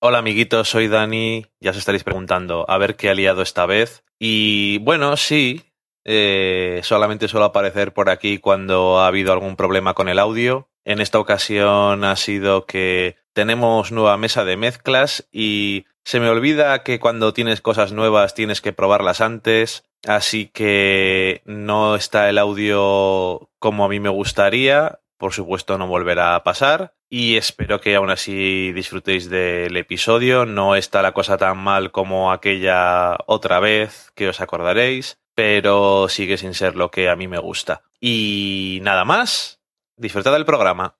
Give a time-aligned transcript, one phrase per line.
[0.00, 1.46] Hola amiguitos, soy Dani.
[1.58, 4.04] Ya os estaréis preguntando a ver qué ha liado esta vez.
[4.20, 5.72] Y bueno, sí,
[6.04, 10.68] eh, solamente suelo aparecer por aquí cuando ha habido algún problema con el audio.
[10.84, 16.84] En esta ocasión ha sido que tenemos nueva mesa de mezclas y se me olvida
[16.84, 19.82] que cuando tienes cosas nuevas tienes que probarlas antes.
[20.06, 25.00] Así que no está el audio como a mí me gustaría.
[25.18, 30.46] Por supuesto no volverá a pasar y espero que aún así disfrutéis del episodio.
[30.46, 36.36] No está la cosa tan mal como aquella otra vez que os acordaréis, pero sigue
[36.36, 37.82] sin ser lo que a mí me gusta.
[38.00, 39.60] Y nada más,
[39.96, 40.97] disfrutad del programa.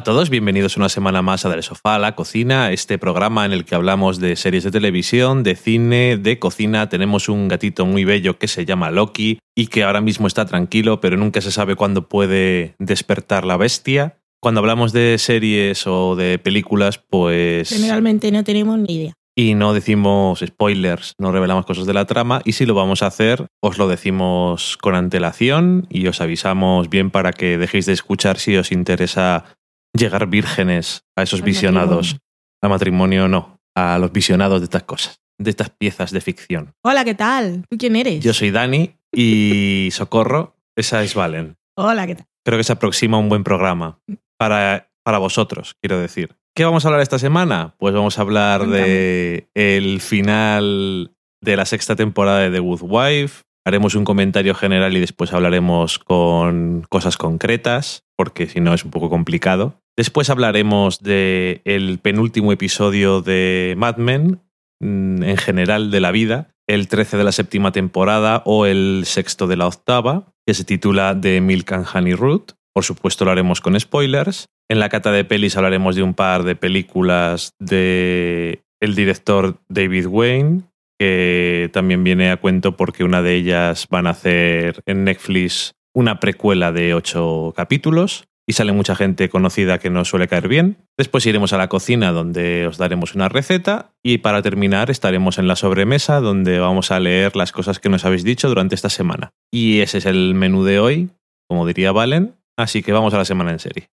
[0.00, 3.52] A todos, bienvenidos una semana más a Del Sofá a la Cocina, este programa en
[3.52, 6.88] el que hablamos de series de televisión, de cine, de cocina.
[6.88, 11.02] Tenemos un gatito muy bello que se llama Loki y que ahora mismo está tranquilo,
[11.02, 14.16] pero nunca se sabe cuándo puede despertar la bestia.
[14.40, 17.68] Cuando hablamos de series o de películas, pues...
[17.68, 19.12] Generalmente no tenemos ni idea.
[19.36, 23.06] Y no decimos spoilers, no revelamos cosas de la trama y si lo vamos a
[23.06, 28.38] hacer, os lo decimos con antelación y os avisamos bien para que dejéis de escuchar
[28.38, 29.44] si os interesa
[29.92, 32.16] llegar vírgenes a esos Al visionados.
[32.62, 36.74] A matrimonio no, a los visionados de estas cosas, de estas piezas de ficción.
[36.82, 37.64] Hola, ¿qué tal?
[37.70, 38.22] ¿Tú quién eres?
[38.22, 41.56] Yo soy Dani y Socorro, esa es Valen.
[41.76, 42.26] Hola, ¿qué tal?
[42.44, 43.98] Creo que se aproxima un buen programa
[44.36, 46.36] para, para vosotros, quiero decir.
[46.54, 47.74] ¿Qué vamos a hablar esta semana?
[47.78, 53.42] Pues vamos a hablar de el final de la sexta temporada de The Good Wife.
[53.66, 58.90] Haremos un comentario general y después hablaremos con cosas concretas, porque si no es un
[58.90, 59.80] poco complicado.
[59.96, 64.40] Después hablaremos de el penúltimo episodio de Mad Men,
[64.80, 69.46] mm, en general de la vida, el 13 de la séptima temporada o el sexto
[69.46, 72.52] de la octava, que se titula The Milk and Honey Root.
[72.72, 74.46] Por supuesto lo haremos con spoilers.
[74.70, 80.06] En la cata de pelis hablaremos de un par de películas de el director David
[80.06, 80.62] Wayne,
[81.00, 86.20] que también viene a cuento porque una de ellas van a hacer en Netflix una
[86.20, 90.76] precuela de ocho capítulos y sale mucha gente conocida que nos suele caer bien.
[90.98, 95.48] Después iremos a la cocina donde os daremos una receta y para terminar estaremos en
[95.48, 99.30] la sobremesa donde vamos a leer las cosas que nos habéis dicho durante esta semana.
[99.50, 101.08] Y ese es el menú de hoy,
[101.48, 103.88] como diría Valen, así que vamos a la semana en serie.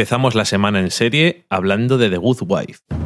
[0.00, 2.99] Empezamos la semana en serie hablando de The Good Wife.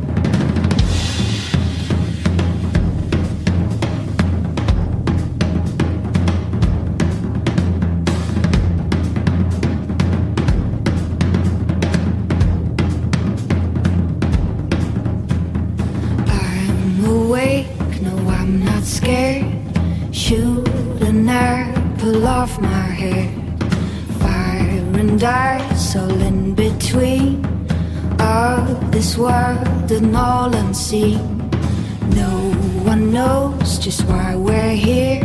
[32.15, 32.53] No
[32.85, 35.25] one knows just why we're here.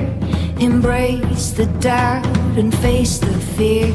[0.59, 2.25] Embrace the doubt
[2.57, 3.93] and face the fear.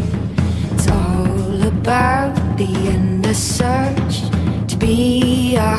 [0.72, 4.22] It's all about the search
[4.68, 5.74] to be a.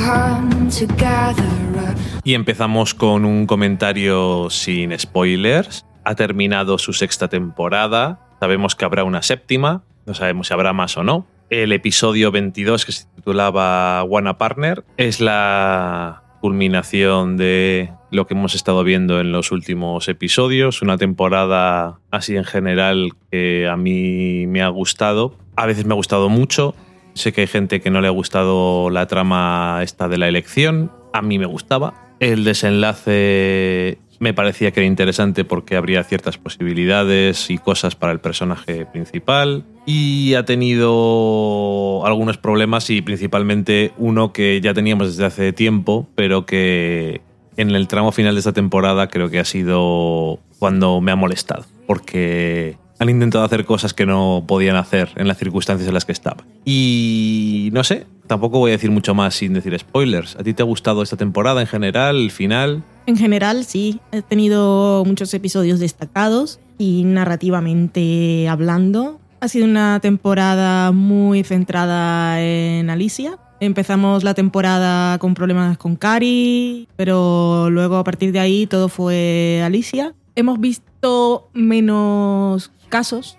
[2.23, 5.85] Y empezamos con un comentario sin spoilers.
[6.03, 8.19] Ha terminado su sexta temporada.
[8.39, 9.83] Sabemos que habrá una séptima.
[10.05, 11.25] No sabemos si habrá más o no.
[11.49, 18.55] El episodio 22, que se titulaba Wanna Partner, es la culminación de lo que hemos
[18.55, 20.81] estado viendo en los últimos episodios.
[20.81, 25.37] Una temporada así en general que a mí me ha gustado.
[25.55, 26.75] A veces me ha gustado mucho.
[27.13, 30.91] Sé que hay gente que no le ha gustado la trama esta de la elección.
[31.13, 31.93] A mí me gustaba.
[32.19, 38.19] El desenlace me parecía que era interesante porque habría ciertas posibilidades y cosas para el
[38.19, 39.65] personaje principal.
[39.85, 46.45] Y ha tenido algunos problemas y principalmente uno que ya teníamos desde hace tiempo, pero
[46.45, 47.21] que
[47.57, 51.65] en el tramo final de esta temporada creo que ha sido cuando me ha molestado,
[51.87, 56.11] porque han intentado hacer cosas que no podían hacer en las circunstancias en las que
[56.11, 56.45] estaban.
[56.63, 60.35] Y no sé, tampoco voy a decir mucho más sin decir spoilers.
[60.35, 62.83] ¿A ti te ha gustado esta temporada en general, el final?
[63.05, 63.99] En general, sí.
[64.11, 69.19] He tenido muchos episodios destacados y narrativamente hablando.
[69.41, 73.37] Ha sido una temporada muy centrada en Alicia.
[73.59, 79.61] Empezamos la temporada con problemas con Cari, pero luego a partir de ahí todo fue
[79.63, 80.13] Alicia.
[80.35, 83.37] Hemos visto menos casos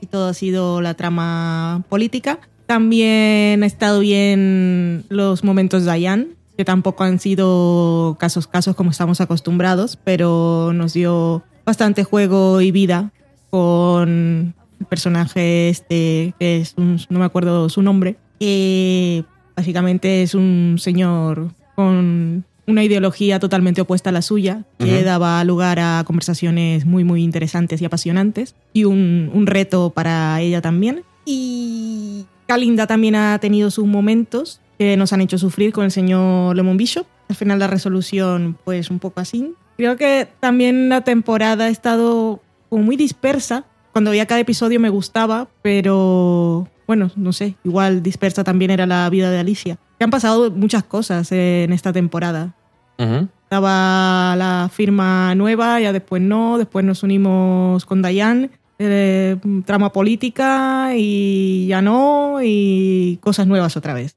[0.00, 2.40] y todo ha sido la trama política.
[2.70, 8.92] También ha estado bien los momentos de Diane, que tampoco han sido casos casos como
[8.92, 13.10] estamos acostumbrados, pero nos dio bastante juego y vida
[13.50, 19.24] con el personaje este, que es un- no me acuerdo su nombre, que
[19.56, 25.80] básicamente es un señor con una ideología totalmente opuesta a la suya, que daba lugar
[25.80, 31.02] a conversaciones muy, muy interesantes y apasionantes, y un, un reto para ella también.
[31.26, 36.56] Y Kalinda también ha tenido sus momentos que nos han hecho sufrir con el señor
[36.56, 37.06] Lemon Bishop.
[37.28, 39.54] Al final la resolución, pues un poco así.
[39.76, 43.66] Creo que también la temporada ha estado como muy dispersa.
[43.92, 49.08] Cuando veía cada episodio me gustaba, pero bueno, no sé, igual dispersa también era la
[49.10, 49.78] vida de Alicia.
[49.98, 52.56] Que han pasado muchas cosas en esta temporada.
[52.98, 53.28] Ujú.
[53.44, 58.50] Estaba la firma nueva, ya después no, después nos unimos con Dayan,
[58.82, 59.36] eh,
[59.66, 64.16] trama política y ya no, y cosas nuevas otra vez.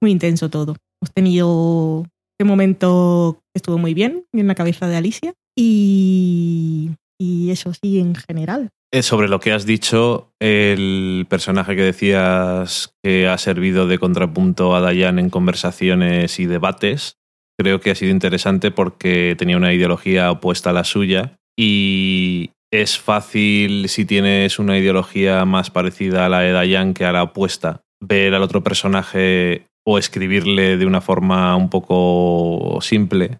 [0.00, 0.74] Muy intenso todo.
[1.00, 7.50] Hemos tenido este momento que estuvo muy bien en la cabeza de Alicia y, y
[7.50, 8.70] eso sí en general.
[8.90, 14.74] Eh, Sobre lo que has dicho, el personaje que decías que ha servido de contrapunto
[14.74, 17.16] a Dayan en conversaciones y debates,
[17.56, 22.98] creo que ha sido interesante porque tenía una ideología opuesta a la suya y es
[22.98, 27.82] fácil si tienes una ideología más parecida a la de Dayan que a la opuesta,
[28.00, 33.38] ver al otro personaje o escribirle de una forma un poco simple.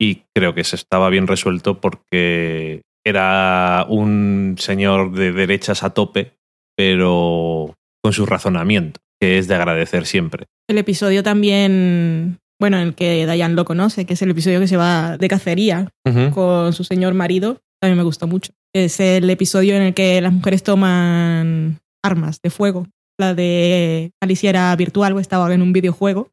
[0.00, 6.32] Y creo que se estaba bien resuelto porque era un señor de derechas a tope,
[6.76, 10.46] pero con su razonamiento, que es de agradecer siempre.
[10.68, 14.68] El episodio también, bueno, en el que Dayan lo conoce, que es el episodio que
[14.68, 15.90] se va de cacería
[16.32, 18.52] con su señor marido, también me gustó mucho.
[18.74, 22.86] Es el episodio en el que las mujeres toman armas de fuego.
[23.20, 26.30] La de Alicia era virtual o estaba en un videojuego,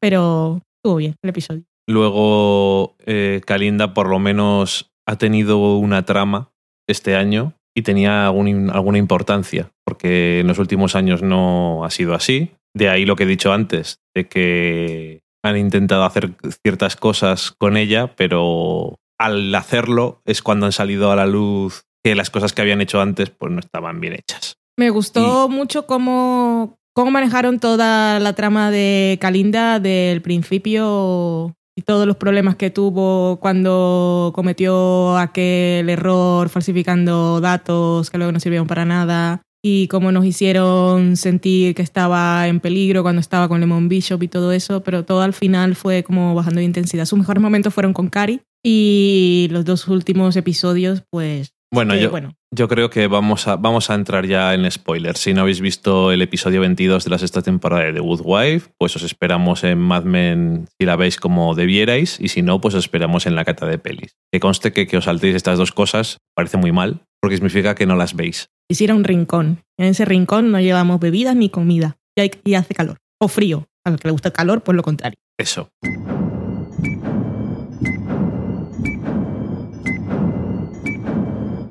[0.00, 1.62] pero estuvo bien el episodio.
[1.88, 6.50] Luego, eh, Kalinda por lo menos ha tenido una trama
[6.88, 12.14] este año y tenía algún- alguna importancia, porque en los últimos años no ha sido
[12.14, 12.50] así.
[12.76, 17.76] De ahí lo que he dicho antes, de que han intentado hacer ciertas cosas con
[17.76, 22.62] ella, pero al hacerlo es cuando han salido a la luz que las cosas que
[22.62, 24.56] habían hecho antes pues no estaban bien hechas.
[24.76, 32.06] Me gustó mucho cómo, cómo manejaron toda la trama de Kalinda del principio y todos
[32.06, 38.84] los problemas que tuvo cuando cometió aquel error falsificando datos que luego no sirvieron para
[38.84, 44.22] nada y cómo nos hicieron sentir que estaba en peligro cuando estaba con Lemon Bishop
[44.22, 47.04] y todo eso, pero todo al final fue como bajando de intensidad.
[47.04, 51.52] Sus mejores momentos fueron con Cari y los dos últimos episodios, pues...
[51.70, 55.20] Bueno, yo, bueno, Yo creo que vamos a, vamos a entrar ya en spoilers.
[55.20, 58.70] Si no habéis visto el episodio 22 de la sexta temporada de The Good Wife,
[58.78, 62.74] pues os esperamos en Mad Men si la veis como debierais, y si no, pues
[62.74, 64.16] os esperamos en la cata de pelis.
[64.32, 67.84] Que conste que que os saltéis estas dos cosas parece muy mal, porque significa que
[67.84, 68.48] no las veis.
[68.70, 69.60] hiciera un rincón.
[69.78, 71.98] En ese rincón no llevamos bebidas ni comida.
[72.16, 72.96] Y, hay- y hace calor.
[73.20, 73.66] O frío.
[73.84, 75.18] Al que le gusta el calor, pues lo contrario.
[75.38, 75.68] Eso.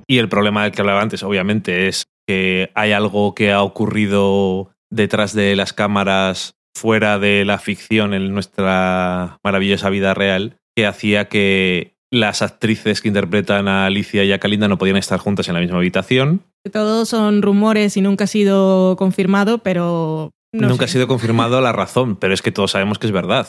[0.08, 4.72] Y el problema del que hablaba antes, obviamente, es que hay algo que ha ocurrido
[4.90, 11.28] detrás de las cámaras, fuera de la ficción, en nuestra maravillosa vida real, que hacía
[11.28, 15.56] que las actrices que interpretan a Alicia y a Kalinda no podían estar juntas en
[15.56, 16.44] la misma habitación.
[16.72, 20.32] Todos son rumores y nunca ha sido confirmado, pero...
[20.54, 23.48] no Nunca ha sido confirmado la razón, pero es que todos sabemos que es verdad.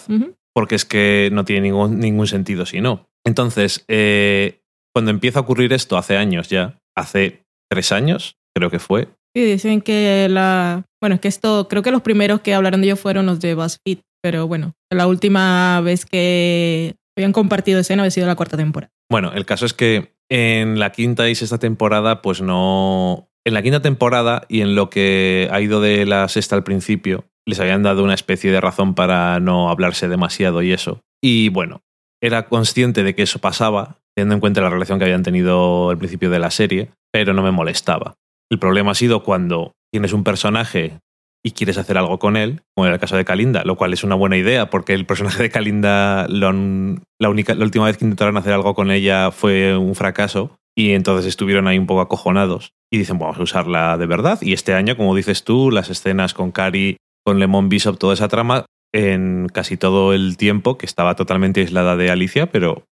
[0.54, 3.06] Porque es que no tiene ningún, ningún sentido si no.
[3.24, 4.57] Entonces, eh,
[4.94, 9.44] cuando empieza a ocurrir esto hace años ya, hace tres años, creo que fue, Sí,
[9.44, 10.84] dicen que la...
[11.00, 11.68] Bueno, es que esto...
[11.68, 13.98] Creo que los primeros que hablaron de ello fueron los de BuzzFeed.
[14.22, 18.90] Pero bueno, la última vez que habían compartido escena había sido la cuarta temporada.
[19.10, 23.30] Bueno, el caso es que en la quinta y sexta temporada, pues no.
[23.46, 27.26] En la quinta temporada y en lo que ha ido de la sexta al principio,
[27.46, 31.00] les habían dado una especie de razón para no hablarse demasiado y eso.
[31.22, 31.82] Y bueno,
[32.20, 35.98] era consciente de que eso pasaba, teniendo en cuenta la relación que habían tenido al
[35.98, 38.16] principio de la serie, pero no me molestaba.
[38.50, 40.98] El problema ha sido cuando tienes un personaje
[41.44, 44.02] y quieres hacer algo con él, como en el caso de Kalinda, lo cual es
[44.02, 48.36] una buena idea porque el personaje de Kalinda, la, única, la última vez que intentaron
[48.36, 52.98] hacer algo con ella fue un fracaso y entonces estuvieron ahí un poco acojonados y
[52.98, 54.40] dicen, vamos a usarla de verdad.
[54.42, 58.26] Y este año, como dices tú, las escenas con Cari, con Lemon Bishop, toda esa
[58.26, 62.82] trama, en casi todo el tiempo, que estaba totalmente aislada de Alicia, pero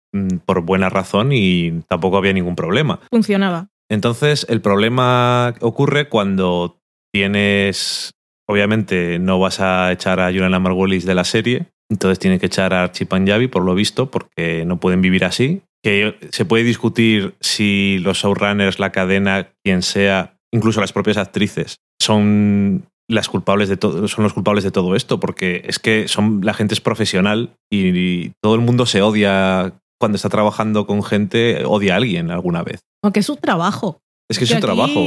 [0.45, 3.01] por buena razón y tampoco había ningún problema.
[3.11, 3.69] Funcionaba.
[3.89, 6.79] Entonces, el problema ocurre cuando
[7.13, 8.13] tienes.
[8.49, 12.73] Obviamente, no vas a echar a Juliana Margulis de la serie, entonces tiene que echar
[12.75, 15.63] a Archie Panjabi, por lo visto, porque no pueden vivir así.
[15.83, 21.77] Que se puede discutir si los showrunners, la cadena, quien sea, incluso las propias actrices,
[22.01, 26.41] son las culpables de todo, son los culpables de todo esto, porque es que son,
[26.43, 31.03] la gente es profesional y, y todo el mundo se odia cuando está trabajando con
[31.03, 32.81] gente, odia a alguien alguna vez.
[33.03, 34.01] Aunque es su trabajo.
[34.29, 35.01] Es que es su trabajo.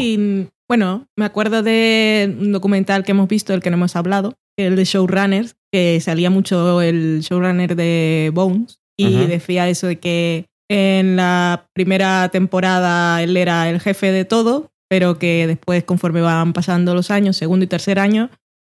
[0.69, 4.75] Bueno, me acuerdo de un documental que hemos visto, del que no hemos hablado, el
[4.75, 9.27] de Showrunners, que salía mucho el showrunner de Bones y Ujú.
[9.27, 15.17] decía eso de que en la primera temporada él era el jefe de todo, pero
[15.17, 18.29] que después, conforme van pasando los años, segundo y tercer año,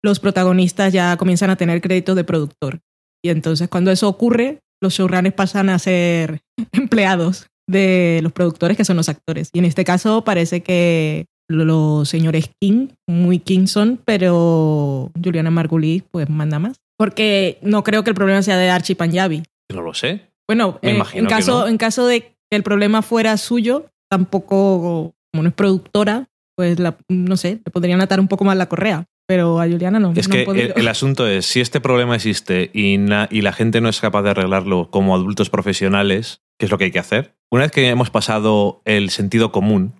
[0.03, 2.79] los protagonistas ya comienzan a tener crédito de productor.
[3.23, 8.85] Y entonces cuando eso ocurre, los showrunners pasan a ser empleados de los productores que
[8.85, 9.49] son los actores.
[9.53, 16.03] Y en este caso parece que los señores King, muy King son, pero Juliana Margulis
[16.11, 16.77] pues manda más.
[16.97, 19.43] Porque no creo que el problema sea de Archie Panjabi.
[19.73, 20.21] No lo sé.
[20.47, 21.67] Bueno, Me eh, imagino en, que caso, no.
[21.67, 26.97] en caso de que el problema fuera suyo, tampoco, como no es productora, pues la,
[27.07, 29.05] no sé, le podrían atar un poco más la correa.
[29.27, 30.11] Pero a Juliana no.
[30.15, 33.53] Es no que el, el asunto es, si este problema existe y, na- y la
[33.53, 36.99] gente no es capaz de arreglarlo como adultos profesionales, ¿qué es lo que hay que
[36.99, 37.33] hacer?
[37.51, 39.93] Una vez que hemos pasado el sentido común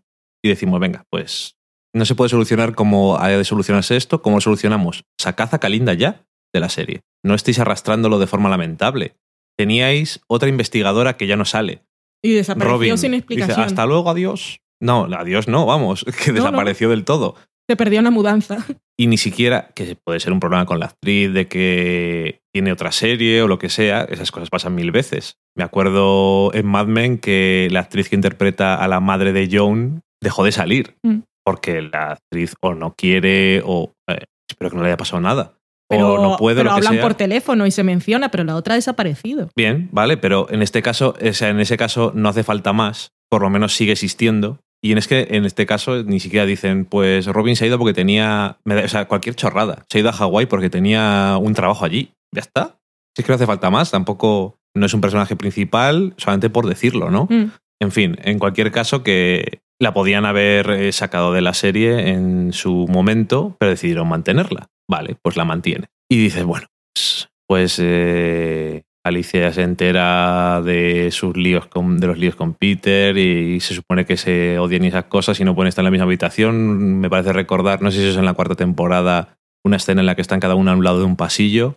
[0.43, 1.55] y decimos, venga, pues
[1.95, 5.03] no se puede solucionar como haya de solucionarse esto, ¿cómo lo solucionamos?
[5.19, 7.01] Sacad a Kalinda ya de la serie.
[7.23, 9.15] No estéis arrastrándolo de forma lamentable.
[9.57, 11.83] Teníais otra investigadora que ya no sale.
[12.23, 12.97] y desapareció Robin.
[12.97, 13.61] sin Dice, explicación.
[13.65, 14.59] hasta luego, adiós.
[14.81, 16.45] No, adiós no, vamos, que No, no.
[16.45, 17.35] desapareció del todo.
[17.69, 18.57] Se perdió una mudanza.
[18.99, 22.91] Y ni siquiera, que puede ser un problema con la actriz, de que tiene otra
[22.91, 25.37] serie o lo que sea, esas cosas pasan mil veces.
[25.57, 30.01] Me acuerdo en Mad Men que la actriz que interpreta a la madre de Joan
[30.21, 31.21] dejó de salir, Mm.
[31.43, 35.53] porque la actriz o no quiere o eh, espero que no le haya pasado nada.
[35.89, 37.01] Pero, o no puede, pero lo que hablan sea.
[37.01, 39.49] por teléfono y se menciona, pero la otra ha desaparecido.
[39.55, 43.09] Bien, vale, pero en este caso, o sea, en ese caso no hace falta más,
[43.29, 44.59] por lo menos sigue existiendo.
[44.83, 47.79] Y en, es que, en este caso ni siquiera dicen, pues Robin se ha ido
[47.79, 49.85] porque tenía, o sea, cualquier chorrada.
[49.89, 52.11] Se ha ido a Hawái porque tenía un trabajo allí.
[52.33, 52.79] Ya está.
[53.15, 56.67] Si es que no hace falta más, tampoco no es un personaje principal, solamente por
[56.67, 57.27] decirlo, ¿no?
[57.29, 57.51] Mm.
[57.81, 62.51] En fin, en cualquier caso que la podían haber eh, sacado de la serie en
[62.51, 64.67] su momento, pero decidieron mantenerla.
[64.89, 65.87] Vale, pues la mantiene.
[66.09, 72.17] Y dices, bueno, pues, pues, eh, Alicia se entera de sus líos con, de los
[72.17, 75.67] líos con Peter y se supone que se odian y esas cosas y no pueden
[75.67, 76.99] estar en la misma habitación.
[76.99, 80.05] Me parece recordar, no sé si eso es en la cuarta temporada, una escena en
[80.05, 81.75] la que están cada uno a un lado de un pasillo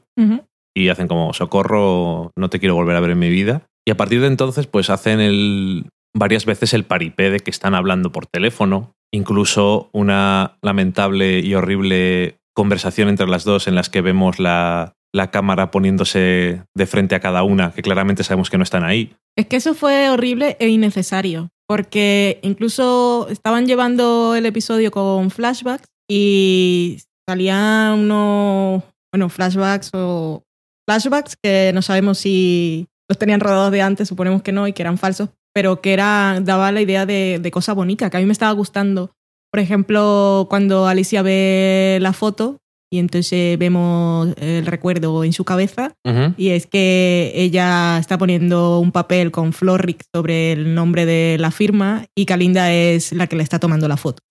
[0.75, 3.63] y hacen como socorro, no te quiero volver a ver en mi vida.
[3.85, 7.75] Y a partir de entonces, pues hacen el, varias veces el paripé de que están
[7.75, 14.01] hablando por teléfono, incluso una lamentable y horrible conversación entre las dos en las que
[14.01, 18.65] vemos la, la cámara poniéndose de frente a cada una, que claramente sabemos que no
[18.65, 19.17] están ahí.
[19.37, 25.89] Es que eso fue horrible e innecesario, porque incluso estaban llevando el episodio con flashbacks
[26.09, 26.99] y
[27.29, 28.83] salían unos,
[29.13, 30.43] bueno, flashbacks o
[30.89, 34.83] flashbacks que no sabemos si los tenían rodados de antes, suponemos que no y que
[34.83, 38.27] eran falsos, pero que era, daba la idea de, de cosa bonita, que a mí
[38.27, 39.13] me estaba gustando.
[39.51, 42.59] Por ejemplo, cuando Alicia ve la foto
[42.91, 45.95] y entonces vemos el recuerdo en su cabeza,
[46.37, 51.51] y es que ella está poniendo un papel con Florrick sobre el nombre de la
[51.51, 54.23] firma y Kalinda es la que le está tomando la foto.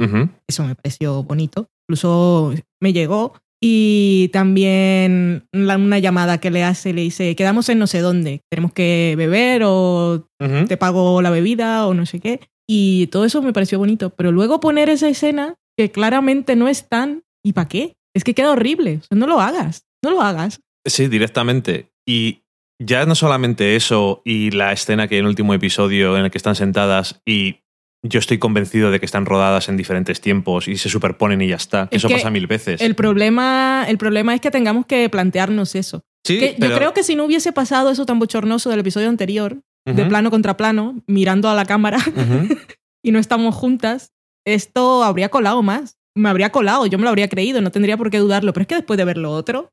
[0.47, 1.67] Eso me pareció bonito.
[1.87, 3.33] Incluso me llegó.
[3.61, 8.73] Y también una llamada que le hace, le dice, quedamos en no sé dónde, tenemos
[8.73, 10.27] que beber o
[10.67, 12.41] te pago la bebida o no sé qué.
[12.67, 14.11] Y todo eso me pareció bonito.
[14.11, 17.95] Pero luego poner esa escena que claramente no están, ¿y para qué?
[18.15, 18.99] Es que queda horrible.
[19.01, 19.85] O sea, no lo hagas.
[20.03, 20.61] No lo hagas.
[20.85, 21.91] Sí, directamente.
[22.07, 22.43] Y
[22.81, 26.31] ya no solamente eso y la escena que hay en el último episodio en el
[26.31, 27.57] que están sentadas y
[28.03, 31.55] yo estoy convencido de que están rodadas en diferentes tiempos y se superponen y ya
[31.55, 31.87] está.
[31.91, 32.81] Es eso que pasa mil veces.
[32.81, 35.97] El problema, el problema es que tengamos que plantearnos eso.
[35.97, 38.79] O Sí, Que pero- Yo creo que si no hubiese pasado eso tan bochornoso del
[38.79, 41.97] episodio anterior, de plano contra plano, mirando a la cámara
[43.03, 44.11] y no estamos juntas,
[44.45, 45.97] esto habría colado más.
[46.17, 48.53] Me habría colado, yo me lo habría creído, no tendría por qué dudarlo.
[48.53, 49.69] Pero es que después de ver lo otro,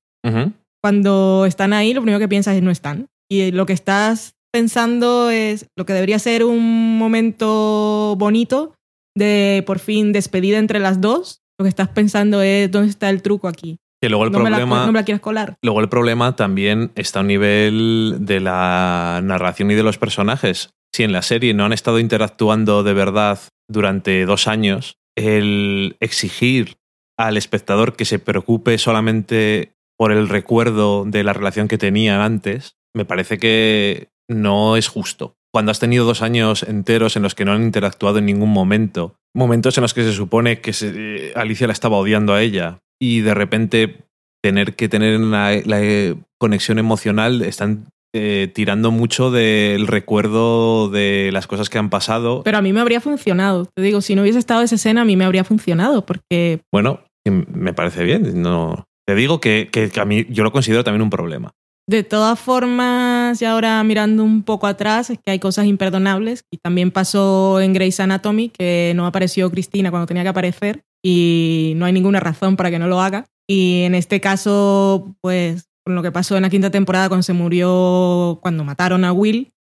[0.83, 3.07] cuando están ahí, lo primero que piensas es no están.
[3.31, 8.75] Y lo que estás pensando es lo que debería ser un momento bonito
[9.17, 11.41] de por fin despedida entre las dos.
[11.59, 13.79] Lo que estás pensando es dónde está el truco aquí.
[14.03, 14.87] Que luego el no, me la, problema.
[14.87, 15.55] no me la quieres colar.
[15.63, 20.71] Luego el problema también está a un nivel de la narración y de los personajes.
[20.93, 26.77] Si en la serie no han estado interactuando de verdad durante dos años, el exigir
[27.19, 32.77] al espectador que se preocupe solamente por el recuerdo de la relación que tenían antes,
[32.95, 35.37] me parece que no es justo.
[35.53, 39.17] Cuando has tenido dos años enteros en los que no han interactuado en ningún momento,
[39.35, 42.81] momentos en los que se supone que se- eh, Alicia la estaba odiando a ella
[43.01, 44.05] y de repente
[44.43, 51.31] tener que tener una, la eh, conexión emocional, están eh, tirando mucho del recuerdo de
[51.33, 52.43] las cosas que han pasado.
[52.45, 53.67] Pero a mí me habría funcionado.
[53.75, 57.01] Te digo, si no hubiese estado esa escena, a mí me habría funcionado porque Bueno,
[57.27, 58.43] me parece bien.
[58.43, 61.53] No, te digo que, que- que a mí yo lo considero también un problema.
[61.89, 66.45] De todas formas, y ahora mirando un poco atrás, es que hay cosas imperdonables.
[66.53, 71.73] Y también pasó en Grey's Anatomy, que no apareció Cristina cuando tenía que aparecer y
[71.77, 73.27] no hay ninguna razón para que no lo haga.
[73.49, 77.33] Y en este caso, pues, con lo que pasó en la quinta temporada cuando se
[77.33, 79.53] murió, cuando mataron a Will,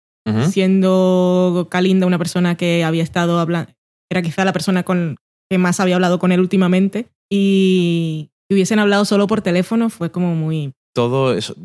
[0.51, 3.71] siendo Kalinda una persona que había estado hablando,
[4.11, 5.17] era quizá la persona con
[5.49, 10.11] que más había hablado con él últimamente, y si hubiesen hablado solo por teléfono, fue
[10.11, 11.55] como muy Todo eso.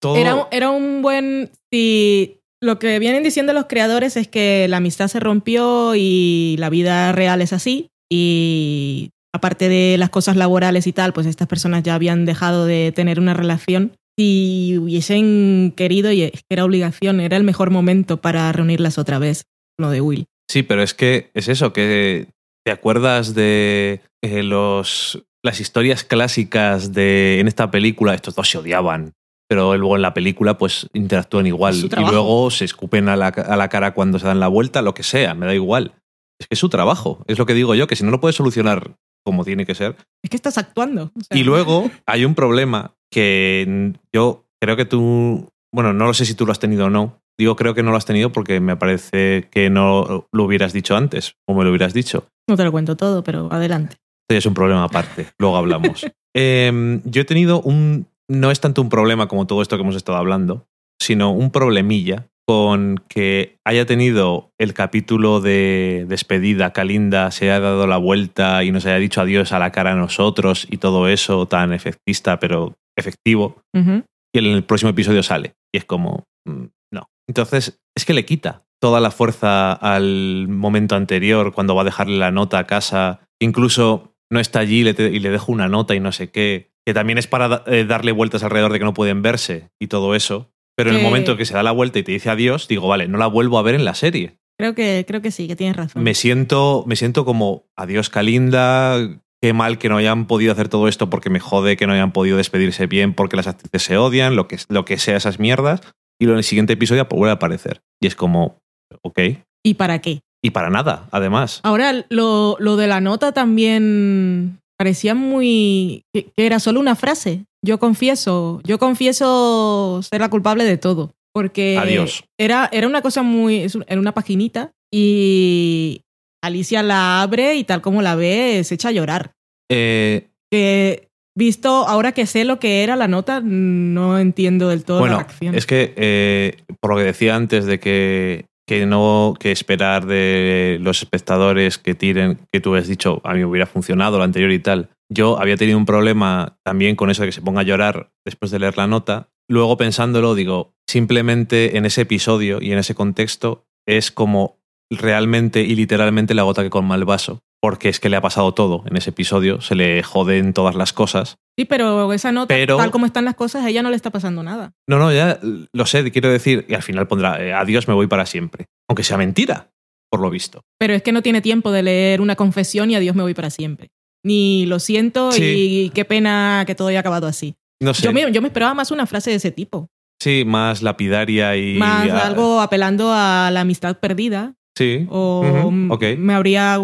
[0.00, 1.50] Todo, era, un- era un buen.
[1.72, 6.68] Si lo que vienen diciendo los creadores es que la amistad se rompió y la
[6.70, 7.88] vida real es así.
[8.10, 12.92] Y aparte de las cosas laborales y tal, pues estas personas ya habían dejado de
[12.92, 13.92] tener una relación.
[14.18, 19.18] Si hubiesen querido, y es que era obligación, era el mejor momento para reunirlas otra
[19.18, 19.44] vez,
[19.78, 20.26] lo de Will.
[20.50, 22.28] Sí, pero es que es eso, que
[22.64, 28.58] te acuerdas de eh, los, las historias clásicas de en esta película, estos dos se
[28.58, 29.12] odiaban,
[29.48, 33.56] pero luego en la película pues interactúan igual y luego se escupen a la, a
[33.56, 35.94] la cara cuando se dan la vuelta, lo que sea, me da igual.
[36.40, 38.36] Es que es su trabajo, es lo que digo yo, que si no lo puedes
[38.36, 39.96] solucionar como tiene que ser.
[40.22, 41.10] Es que estás actuando.
[41.12, 46.14] o sea, Y luego hay un problema que yo creo que tú, bueno, no lo
[46.14, 47.20] sé si tú lo has tenido o no.
[47.36, 50.96] Digo, creo que no lo has tenido porque me parece que no lo hubieras dicho
[50.96, 52.28] antes, o me lo hubieras dicho.
[52.48, 53.96] No te lo cuento todo, pero adelante.
[53.96, 56.06] Esto ya es un problema aparte, luego hablamos.
[56.38, 59.96] Em, yo he tenido un, no es tanto un problema como todo esto que hemos
[59.96, 60.68] estado hablando,
[61.00, 67.86] sino un problemilla con que haya tenido el capítulo de despedida, Kalinda se haya dado
[67.86, 71.46] la vuelta y nos haya dicho adiós a la cara a nosotros y todo eso
[71.46, 75.54] tan efectista pero efectivo, y en el próximo episodio sale.
[75.74, 77.08] Y es como, mm, no.
[77.28, 82.18] Entonces, es que le quita toda la fuerza al momento anterior, cuando va a dejarle
[82.18, 83.20] la nota a casa.
[83.40, 86.70] Incluso no está allí y le, dejo una nota y no sé qué.
[86.86, 90.14] Que también es para eh, darle vueltas alrededor de que no pueden verse y todo
[90.14, 90.50] eso.
[90.76, 93.08] Pero en el momento que se da la vuelta y te dice adiós, digo, vale,
[93.08, 94.36] no la vuelvo a ver en la serie.
[94.58, 96.02] Creo que, creo que sí, que tienes razón.
[96.02, 98.98] Me siento, me siento como, adiós Kalinda,
[99.40, 102.12] qué mal que no hayan podido hacer todo esto porque me jode que no hayan
[102.12, 105.80] podido despedirse bien porque las actrices se odian, lo que, lo que sea esas mierdas.
[106.18, 107.82] Y luego en el siguiente episodio pues, vuelve a aparecer.
[108.00, 108.58] Y es como,
[109.02, 109.18] ok.
[109.62, 110.20] ¿Y para qué?
[110.42, 111.60] Y para nada, además.
[111.62, 116.04] Ahora, lo, lo de la nota también parecía muy...
[116.12, 117.44] que, era solo una frase.
[117.62, 121.14] Yo confieso, yo confieso ser la culpable de todo.
[121.32, 122.24] Porque Adiós.
[122.38, 123.66] Era, era una cosa muy...
[123.86, 126.02] Era una paginita y
[126.42, 129.32] Alicia la abre y tal como la ve se echa a llorar.
[129.70, 135.00] Eh, Que visto, ahora que sé lo que era la nota, no entiendo del todo
[135.00, 135.54] bueno, la reacción.
[135.54, 140.78] es que eh, por lo que decía antes de que, que no que esperar de
[140.80, 144.58] los espectadores que tiren, que tú has dicho, a mí hubiera funcionado lo anterior y
[144.58, 144.90] tal.
[145.08, 148.50] Yo había tenido un problema también con eso de que se ponga a llorar después
[148.50, 149.30] de leer la nota.
[149.48, 154.58] Luego pensándolo, digo, simplemente en ese episodio y en ese contexto es como
[154.90, 157.42] realmente y literalmente la gota que colma el vaso.
[157.60, 160.92] Porque es que le ha pasado todo en ese episodio, se le joden todas las
[160.92, 161.36] cosas.
[161.58, 164.10] Sí, pero esa nota, Pero- tal como están las cosas, a ella no le está
[164.10, 164.72] pasando nada.
[164.88, 168.06] No, no, ya lo sé, quiero decir, y al final pondrá eh, adiós, me voy
[168.06, 168.66] para siempre.
[168.88, 169.70] Aunque sea mentira,
[170.10, 170.60] por lo visto.
[170.78, 173.50] Pero es que no tiene tiempo de leer una confesión y adiós me voy para
[173.50, 173.88] siempre.
[174.24, 175.86] Ni lo siento Sí.
[175.86, 177.54] y qué pena que todo haya acabado así.
[177.80, 178.02] No sé.
[178.04, 179.88] Yo, me, yo me esperaba más una frase de ese tipo.
[180.20, 181.78] Sí, más lapidaria y.
[181.78, 184.54] más algo apelando a la amistad perdida.
[184.76, 185.06] Sí.
[185.10, 186.02] O Ujú, mm, ok.
[186.18, 186.78] me habría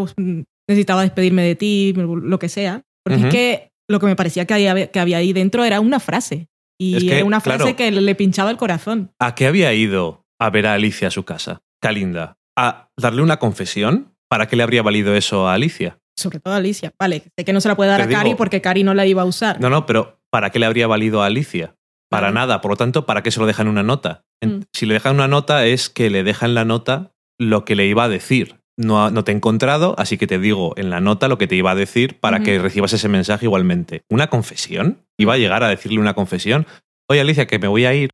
[0.69, 2.83] necesitaba despedirme de ti, lo que sea.
[3.05, 6.01] Porque es que lo que me parecía que había, que había ahí dentro era una
[6.01, 6.49] frase.
[6.81, 7.77] Y Es que, era una frase claro.
[7.77, 9.13] que le pinchaba el corazón.
[9.21, 11.63] ¿A qué había ido a ver a Alicia a su casa?
[11.81, 12.37] Calinda.
[12.57, 14.15] ¿A darle una confesión?
[14.29, 15.99] ¿Para qué le habría valido eso a Alicia?
[16.19, 16.93] Sobre todo a Alicia.
[16.99, 18.95] Vale, sé que no se la puede dar Te a digo- Cari porque Cari no
[18.95, 19.61] la iba a usar.
[19.61, 21.75] No, no, pero ¿para qué le habría valido a Alicia?
[22.11, 22.61] Para nada.
[22.61, 24.23] Por lo tanto, ¿para qué se lo dejan una nota?
[24.45, 24.61] Mm.
[24.73, 27.87] Si le dejan una nota es que le dejan en la nota lo que le
[27.87, 28.61] iba a decir.
[28.79, 31.57] No, no te he encontrado, así que te digo en la nota lo que te
[31.57, 34.03] iba a decir para que recibas ese mensaje igualmente.
[34.11, 35.05] ¿Una confesión?
[35.19, 36.67] Iba a llegar a decirle una confesión.
[37.09, 38.11] Oye, Alicia, que me voy a ir,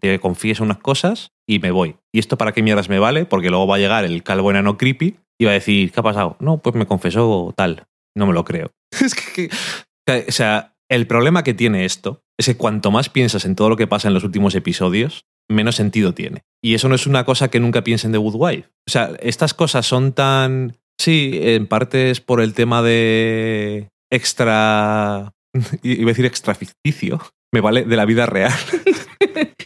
[0.00, 1.96] te confíes unas cosas y me voy.
[2.12, 3.26] ¿Y esto para qué mierdas me vale?
[3.26, 6.02] Porque luego va a llegar el calvo enano creepy y va a decir, ¿qué ha
[6.02, 6.36] pasado?
[6.40, 7.86] No, pues me confesó tal.
[8.16, 8.70] No me lo creo.
[9.04, 9.48] es que,
[10.06, 13.68] que- o sea, el problema que tiene esto es que cuanto más piensas en todo
[13.68, 16.42] lo que pasa en los últimos episodios, menos sentido tiene.
[16.62, 18.68] Y eso no es una cosa que nunca piensen de Good Wife.
[18.88, 20.76] O sea, estas cosas son tan...
[21.00, 25.32] Sí, en parte es por el tema de extra...
[25.82, 27.20] Iba a decir extra ficticio.
[27.52, 28.52] Me vale de la vida real.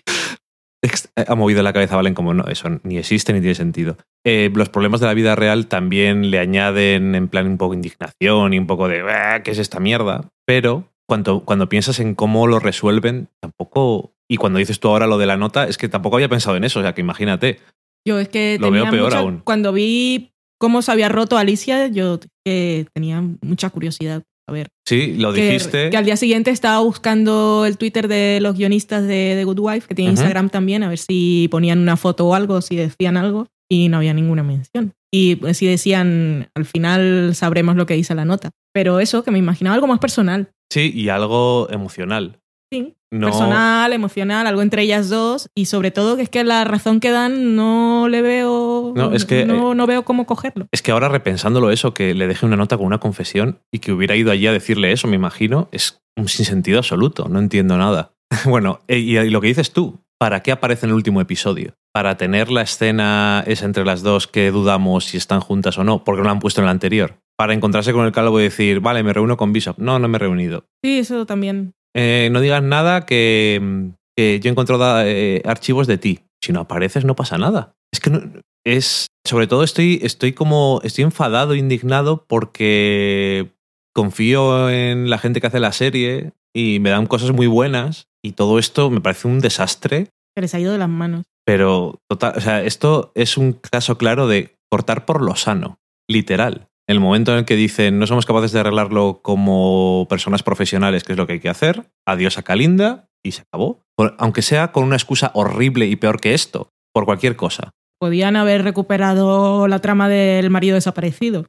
[0.85, 3.97] Ex- ha movido la cabeza, Valen, como no, eso ni existe ni tiene sentido.
[4.27, 7.77] Eh, los problemas de la vida real también le añaden en plan un poco de
[7.79, 10.29] indignación y un poco de "Ah, ¿qué es esta mierda?
[10.45, 14.13] Pero cuando, cuando piensas en cómo lo resuelven, tampoco.
[14.31, 16.65] Y cuando dices tú ahora lo de la nota, es que tampoco había pensado en
[16.65, 16.81] eso.
[16.81, 17.59] O sea, que imagínate.
[18.07, 19.43] Yo es que Lo tenía veo peor mucha- aún.
[19.45, 24.23] Cuando vi cómo se había roto Alicia, yo eh, tenía mucha curiosidad.
[24.49, 24.69] A ver.
[24.89, 25.91] Sí, lo Que, dijiste.
[25.91, 29.87] que al día siguiente estaba buscando el Twitter de los guionistas de The Good Wife,
[29.89, 30.21] que tiene Ujú.
[30.21, 33.99] Instagram también, a ver si ponían una foto o algo, si decían algo, y no
[33.99, 34.95] había ninguna mención.
[35.15, 38.51] Y pues, si decían, al final sabremos lo que dice la nota.
[38.75, 40.49] Pero eso, que me imaginaba algo más personal.
[40.73, 42.41] Sí, y algo emocional.
[42.73, 46.65] Sí, No, personal, emocional, algo entre ellas dos, y sobre todo que es que la
[46.65, 50.69] razón que dan no le veo, No, es que, no, no veo cómo cogerlo.
[50.73, 53.93] Es que ahora repensándolo eso, que le deje una nota con una confesión y que
[53.93, 57.29] hubiera ido allí a decirle eso, me imagino, es un sinsentido absoluto.
[57.29, 58.15] No entiendo nada.
[58.47, 61.75] bueno, eh, y, y lo que dices tú, ¿para qué aparece en el último episodio?
[61.93, 66.03] ¿Para tener la escena esa entre las dos que dudamos si están juntas o no?
[66.03, 67.19] Porque no la han puesto en la anterior.
[67.37, 69.79] Para encontrarse con el calvo y decir, vale, me reúno con Bishop.
[69.79, 70.67] No, no me he reunido.
[70.85, 71.73] Sí, eso también.
[71.95, 76.21] Eh, no digas nada que, que yo he encontrado eh, archivos de ti.
[76.43, 77.75] Si no apareces, no pasa nada.
[77.93, 78.21] Es que no,
[78.65, 79.07] es.
[79.25, 80.81] Sobre todo estoy, estoy como.
[80.85, 83.53] Estoy enfadado, indignado, porque
[83.95, 88.09] confío en la gente que hace la serie y me dan cosas muy buenas.
[88.25, 90.09] Y todo esto me parece un desastre.
[90.35, 91.25] Que les ha ido de las manos.
[91.45, 96.69] Pero total, o sea, esto es un caso claro de cortar por lo sano, literal.
[96.89, 101.13] El momento en el que dicen no somos capaces de arreglarlo como personas profesionales, que
[101.13, 103.83] es lo que hay que hacer, adiós a Calinda y se acabó.
[103.97, 107.71] Por- aunque sea con una excusa horrible y peor que esto, por cualquier cosa.
[108.01, 111.47] Podían haber recuperado la trama del marido desaparecido.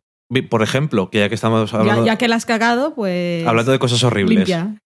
[0.50, 3.46] Por ejemplo, que ya que estamos Ya, hablando, ya que la has cagado, pues.
[3.46, 4.78] hablando de cosas horribles Limpia.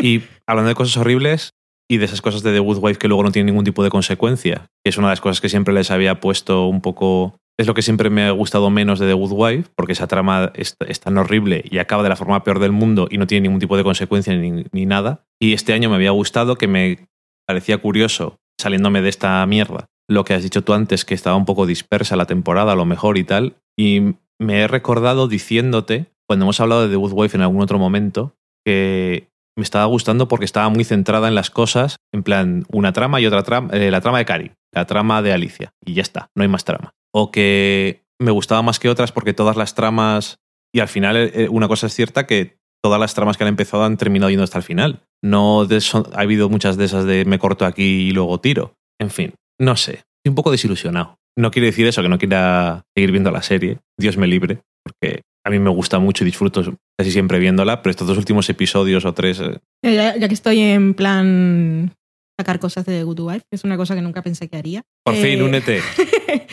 [0.00, 1.50] y hablando de cosas horribles
[1.88, 3.90] y de esas cosas de The Good Wife que luego no tienen ningún tipo de
[3.90, 7.66] consecuencia, que es una de las cosas que siempre les había puesto un poco es
[7.66, 10.76] lo que siempre me ha gustado menos de The Good Wife, porque esa trama es,
[11.00, 13.76] tan horrible y acaba de la forma peor del mundo y no tiene ningún tipo
[13.76, 15.24] de consecuencia ni, ni nada.
[15.40, 17.08] Y este año me había gustado, que me
[17.46, 21.44] parecía curioso, saliéndome de esta mierda, lo que has dicho tú antes, que estaba un
[21.44, 23.56] poco dispersa la temporada, a lo mejor y tal.
[23.78, 27.78] Y me he recordado diciéndote, cuando hemos hablado de The Good Wife en algún otro
[27.78, 28.34] momento,
[28.64, 33.20] que me estaba gustando porque estaba muy centrada en las cosas, en plan, una trama
[33.20, 36.30] y otra trama, eh, la trama de Cari, la trama de Alicia, y ya está,
[36.34, 36.94] no hay más trama.
[37.14, 40.38] O que me gustaba más que otras porque todas las tramas,
[40.74, 43.84] y al final eh, una cosa es cierta que todas las tramas que han empezado
[43.84, 45.02] han terminado yendo hasta el final.
[45.22, 48.74] No de eso- ha habido muchas de esas de me corto aquí y luego tiro.
[49.00, 51.16] En fin, no sé, estoy un poco desilusionado.
[51.38, 55.22] No quiere decir eso, que no quiera seguir viendo la serie, Dios me libre, porque
[55.46, 56.62] a mí me gusta mucho y disfruto
[56.98, 60.34] casi siempre viéndola, pero estos dos últimos episodios o tres eh, Eh, Ya, ya que
[60.34, 61.92] estoy en plan
[62.38, 64.82] sacar cosas de The Good Wife, que es una cosa que nunca pensé que haría.
[65.04, 65.80] Por Eh, fin, únete.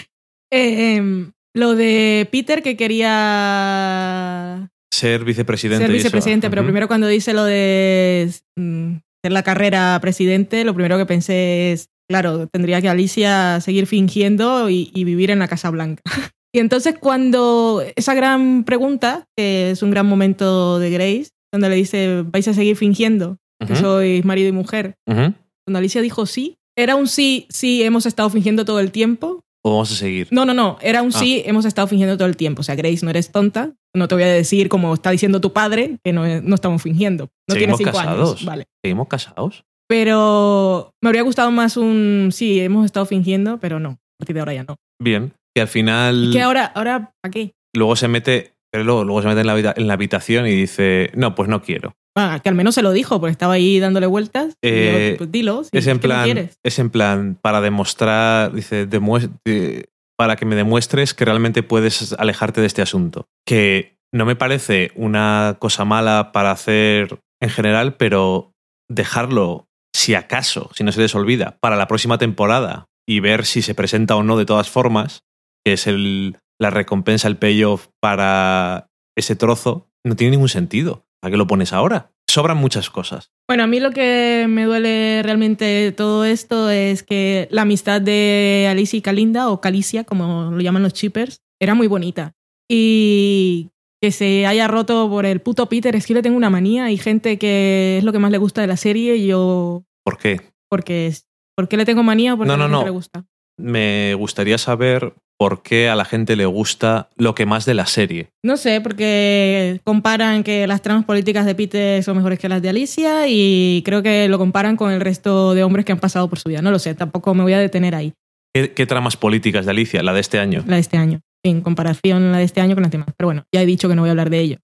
[0.52, 5.86] eh, lo de Peter que quería Ser vicepresidente.
[5.86, 5.98] ser eso.
[6.04, 11.06] vicepresidente, pero primero cuando dice lo de mm, hacer la carrera presidente, lo primero que
[11.06, 16.02] pensé es, claro, tendría que Alicia seguir fingiendo y, y vivir en la Casa Blanca.
[16.54, 21.76] y entonces cuando esa gran pregunta, que es un gran momento de Grace, donde le
[21.76, 23.82] dice, vais a seguir fingiendo que Ujú.
[23.82, 28.64] sois marido y mujer, cuando Alicia dijo sí, era un sí, sí, hemos estado fingiendo
[28.66, 29.44] todo el tiempo.
[29.64, 30.28] O vamos a seguir.
[30.32, 31.20] No, no, no, era un Ah.
[31.20, 32.62] sí, hemos estado fingiendo todo el tiempo.
[32.62, 35.52] O sea, Grace, no eres tonta, no te voy a decir, como está diciendo tu
[35.54, 37.30] padre, que no, no estamos fingiendo.
[37.50, 38.30] No tienes cinco casados.
[38.32, 38.46] años.
[38.46, 38.66] Vale.
[38.84, 39.64] ¿Seguimos casados?
[39.90, 43.90] Pero me habría gustado más un sí, hemos estado fingiendo, pero no.
[43.90, 44.76] A partir de ahora ya no.
[45.02, 45.34] Bien.
[45.56, 46.26] Que al final.
[46.30, 47.52] ¿Y que ahora, ahora, ¿para qué?
[47.76, 48.54] Luego se mete.
[48.72, 51.62] Pero luego, luego se mete en la, en la habitación y dice: No, pues no
[51.62, 51.94] quiero.
[52.18, 54.48] Ah, que al menos se lo dijo, porque estaba ahí dándole vueltas.
[54.62, 56.60] Y Eh, pues dilo, si es en ¿qué no plan, quieres?
[56.64, 62.14] es en plan para demostrar, dice, demues- de- para que me demuestres que realmente puedes
[62.14, 63.28] alejarte de este asunto.
[63.46, 68.52] Que no me parece una cosa mala para hacer en general, pero
[68.90, 73.62] dejarlo, si acaso, si no se les olvida, para la próxima temporada y ver si
[73.62, 75.22] se presenta o no de todas formas,
[75.66, 81.06] que es el, la recompensa, el payoff para ese trozo, no tiene ningún sentido.
[81.24, 82.12] ¿A qué lo pones ahora?
[82.30, 83.32] Sobran muchas cosas.
[83.48, 88.02] Bueno, a mí lo que me duele realmente de todo esto es que la amistad
[88.02, 92.34] de Alicia y Kalinda, o Calicia, como lo llaman los chippers, era muy bonita.
[92.70, 93.70] Y
[94.02, 96.86] que se haya roto por el puto Peter, es que le tengo una manía.
[96.86, 100.18] Hay gente que es lo que más le gusta de la serie y yo, ¿Por
[100.18, 100.40] qué?
[100.70, 101.26] porque es,
[101.58, 102.38] ¿por qué le tengo manía?
[102.38, 102.84] Porque No, no, no.
[102.84, 103.26] le gusta.
[103.60, 107.86] Me gustaría saber por qué a la gente le gusta lo que más de la
[107.86, 108.30] serie.
[108.44, 112.70] No sé, porque comparan que las tramas políticas de Peter son mejores que las de
[112.70, 116.40] Alicia y creo que lo comparan con el resto de hombres que han pasado por
[116.40, 116.62] su vida.
[116.62, 118.14] No lo sé, tampoco me voy a detener ahí.
[118.54, 120.04] ¿Qué, qué tramas políticas de Alicia?
[120.04, 120.64] La de este año.
[120.68, 123.10] la de este año, en comparación la de este año con las demás.
[123.16, 124.58] Pero bueno, ya he dicho que no voy a hablar de ello.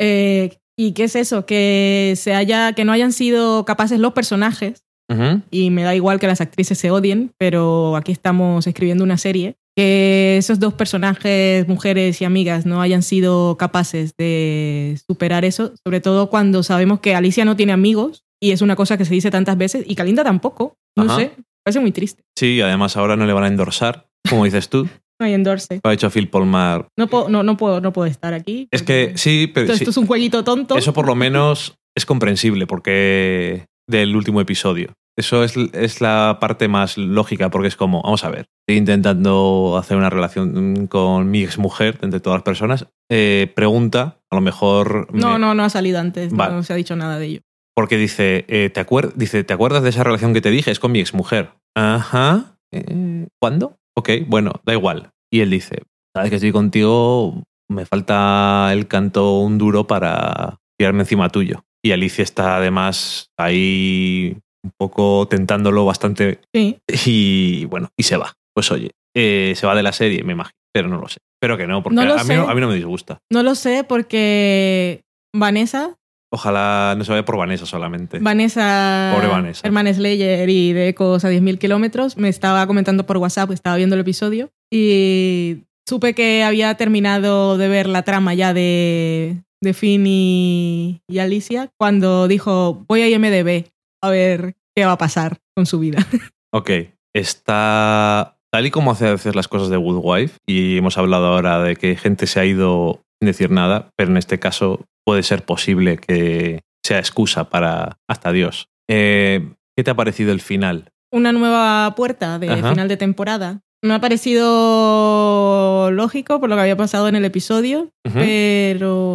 [0.00, 1.44] Eh, ¿Y qué es eso?
[1.44, 5.42] Que, se haya, que no hayan sido capaces los personajes, Ujú.
[5.50, 9.56] y me da igual que las actrices se odien, pero aquí estamos escribiendo una serie,
[9.76, 16.00] que esos dos personajes, mujeres y amigas, no hayan sido capaces de superar eso, sobre
[16.00, 19.30] todo cuando sabemos que Alicia no tiene amigos, y es una cosa que se dice
[19.30, 20.76] tantas veces, y Kalinda tampoco.
[20.96, 21.16] No Ajá.
[21.16, 21.32] sé,
[21.64, 22.22] parece muy triste.
[22.38, 24.88] Sí, además ahora no le van a endorsar, como dices tú.
[25.20, 25.80] No hay endorse.
[25.84, 26.88] Lo ha hecho Phil Polmar.
[26.96, 28.68] No puedo, no, no puedo, no puedo estar aquí.
[28.70, 30.78] Es que sí, pero esto, sí, esto es un jueguito tonto.
[30.78, 34.92] eso por lo menos es comprensible porque del último episodio.
[35.18, 39.76] Eso es, es la parte más lógica porque es como, vamos a ver, estoy intentando
[39.78, 42.86] hacer una relación con mi exmujer entre todas las personas.
[43.10, 45.08] Eh, pregunta, a lo mejor...
[45.12, 46.32] No, me- no, no ha salido antes.
[46.32, 46.54] Vale.
[46.54, 47.40] No se ha dicho nada de ello.
[47.74, 50.70] Porque dice, eh, ¿te, acuer- dice, ¿te acuerdas de esa relación que te dije?
[50.70, 51.50] Es con mi exmujer.
[51.76, 52.56] Ajá.
[52.72, 53.76] Eh, ¿Cuándo?
[53.96, 55.10] Ok, bueno, da igual.
[55.30, 55.82] Y él dice,
[56.14, 61.62] sabes que estoy contigo, me falta el canto un duro para tirarme encima tuyo.
[61.82, 66.78] Y Alicia está además ahí un poco tentándolo bastante Sí.
[67.06, 68.32] y bueno, y se va.
[68.54, 71.18] Pues oye, eh, se va de la serie, me imagino, pero no lo sé.
[71.40, 73.18] Pero que no, porque No a, mí a mí no me disgusta.
[73.32, 75.02] No lo sé porque
[75.34, 75.96] Vanessa,
[76.32, 78.20] Ojalá no se vaya por Vanessa solamente.
[78.20, 79.66] Vanessa, Pobre Vanessa.
[79.66, 83.96] hermana Slayer y de Ecos a 10.000 kilómetros, me estaba comentando por WhatsApp, estaba viendo
[83.96, 90.04] el episodio y supe que había terminado de ver la trama ya de, de Finn
[90.06, 93.66] y, y Alicia cuando dijo, voy a IMDB
[94.02, 95.98] a ver qué va a pasar con su vida.
[96.52, 96.68] Ok,
[97.14, 101.26] está tal y como hace a veces las cosas de Good Wife, y hemos hablado
[101.26, 105.22] ahora de que gente se ha ido sin decir nada, pero en este caso puede
[105.22, 108.66] ser posible que sea excusa para hasta Dios.
[108.90, 110.90] Eh, ¿Qué te ha parecido el final?
[111.12, 112.70] una nueva puerta de Ajá.
[112.70, 113.60] final de temporada.
[113.82, 119.09] Me ha parecido lógico por lo que había pasado en el episodio, pero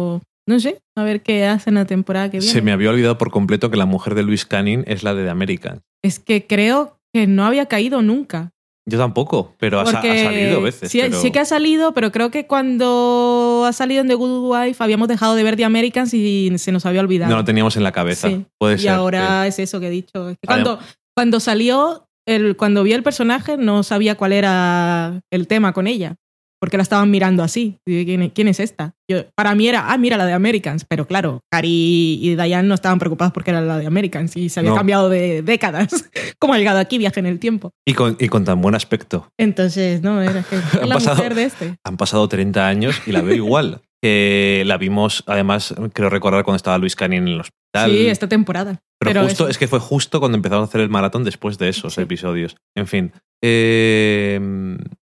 [0.48, 2.52] no sé, a ver qué hacen la temporada que viene.
[2.52, 5.24] Se me había olvidado por completo que la mujer de Luis Canning es la de
[5.24, 5.82] The American.
[6.02, 8.52] Es que creo que no había caído nunca.
[8.88, 10.92] Yo tampoco, pero ha, salido a veces.
[10.92, 14.48] Sí, pero- sí que ha salido, pero creo que cuando ha salido en The Good
[14.48, 17.30] Wife habíamos dejado de ver The Americans y se nos había olvidado.
[17.30, 18.28] No lo teníamos en la cabeza.
[18.28, 18.46] Sí.
[18.60, 18.90] Puede y ser.
[18.90, 20.28] ahora es eso que he dicho.
[20.30, 20.78] Es que Adem- cuando,
[21.16, 26.14] cuando salió, el, cuando vi el personaje, no sabía cuál era el tema con ella.
[26.60, 27.78] Porque la estaban mirando así.
[27.84, 28.94] ¿Quién, quién es esta?
[29.10, 30.84] Yo, para mí era, ah, mira, la de Americans.
[30.88, 34.60] Pero claro, Cari y Diane no estaban preocupadas porque era la de Americans y se
[34.60, 34.76] había No.
[34.76, 35.88] cambiado de décadas.
[36.38, 36.98] ¿Cómo ha llegado aquí?
[36.98, 37.72] Viaje en el tiempo.
[37.86, 39.28] Y, con, y con tan buen aspecto.
[39.38, 41.76] Entonces, no, era que la pasado- mujer de este.
[41.84, 43.80] Han pasado 30 años y la veo igual.
[44.02, 47.90] Que la vimos, además, creo recordar cuando estaba Luis Canning en el hospital.
[47.90, 48.78] Sí, esta temporada.
[49.00, 51.70] Pero, Pero justo, es que fue justo cuando empezaron a hacer el maratón después de
[51.70, 52.02] esos Sí.
[52.02, 52.56] episodios.
[52.76, 53.12] En fin.
[53.42, 54.38] eh,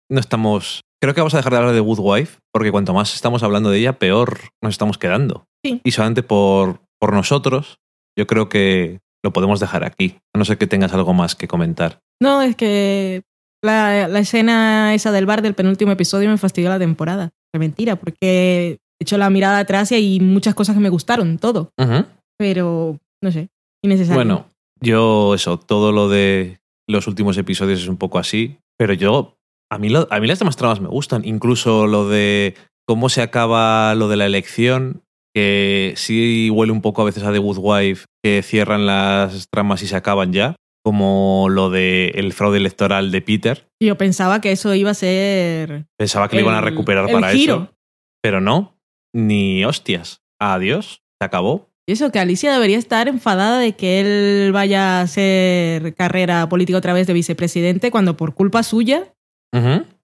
[0.09, 0.81] no estamos.
[1.01, 3.69] Creo que vamos a dejar de hablar de Good Wife, porque cuanto más estamos hablando
[3.69, 5.45] de ella, peor nos estamos quedando.
[5.63, 5.81] Sí.
[5.83, 7.77] Y solamente por, por nosotros,
[8.17, 10.15] yo creo que lo podemos dejar aquí.
[10.33, 11.99] A no ser que tengas algo más que comentar.
[12.19, 13.23] No, es que
[13.63, 17.29] la, la escena esa del bar del penúltimo episodio me fastidió la temporada.
[17.53, 21.37] Es mentira, porque he hecho la mirada atrás y hay muchas cosas que me gustaron,
[21.37, 21.71] todo.
[22.37, 23.49] Pero, no sé,
[23.83, 24.15] innecesario.
[24.15, 24.49] Bueno,
[24.81, 29.36] yo eso, todo lo de los últimos episodios es un poco así, pero yo,
[29.71, 32.55] a mí, lo- a mí las demás tramas me gustan, incluso lo de
[32.87, 35.03] cómo se acaba lo de la elección,
[35.35, 39.83] que sí huele un poco a veces a The Good Wife, que cierran las tramas
[39.83, 43.67] y se acaban ya, como lo de el fraude electoral de Peter.
[43.83, 45.85] Yo pensaba que eso iba a ser.
[45.97, 47.53] Pensaba que lo iban a recuperar el para giro.
[47.55, 47.73] eso,
[48.23, 48.79] pero no,
[49.13, 50.21] ni hostias.
[50.39, 51.69] Adiós, se acabó.
[51.89, 56.77] Y eso, que Alicia debería estar enfadada de que él vaya a hacer carrera política
[56.77, 59.13] otra vez de vicepresidente cuando por culpa suya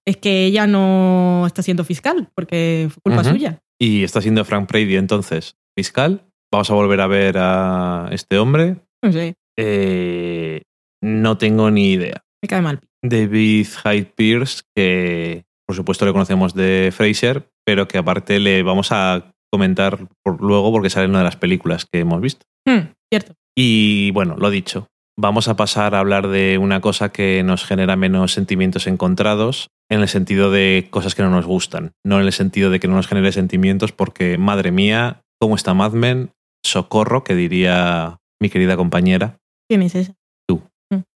[0.06, 3.60] Es que ella no está siendo fiscal, porque fue culpa suya.
[3.80, 6.22] Y está siendo Frank Brady entonces fiscal.
[6.52, 8.76] Vamos a volver a ver a este hombre.
[9.02, 10.62] No sé, Eh,
[11.02, 12.22] no tengo ni idea.
[12.42, 12.80] me cae mal.
[13.02, 18.88] David Hyde Pierce, que por supuesto le conocemos de Fraser, pero que aparte le vamos
[18.92, 22.44] a comentar por luego porque sale en una de las películas que hemos visto.
[22.66, 23.34] Hmm, cierto.
[23.56, 27.96] Y bueno, lo dicho, vamos a pasar a hablar de una cosa que nos genera
[27.96, 32.32] menos sentimientos encontrados, en el sentido de cosas que no nos gustan, no en el
[32.32, 36.30] sentido de que no nos genere sentimientos, porque madre mía, ¿cómo está Mad Men?
[36.64, 39.36] Socorro, que diría mi querida compañera,
[39.68, 40.14] ¿Quién es esa?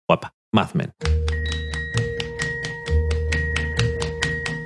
[0.07, 0.91] guapa, Mad Men.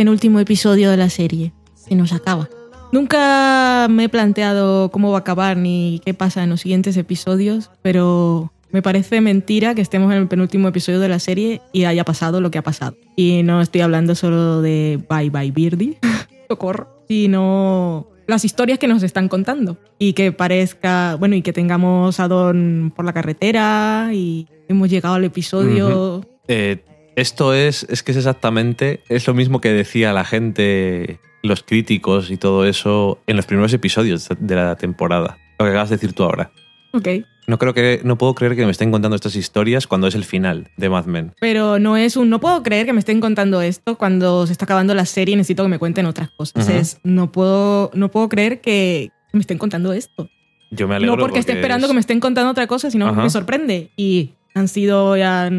[0.00, 1.52] Penúltimo episodio de la serie.
[1.74, 2.48] Se nos acaba.
[2.90, 7.70] Nunca me he planteado cómo va a acabar ni qué pasa en los siguientes episodios,
[7.82, 12.02] pero me parece mentira que estemos en el penúltimo episodio de la serie y haya
[12.06, 12.96] pasado lo que ha pasado.
[13.14, 15.98] Y no estoy hablando solo de Bye Bye Birdie,
[16.48, 19.76] socorro, sino las historias que nos están contando.
[19.98, 25.16] Y que parezca, bueno, y que tengamos a Don por la carretera y hemos llegado
[25.16, 26.24] al episodio...
[26.48, 26.84] Eh,
[27.20, 32.30] esto es, es que es exactamente, es lo mismo que decía la gente, los críticos
[32.30, 35.38] y todo eso en los primeros episodios de la temporada.
[35.58, 36.50] Lo que acabas de decir tú ahora.
[36.92, 37.08] Ok.
[37.46, 40.24] No creo que, no puedo creer que me estén contando estas historias cuando es el
[40.24, 41.32] final de Mad Men.
[41.40, 44.64] Pero no es un no puedo creer que me estén contando esto cuando se está
[44.66, 46.68] acabando la serie y necesito que me cuenten otras cosas.
[46.68, 50.28] Es no puedo no puedo creer que me estén contando esto.
[50.70, 53.08] Yo me alegro no porque, esté esperando es- que me estén contando otra cosa, sino
[53.08, 53.22] Ajá.
[53.22, 53.90] me sorprende.
[53.96, 55.50] Y han sido ya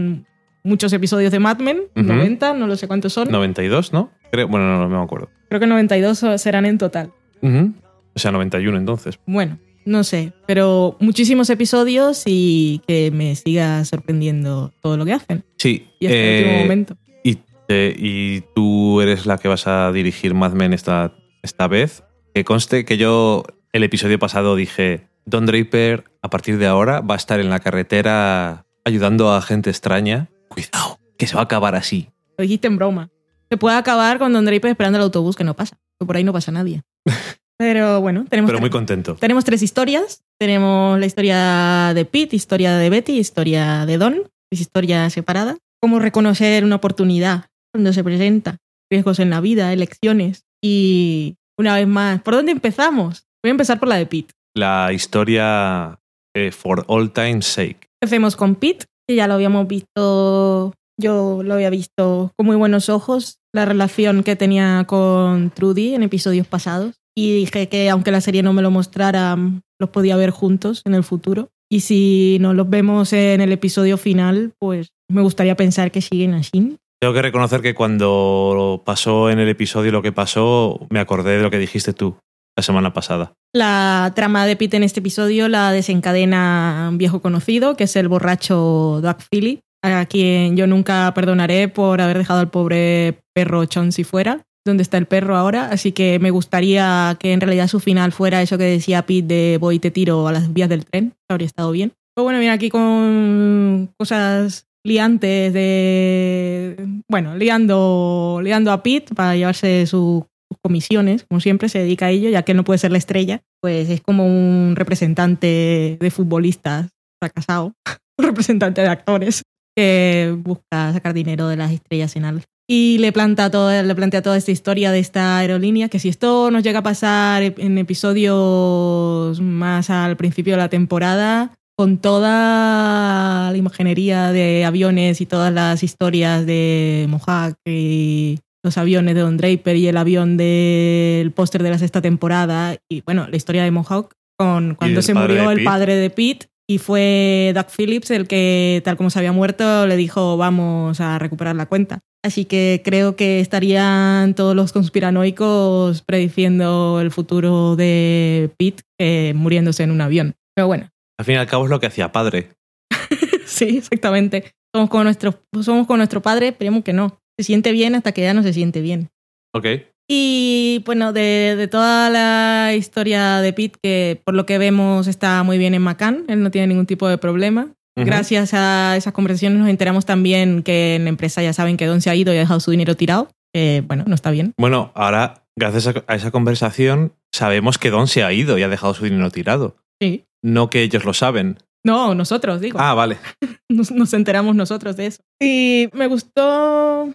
[0.63, 2.06] muchos episodios de Mad Men, Ujú.
[2.06, 3.30] 90, no lo sé cuántos son.
[3.32, 4.12] 92, ¿no?
[4.32, 5.30] Creo, bueno, no, no me acuerdo.
[5.50, 7.12] Creo que 92 serán en total.
[7.41, 7.74] Ujú.
[8.15, 9.19] O sea, 91 entonces.
[9.26, 15.43] Bueno, no sé, pero muchísimos episodios y que me siga sorprendiendo todo lo que hacen.
[15.58, 15.88] Sí.
[16.00, 16.97] Y hasta el eh, último momento.
[17.24, 17.36] Y,
[17.67, 22.04] te- y tú eres la que vas a dirigir Mad Men esta, esta vez.
[22.34, 23.43] Que conste que yo
[23.74, 27.60] el episodio pasado dije, Don Draper a partir de ahora va a estar en la
[27.60, 30.30] carretera ayudando a gente extraña.
[30.51, 32.09] Cuidado, que se va a acabar así.
[32.37, 33.09] Lo dijiste en broma.
[33.49, 35.77] Se puede acabar con Don Draper esperando el autobús que no pasa.
[35.99, 36.81] Que por ahí no pasa nadie.
[37.57, 39.15] Pero bueno, tenemos, Pero muy contento.
[39.15, 40.23] tenemos tres historias.
[40.39, 44.23] Tenemos la historia de Pete, historia de Betty, historia de Don.
[44.51, 45.57] Es historia separada.
[45.79, 48.57] Cómo reconocer una oportunidad cuando se presenta.
[48.89, 50.43] Riesgos en la vida, elecciones.
[50.61, 53.25] Y una vez más, ¿por dónde empezamos?
[53.43, 54.33] Voy a empezar por la de Pete.
[54.55, 55.99] La historia
[56.35, 57.87] eh, For All Time's Sake.
[58.01, 58.85] Empecemos con Pete,
[59.15, 64.36] ya lo habíamos visto, yo lo había visto con muy buenos ojos, la relación que
[64.36, 66.95] tenía con Trudy en episodios pasados.
[67.15, 69.38] Y dije que aunque la serie no me lo mostrara,
[69.80, 71.50] los podía ver juntos en el futuro.
[71.69, 76.34] Y si no los vemos en el episodio final, pues me gustaría pensar que siguen
[76.34, 76.78] así.
[77.02, 81.43] Tengo que reconocer que cuando pasó en el episodio lo que pasó, me acordé de
[81.43, 82.15] lo que dijiste tú
[82.55, 83.33] la semana pasada.
[83.53, 88.07] La trama de Pete en este episodio la desencadena un viejo conocido, que es el
[88.07, 94.03] borracho Doug Philly, a quien yo nunca perdonaré por haber dejado al pobre perro Chauncey
[94.03, 94.41] fuera.
[94.65, 95.69] ¿Dónde está el perro ahora?
[95.71, 99.57] Así que me gustaría que en realidad su final fuera eso que decía Pete de
[99.59, 101.13] voy y te tiro a las vías del tren.
[101.29, 101.93] Habría estado bien.
[102.15, 106.75] Pero bueno, viene aquí con cosas liantes de...
[107.09, 110.25] Bueno, liando, liando a Pete para llevarse su
[110.63, 113.89] comisiones, como siempre se dedica a ello, ya que no puede ser la estrella, pues
[113.89, 116.89] es como un representante de futbolistas
[117.21, 117.74] fracasado,
[118.19, 119.44] un representante de actores
[119.75, 122.46] que busca sacar dinero de las estrellas en alfa.
[122.69, 126.52] Y le, planta toda, le plantea toda esta historia de esta aerolínea, que si esto
[126.52, 133.58] nos llega a pasar en episodios más al principio de la temporada, con toda la
[133.58, 139.75] imaginería de aviones y todas las historias de Mohawk y los aviones de Don Draper
[139.75, 144.13] y el avión del póster de la sexta temporada y bueno, la historia de Mohawk
[144.37, 148.97] con cuando se murió el padre de Pete y fue Doug Phillips el que tal
[148.97, 151.99] como se había muerto le dijo vamos a recuperar la cuenta.
[152.23, 159.83] Así que creo que estarían todos los conspiranoicos prediciendo el futuro de Pete eh, muriéndose
[159.83, 160.35] en un avión.
[160.55, 162.49] Pero bueno, Al fin y al cabo es lo que hacía padre.
[163.45, 164.53] sí, exactamente.
[164.73, 167.21] Somos con, nuestro, somos con nuestro padre, esperemos que no.
[167.42, 169.10] Se siente bien hasta que ya no se siente bien.
[169.54, 169.65] Ok.
[170.08, 175.42] Y bueno, de, de toda la historia de Pete, que por lo que vemos está
[175.44, 177.69] muy bien en Macan, él no tiene ningún tipo de problema.
[177.96, 182.02] Gracias a esas conversaciones nos enteramos también que en la empresa ya saben que Don
[182.02, 183.29] se ha ido y ha dejado su dinero tirado.
[183.54, 184.54] Bueno, no está bien.
[184.58, 188.69] Bueno, ahora, gracias a- a esa conversación, sabemos que Don se ha ido y ha
[188.69, 189.75] dejado su dinero tirado.
[190.02, 190.25] Sí.
[190.44, 191.58] No que ellos lo saben.
[191.85, 192.77] No, nosotros, digo.
[192.79, 193.17] Ah, vale.
[193.69, 195.21] Nos, nos enteramos nosotros de eso.
[195.42, 197.13] Y me gustó.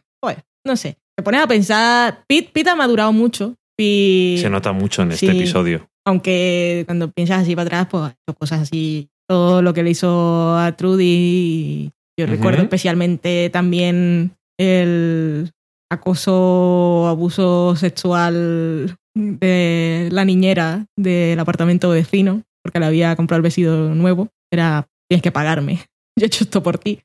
[0.64, 0.98] No sé.
[1.16, 2.24] Me pones a pensar.
[2.26, 3.54] Pete, Pete ha madurado mucho.
[3.78, 5.88] Y Se nota mucho en este episodio.
[6.06, 9.08] aunque cuando piensas así para atrás, pues cosas así.
[9.28, 11.90] Todo lo que le hizo a Trudy.
[12.18, 15.50] Yo recuerdo especialmente también el
[15.90, 23.94] acoso, abuso sexual de la niñera del apartamento vecino, porque le había comprado el vestido
[23.94, 24.28] nuevo.
[24.52, 25.80] Era, tienes que pagarme.
[26.18, 27.00] Yo he hecho esto por ti.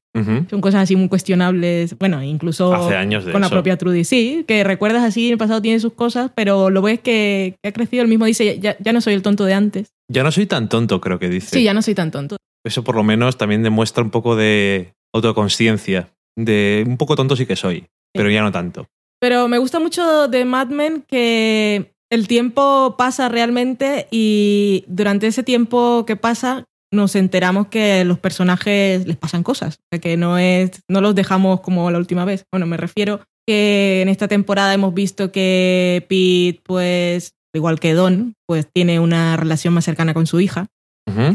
[0.49, 1.97] Son cosas así muy cuestionables.
[1.97, 4.03] Bueno, incluso Hace años de con la propia Trudy.
[4.05, 7.69] Sí, que recuerdas así, en el pasado tiene sus cosas, pero lo ves que, que
[7.69, 8.03] ha crecido.
[8.03, 9.93] El mismo dice, ya, ya no soy el tonto de antes.
[10.09, 11.49] Ya no soy tan tonto, creo que dice.
[11.49, 12.37] Sí, ya no soy tan tonto.
[12.63, 16.09] Eso por lo menos también demuestra un poco de autoconciencia.
[16.37, 18.87] De un poco tonto sí que soy, pero ya no tanto.
[19.19, 25.43] Pero me gusta mucho de Mad Men que el tiempo pasa realmente y durante ese
[25.43, 30.37] tiempo que pasa nos enteramos que los personajes les pasan cosas, O sea, que no
[30.37, 32.45] es no los dejamos como la última vez.
[32.51, 38.33] Bueno, me refiero que en esta temporada hemos visto que Pete pues igual que Don,
[38.47, 40.67] pues tiene una relación más cercana con su hija.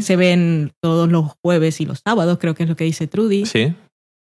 [0.01, 3.45] Se ven todos los jueves y los sábados, creo que es lo que dice Trudy
[3.45, 3.75] Sí.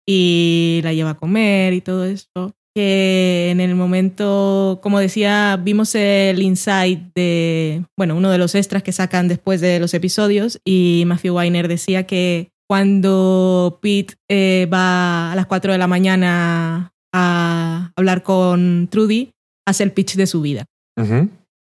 [0.07, 2.55] y la lleva a comer y todo eso.
[2.81, 8.83] Que en el momento, como decía, vimos el insight de, bueno, uno de los extras
[8.83, 15.31] que sacan después de los episodios y Matthew Weiner decía que cuando Pete eh, va
[15.31, 19.33] a las 4 de la mañana a hablar con Trudy,
[19.67, 20.65] hace el pitch de su vida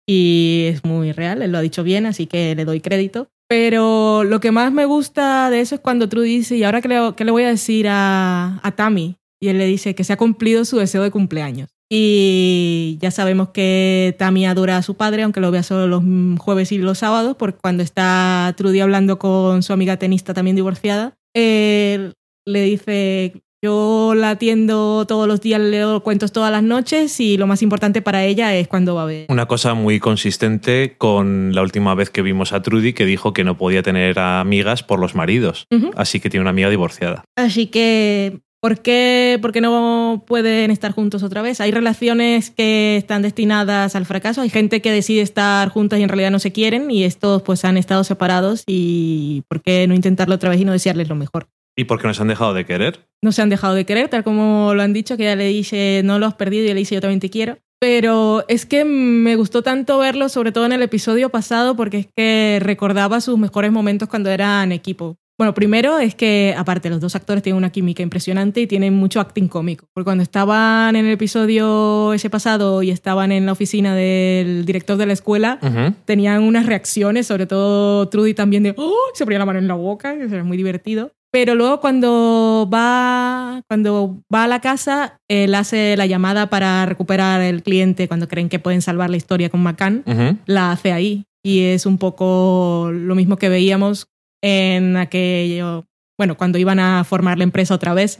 [0.08, 3.28] y es muy real, él lo ha dicho bien, así que le doy crédito.
[3.48, 6.88] Pero lo que más me gusta de eso es cuando Trudy dice, ¿y ahora qué
[6.88, 9.18] le, qué le voy a decir a, a Tammy?
[9.42, 11.70] Y él le dice que se ha cumplido su deseo de cumpleaños.
[11.90, 16.04] Y ya sabemos que Tammy adora a su padre, aunque lo vea solo los
[16.40, 21.16] jueves y los sábados, porque cuando está Trudy hablando con su amiga tenista también divorciada,
[21.34, 22.14] él
[22.46, 27.38] le dice, yo la atiendo todos los días, le leo cuentos todas las noches y
[27.38, 29.26] lo más importante para ella es cuando va a ver.
[29.30, 33.44] Una cosa muy consistente con la última vez que vimos a Trudy que dijo que
[33.44, 35.66] no podía tener amigas por los maridos.
[35.96, 37.24] Así que tiene una amiga divorciada.
[37.36, 41.60] Así que, ¿por qué, por qué no pueden estar juntos otra vez?
[41.60, 46.10] Hay relaciones que están destinadas al fracaso, hay gente que decide estar juntas y en
[46.10, 50.36] realidad no se quieren y estos pues han estado separados y ¿por qué no intentarlo
[50.36, 51.48] otra vez y no desearles lo mejor?
[51.76, 53.08] ¿Y por qué nos han dejado de querer?
[53.24, 56.02] No se han dejado de querer, tal como lo han dicho, que ella le dice
[56.04, 57.58] no lo has perdido y le dice yo también te quiero.
[57.80, 62.08] Pero es que me gustó tanto verlo, sobre todo en el episodio pasado, porque es
[62.16, 65.18] que recordaba sus mejores momentos cuando eran equipo.
[65.42, 69.20] Bueno, primero es que, aparte, los dos actores tienen una química impresionante y tienen mucho
[69.20, 69.88] acting cómico.
[69.92, 74.98] Porque cuando estaban en el episodio ese pasado y estaban en la oficina del director
[74.98, 75.96] de la escuela, Ujú.
[76.06, 78.94] tenían unas reacciones, sobre todo Trudy también de ¡Oh!
[79.16, 81.12] se ponía la mano en la boca, que era muy divertido.
[81.32, 87.42] Pero luego cuando va, cuando va a la casa, él hace la llamada para recuperar
[87.42, 90.38] el cliente cuando creen que pueden salvar la historia con McCann, Ujú.
[90.46, 91.24] la hace ahí.
[91.44, 94.06] Y es un poco lo mismo que veíamos
[94.44, 95.86] en aquello,
[96.18, 98.20] bueno, cuando iban a formar la empresa otra vez,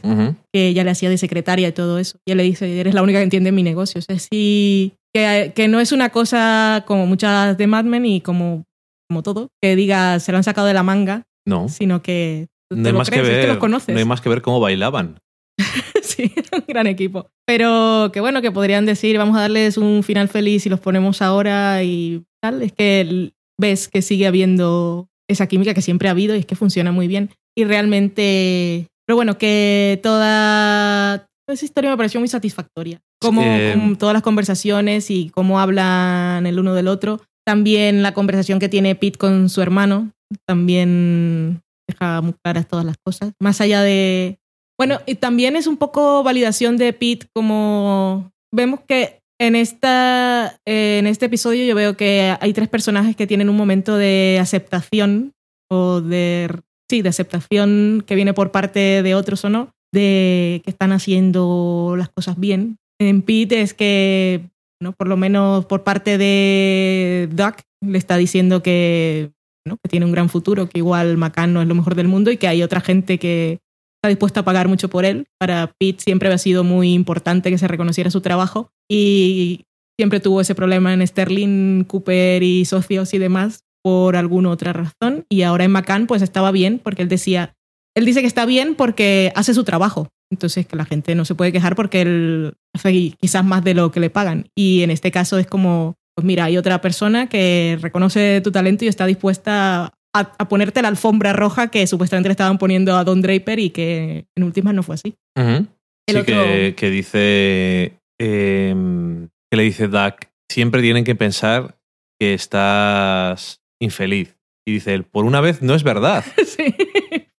[0.52, 2.18] que ella le hacía de secretaria y todo eso.
[2.26, 3.98] Y él le dice, eres la única que entiende mi negocio.
[3.98, 8.20] O sea, sí, que, que no es una cosa como muchas de Mad Men y
[8.20, 8.64] como,
[9.08, 11.68] como todo, que diga, se lo han sacado de la manga, No.
[11.68, 13.92] sino que No hay, más que crees, es ver, que los conoces.
[13.92, 15.18] no hay más que ver cómo bailaban.
[16.02, 17.26] sí, un gran equipo.
[17.46, 21.20] Pero que bueno, que podrían decir, vamos a darles un final feliz y los ponemos
[21.22, 22.62] ahora y tal.
[22.62, 26.56] Es que ves que sigue habiendo esa química que siempre ha habido y es que
[26.56, 27.30] funciona muy bien.
[27.56, 33.00] Y realmente, pero bueno, que toda esa historia me pareció muy satisfactoria.
[33.20, 37.20] Como, Eh, como todas las conversaciones y cómo hablan el uno del otro.
[37.44, 40.10] También la conversación que tiene Pete con su hermano.
[40.46, 43.32] También deja muy claras todas las cosas.
[43.40, 44.38] Más allá de,
[44.78, 50.98] bueno, y también es un poco validación de Pete como vemos que en esta eh,
[51.00, 55.32] en este episodio yo veo que hay tres personajes que tienen un momento de aceptación
[55.68, 56.48] o de
[56.88, 61.94] sí, de aceptación que viene por parte de otros o no, de que están haciendo
[61.98, 62.76] las cosas bien.
[63.00, 64.48] En Pete es que
[64.80, 64.92] ¿no?
[64.92, 69.32] por lo menos por parte de Duck le está diciendo que
[69.66, 69.76] ¿no?
[69.76, 72.36] que tiene un gran futuro, que igual McCann no es lo mejor del mundo y
[72.36, 73.58] que hay otra gente que
[74.02, 75.28] está dispuesta a pagar mucho por él.
[75.38, 79.64] Para Pete siempre ha sido muy importante que se reconociera su trabajo y
[79.96, 85.24] siempre tuvo ese problema en Sterling, Cooper y socios y demás por alguna otra razón.
[85.28, 87.54] Y ahora en McCann pues estaba bien porque él decía,
[87.94, 90.08] él dice que está bien porque hace su trabajo.
[90.32, 93.92] Entonces que la gente no se puede quejar porque él hace quizás más de lo
[93.92, 94.48] que le pagan.
[94.56, 98.84] Y en este caso es como, pues mira, hay otra persona que reconoce tu talento
[98.84, 103.04] y está dispuesta a, a ponerte la alfombra roja que supuestamente le estaban poniendo a
[103.04, 105.14] Don Draper y que en últimas no fue así.
[105.36, 105.68] El
[106.08, 107.98] Sí, otro- que, que dice.
[108.20, 110.26] em, que le dice Duck.
[110.50, 111.78] Siempre tienen que pensar
[112.20, 114.36] que estás infeliz.
[114.66, 116.24] Y dice él, por una vez no es verdad.
[116.46, 116.74] sí.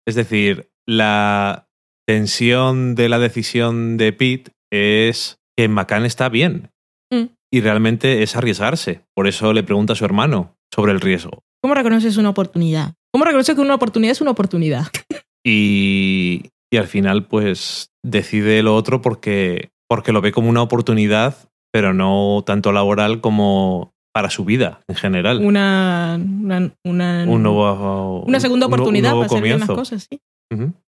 [0.06, 1.68] Es decir, la
[2.08, 6.70] tensión de la decisión de Pete es que McCann está bien.
[7.12, 7.26] Mm.
[7.52, 9.02] Y realmente es arriesgarse.
[9.14, 11.44] Por eso le pregunta a su hermano sobre el riesgo.
[11.62, 12.94] ¿Cómo reconoces una oportunidad?
[13.12, 14.86] ¿Cómo reconoces que una oportunidad es una oportunidad?
[15.44, 21.36] Y, y al final, pues, decide lo otro porque, porque lo ve como una oportunidad,
[21.72, 25.44] pero no tanto laboral como para su vida en general.
[25.44, 29.66] Una, una, una, Un nuevo, una segunda un nu- un oportunidad para hacer bien las
[29.68, 29.74] comienzo.
[29.96, 30.20] cosas, sí.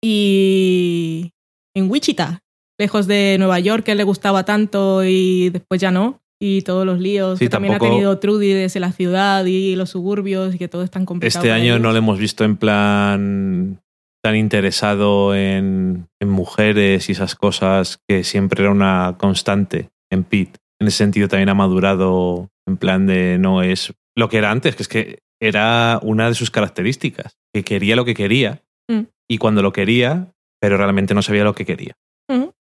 [0.02, 1.30] Y
[1.74, 2.40] en Wichita,
[2.78, 6.20] lejos de Nueva York, que le gustaba tanto y después ya no.
[6.46, 9.88] Y todos los líos Sí, que también ha tenido Trudy desde la ciudad y los
[9.90, 11.42] suburbios y que todo es tan complicado.
[11.42, 13.80] Este año no le hemos visto en plan
[14.22, 20.58] tan interesado en, en mujeres y esas cosas que siempre era una constante en Pete.
[20.80, 24.76] En ese sentido también ha madurado en plan de no es lo que era antes,
[24.76, 29.06] que es que era una de sus características, que quería lo que quería Mm.
[29.30, 31.94] y cuando lo quería, pero realmente no sabía lo que quería.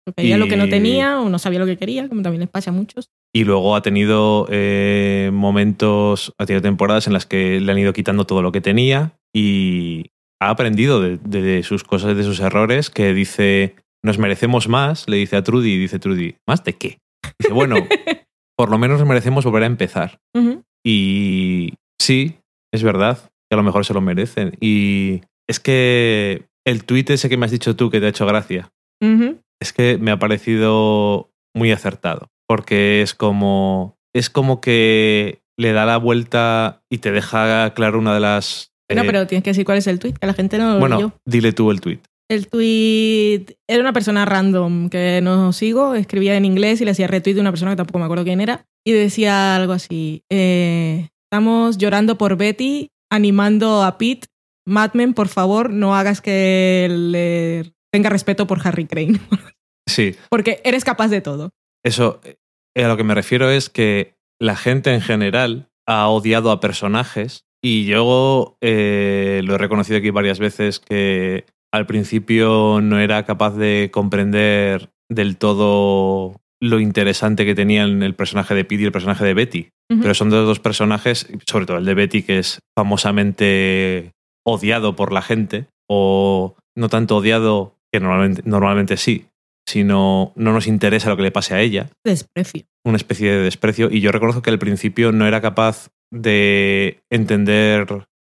[0.07, 2.41] Porque Quería lo que no Y- tenía o no sabía lo que quería, como también
[2.41, 3.11] les pasa a muchos.
[3.35, 7.93] Y luego ha tenido eh, momentos, ha tenido temporadas en las que le han ido
[7.93, 10.07] quitando todo lo que tenía y
[10.41, 15.17] ha aprendido de, de sus cosas, de sus errores, que dice, nos merecemos más, le
[15.17, 16.99] dice a Trudy, y dice Trudy, ¿más de qué?
[17.41, 17.77] Dice, bueno,
[18.57, 20.19] por lo menos nos merecemos volver a empezar.
[20.35, 20.63] Ujú.
[20.87, 22.37] Y sí,
[22.73, 23.19] es verdad,
[23.51, 24.57] que a lo mejor se lo merecen.
[24.61, 28.25] Y es que el tuit ese que me has dicho tú que te ha hecho
[28.27, 28.71] gracia,
[29.03, 29.41] Ujú.
[29.61, 32.29] Es que me ha parecido muy acertado.
[32.47, 33.97] Porque es como.
[34.15, 38.73] Es como que le da la vuelta y te deja claro una de las.
[38.95, 40.79] No, eh, pero tienes que decir cuál es el tweet, que la gente no lo
[40.79, 41.13] bueno, leyó.
[41.27, 42.01] dile tú el tweet.
[42.29, 47.07] El tweet era una persona random que no sigo, escribía en inglés y le hacía
[47.07, 48.65] retweet de una persona que tampoco me acuerdo quién era.
[48.85, 54.29] Y decía algo así: eh, Estamos llorando por Betty, animando a Pete.
[54.67, 59.21] Mad Men, por favor, no hagas que le tenga respeto por Harry Crane.
[59.89, 61.51] Sí, Porque eres capaz de todo.
[61.85, 62.21] eso.
[62.25, 66.59] eh, A lo que me refiero es que la gente en general ha odiado a
[66.59, 73.25] personajes y yo eh, lo he reconocido aquí varias veces que al principio no era
[73.25, 78.93] capaz de comprender del todo lo interesante que tenían el personaje de Pete y el
[78.93, 79.69] personaje de Betty.
[79.89, 84.13] Pero son dos, dos personajes, sobre todo el de Betty, que es famosamente
[84.45, 89.27] odiado por la gente, o no tanto odiado, que normalmente, normalmente sí,
[89.69, 92.65] sino no nos interesa lo que le pase a ella, Desprecio.
[92.85, 93.91] una especie de desprecio.
[93.91, 97.87] Y yo reconozco que al principio no era capaz de entender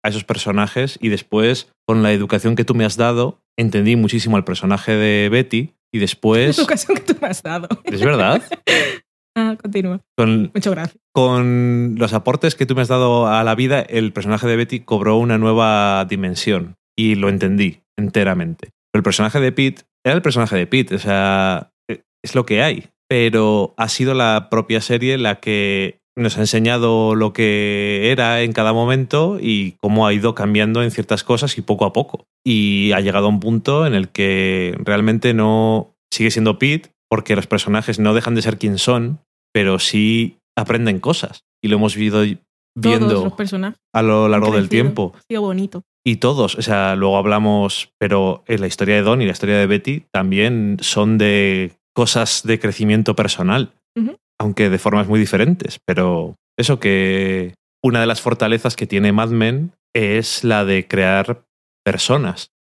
[0.04, 4.36] a esos personajes y después, con la educación que tú me has dado, entendí muchísimo
[4.36, 6.50] al personaje de Betty y después...
[6.50, 7.68] Es ocasión que tú me has dado.
[7.84, 8.42] Es verdad.
[9.40, 10.00] Ah, continúa.
[10.16, 10.98] Con, Muchas gracias.
[11.14, 14.80] con los aportes que tú me has dado a la vida, el personaje de Betty
[14.80, 18.70] cobró una nueva dimensión y lo entendí enteramente.
[18.92, 22.46] Pero el personaje de Pete era el personaje de Pete, o sea, eh, es lo
[22.46, 22.88] que hay.
[23.08, 28.52] Pero ha sido la propia serie la que nos ha enseñado lo que era en
[28.52, 32.26] cada momento y cómo ha ido cambiando en ciertas cosas y poco a poco.
[32.44, 37.36] Y ha llegado a un punto en el que realmente no sigue siendo Pete porque
[37.36, 39.20] los personajes no dejan de ser quien son,
[39.52, 41.44] pero sí aprenden cosas.
[41.62, 42.36] Y lo hemos ido Todos
[42.74, 43.80] viendo los personajes.
[43.94, 45.12] a lo largo del tiempo.
[45.16, 45.82] Ha sido bonito.
[46.04, 49.58] Y todos, o sea, luego hablamos, pero en la historia de Don y la historia
[49.58, 53.72] de Betty también son de cosas de crecimiento personal,
[54.38, 55.80] aunque de formas muy diferentes.
[55.84, 61.44] Pero eso que una de las fortalezas que tiene Mad Men es la de crear
[61.84, 62.52] personas,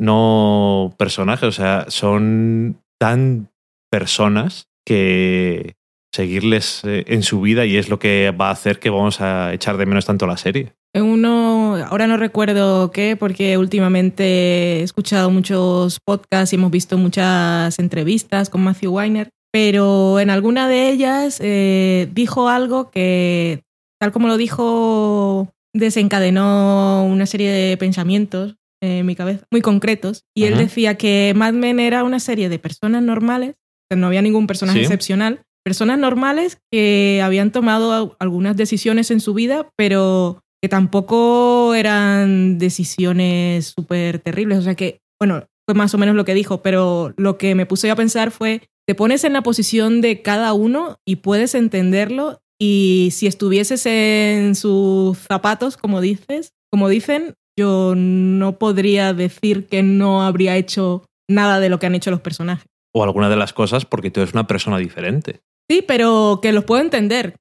[0.00, 3.50] no personajes, o sea, son tan
[3.90, 5.74] personas que
[6.14, 9.52] seguirles eh, en su vida y es lo que va a hacer que vamos a
[9.52, 10.74] echar de menos tanto la serie.
[10.94, 17.78] Uno, ahora no recuerdo qué, porque últimamente he escuchado muchos podcasts y hemos visto muchas
[17.78, 23.62] entrevistas con Matthew Weiner, pero en alguna de ellas eh, dijo algo que,
[24.00, 30.44] tal como lo dijo desencadenó una serie de pensamientos en mi cabeza, muy concretos, y
[30.44, 33.56] él decía que Mad Men era una serie de personas normales,
[33.90, 34.84] que no había ningún personaje Sí.
[34.84, 42.58] excepcional, personas normales que habían tomado algunas decisiones en su vida, pero que tampoco eran
[42.58, 44.58] decisiones súper terribles.
[44.58, 47.66] O sea que, bueno, fue más o menos lo que dijo, pero lo que me
[47.66, 52.40] puse a pensar fue, te pones en la posición de cada uno y puedes entenderlo
[52.60, 59.82] y si estuvieses en sus zapatos, como dices, como dicen, yo no podría decir que
[59.82, 62.66] no habría hecho nada de lo que han hecho los personajes.
[62.94, 65.40] O alguna de las cosas porque tú eres una persona diferente.
[65.70, 67.36] Sí, pero que los puedo entender.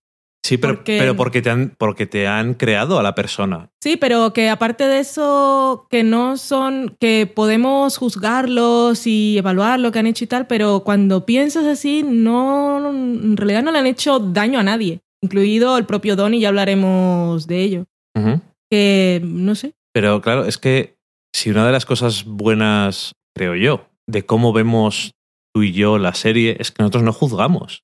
[0.47, 3.69] Sí, pero, Porque- pero porque, te han, porque te han creado a la persona.
[3.83, 9.91] Sí, pero que aparte de eso, que no son, que podemos juzgarlos y evaluar lo
[9.91, 13.87] que han hecho y tal, pero cuando piensas así, no, en realidad no le han
[13.87, 17.85] hecho daño a nadie, incluido el propio Donnie, ya hablaremos de ello.
[18.71, 20.97] Que, no sé, Pero claro, es que
[21.33, 25.11] si una de las cosas buenas, creo yo, de cómo vemos
[25.53, 27.83] tú y yo la serie es que nosotros no juzgamos.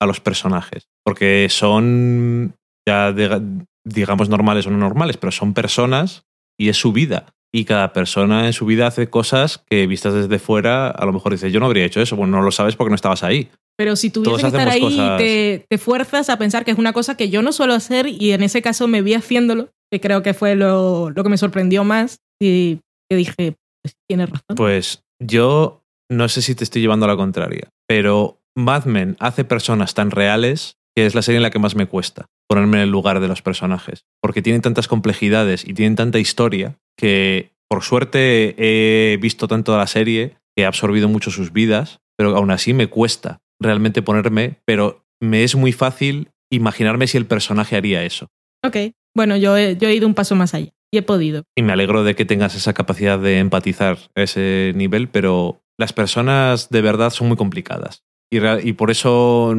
[0.00, 0.88] A los personajes.
[1.04, 2.54] Porque son,
[2.86, 3.42] ya diga-
[3.86, 6.24] digamos, normales o no normales, pero son personas
[6.58, 7.26] y es su vida.
[7.52, 11.32] Y cada persona en su vida hace cosas que vistas desde fuera, a lo mejor
[11.32, 12.14] dices, yo no habría hecho eso.
[12.16, 13.48] Bueno, no lo sabes porque no estabas ahí.
[13.76, 16.92] pero si Todos que estar ahí, cosas- te, te fuerzas a pensar que es una
[16.92, 20.22] cosa que yo no suelo hacer y en ese caso me vi haciéndolo, que creo
[20.22, 22.78] que fue lo, lo que me sorprendió más y
[23.10, 24.54] que dije, pues tienes razón.
[24.56, 29.44] Pues yo no sé si te estoy llevando a la contraria, pero Mad Men hace
[29.44, 32.82] personas tan reales que es la serie en la que más me cuesta ponerme en
[32.82, 37.84] el lugar de los personajes, porque tienen tantas complejidades y tienen tanta historia que por
[37.84, 42.74] suerte he visto tanto la serie que he absorbido mucho sus vidas, pero aún así
[42.74, 48.26] me cuesta realmente ponerme, pero me es muy fácil imaginarme si el personaje haría eso.
[48.66, 48.76] Ok,
[49.14, 51.44] bueno, yo he, yo he ido un paso más allá y he podido.
[51.56, 55.92] Y me alegro de que tengas esa capacidad de empatizar a ese nivel, pero las
[55.92, 58.02] personas de verdad son muy complicadas.
[58.32, 59.54] Y, por eso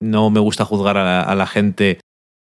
[0.00, 2.00] no me gusta juzgar a la, a la gente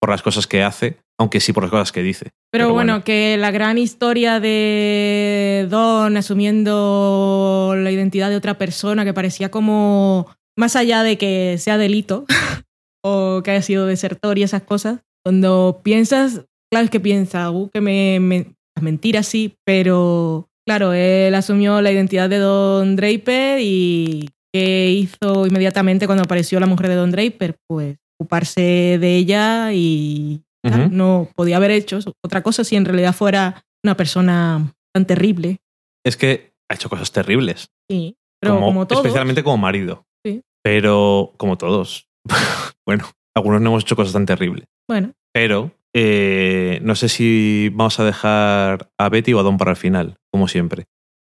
[0.01, 2.25] por las cosas que hace, aunque sí por las cosas que dice.
[2.51, 3.03] Pero, Pero bueno, bueno.
[3.05, 10.27] que la gran historia de Don asumiendo la identidad de otra persona que parecía como,
[10.57, 12.25] más allá de que sea delito
[13.03, 17.69] o que haya sido desertor y esas cosas, cuando piensas, claro es que piensa, uh,
[17.69, 24.29] que me, me mentira sí, pero claro, él asumió la identidad de Don Draper y
[24.53, 27.57] ¿qué hizo inmediatamente cuando apareció la mujer de Don Draper?
[27.67, 28.61] Pues ocuparse
[29.01, 30.43] de ella y
[30.91, 35.57] no podía haber hecho otra cosa si en realidad fuera una persona tan terrible.
[36.05, 39.03] Es que ha hecho cosas terribles, Sí, pero como, como, todos.
[39.03, 40.05] especialmente como marido.
[40.25, 40.41] Sí.
[40.63, 42.07] Pero como todos.
[42.87, 44.65] bueno, algunos no hemos hecho cosas tan terribles.
[44.87, 49.71] Bueno, Pero eh, no sé si vamos a dejar a Betty o a Don para
[49.71, 50.85] el final, como siempre.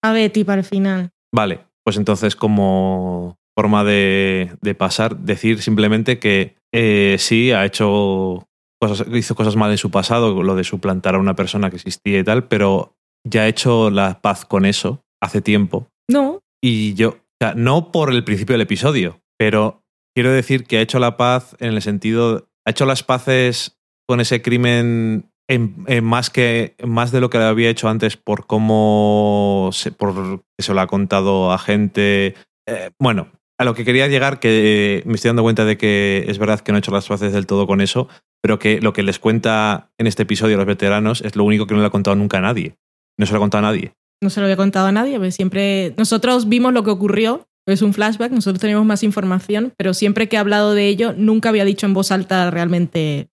[0.03, 1.11] a Betty para el final.
[1.33, 8.47] Vale, pues entonces como forma de, de pasar, decir simplemente que eh, sí, ha hecho
[8.81, 12.19] cosas, hizo cosas mal en su pasado, lo de suplantar a una persona que existía
[12.19, 12.95] y tal, pero
[13.27, 15.87] ya ha hecho la paz con eso hace tiempo.
[16.09, 19.81] No, Y yo, o sea, no por el principio del episodio, pero
[20.15, 23.77] quiero decir que ha hecho la paz en el sentido, ha hecho las paces
[24.07, 29.91] con ese crimen más que más de lo que había hecho antes por cómo se,
[29.91, 32.35] por se lo ha contado a gente.
[32.67, 33.27] Eh, bueno,
[33.61, 36.61] a lo que quería llegar, que eh, me estoy dando cuenta de que es verdad
[36.61, 38.07] que no ha hecho las paces del todo con eso,
[38.41, 41.67] pero que lo que les cuenta en este episodio a los veteranos es lo único
[41.67, 42.75] que no le ha contado nunca a nadie.
[43.19, 43.93] No se lo ha contado a nadie.
[44.23, 45.19] no se lo había contado a nadie.
[45.19, 47.47] pues siempre nosotros vimos lo que ocurrió.
[47.67, 51.49] Es un flashback, nosotros tenemos más información, pero siempre que he hablado de ello, nunca
[51.49, 53.29] había dicho en voz alta realmente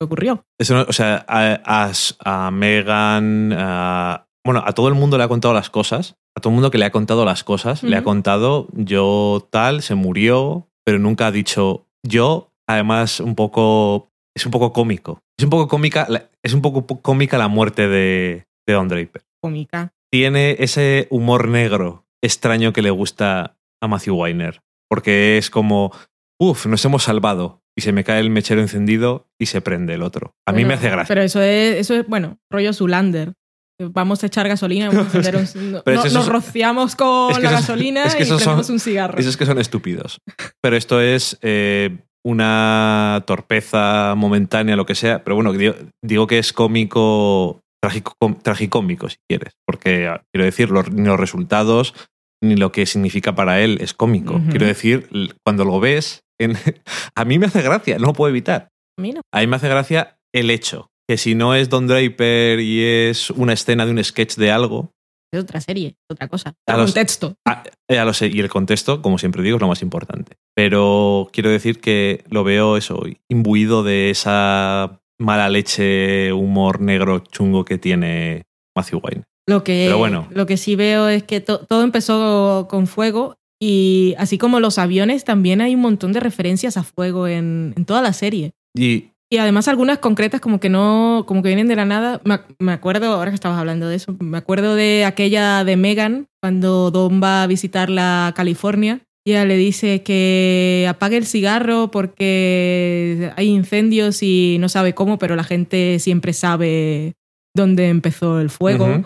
[0.00, 0.44] ocurrió.
[0.58, 5.24] Eso no- o sea, a, a, a Megan, a- bueno, a todo el mundo le
[5.24, 6.16] ha contado las cosas.
[6.36, 9.82] A todo el mundo que le ha contado las cosas, le ha contado yo tal,
[9.82, 12.52] se murió, pero nunca ha dicho yo.
[12.68, 14.10] Además, un poco.
[14.36, 15.20] Es un poco cómico.
[15.36, 18.86] Es un poco cómica, la- es un poco po- cómica la muerte de, de Don
[18.88, 19.22] Draper.
[19.42, 19.92] Cómica.
[20.12, 24.60] Tiene ese humor negro extraño que le gusta a Matthew Weiner.
[24.88, 25.92] Porque es como,
[26.40, 27.62] uff, nos hemos salvado.
[27.76, 30.34] Y se me cae el mechero encendido y se prende el otro.
[30.46, 31.06] A mí me hace gracia.
[31.08, 33.34] Pero eso es, eso es, bueno, rollo Zulander.
[33.80, 35.18] Vamos a echar gasolina, vamos a
[35.56, 38.40] un- no- es nos rociamos con es que la esos- gasolina es que y esos
[38.42, 39.18] son- prendemos un cigarro.
[39.18, 40.18] Esos que son estúpidos.
[40.60, 45.22] Pero esto es eh, una torpeza momentánea, lo que sea.
[45.22, 45.74] Pero bueno, digo,
[46.04, 49.54] digo que es cómico, trágico, tragicómico, si quieres.
[49.64, 51.94] Porque ah, quiero decir, los, los resultados
[52.42, 54.34] ni lo que significa para él es cómico.
[54.36, 54.50] Ujú.
[54.50, 55.08] Quiero decir,
[55.44, 56.56] cuando lo ves, en-
[57.14, 58.68] a mí me hace gracia, no lo puedo evitar.
[58.98, 59.20] A mí no.
[59.32, 60.88] A mí me hace gracia el hecho.
[61.08, 64.90] que si no es Don Draper y es una escena de un sketch de algo,
[65.32, 66.52] Es otra serie, es otra cosa.
[66.66, 67.34] A los- contexto.
[67.46, 70.36] Ah, ya lo sé, y el contexto, como siempre digo, es lo más importante.
[70.54, 77.64] Pero quiero decir que lo veo eso, imbuido de esa mala leche, humor negro chungo
[77.64, 78.42] que tiene
[78.76, 79.24] Matthew Wayne.
[79.48, 80.28] Lo que, Pero bueno.
[80.30, 84.78] lo que sí veo es que to- todo empezó con fuego y así como los
[84.78, 88.52] aviones, también hay un montón de referencias a fuego en, en toda la serie.
[88.76, 92.20] Y Y además algunas concretas como que no, como que vienen de la nada.
[92.24, 96.28] Me, me acuerdo, ahora que estabas hablando de eso, me acuerdo de aquella de Megan,
[96.42, 99.00] cuando Don va a visitar la California.
[99.26, 105.18] Y ella le dice que apague el cigarro porque hay incendios y no sabe cómo,
[105.18, 107.14] pero la gente siempre sabe
[107.54, 108.86] dónde empezó el fuego.
[108.86, 109.04] Ujú.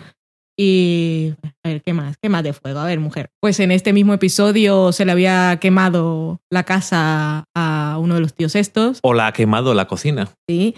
[0.56, 1.32] Y
[1.64, 2.16] a ver, ¿qué más?
[2.20, 2.80] ¿Qué más de fuego?
[2.80, 3.30] A ver, mujer.
[3.40, 8.34] Pues en este mismo episodio se le había quemado la casa a uno de los
[8.34, 8.98] tíos estos.
[9.02, 10.28] o la ha quemado la cocina.
[10.48, 10.74] Sí.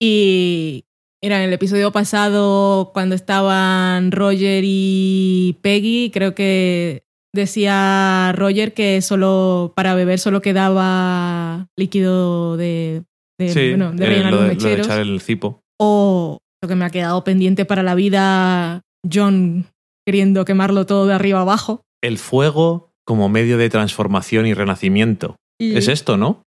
[0.00, 0.84] Y
[1.22, 7.04] era en el episodio pasado cuando estaban Roger y Peggy, creo que
[7.34, 13.02] decía Roger que solo para beber solo quedaba líquido de,
[13.38, 14.86] de, sí, bueno, de eh, rellenar lo, los de, lo de mecheros.
[14.86, 15.62] echar el cipo.
[15.78, 19.66] O lo que me ha quedado pendiente para la vida, John
[20.06, 21.82] queriendo quemarlo todo de arriba abajo.
[22.02, 25.36] El fuego como medio de transformación y renacimiento.
[25.60, 26.42] Y- Es esto, ¿no?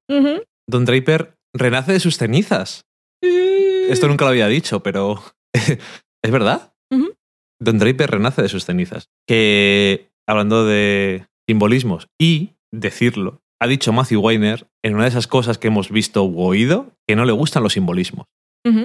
[0.69, 2.83] Don Draper renace de sus cenizas.
[3.23, 5.21] Esto nunca lo había dicho, pero
[5.53, 6.73] es verdad.
[7.61, 9.09] Don Draper renace de sus cenizas.
[9.27, 15.57] Que, hablando de simbolismos y decirlo, ha dicho Matthew Weiner en una de esas cosas
[15.57, 18.27] que hemos visto u oído que no le gustan los simbolismos,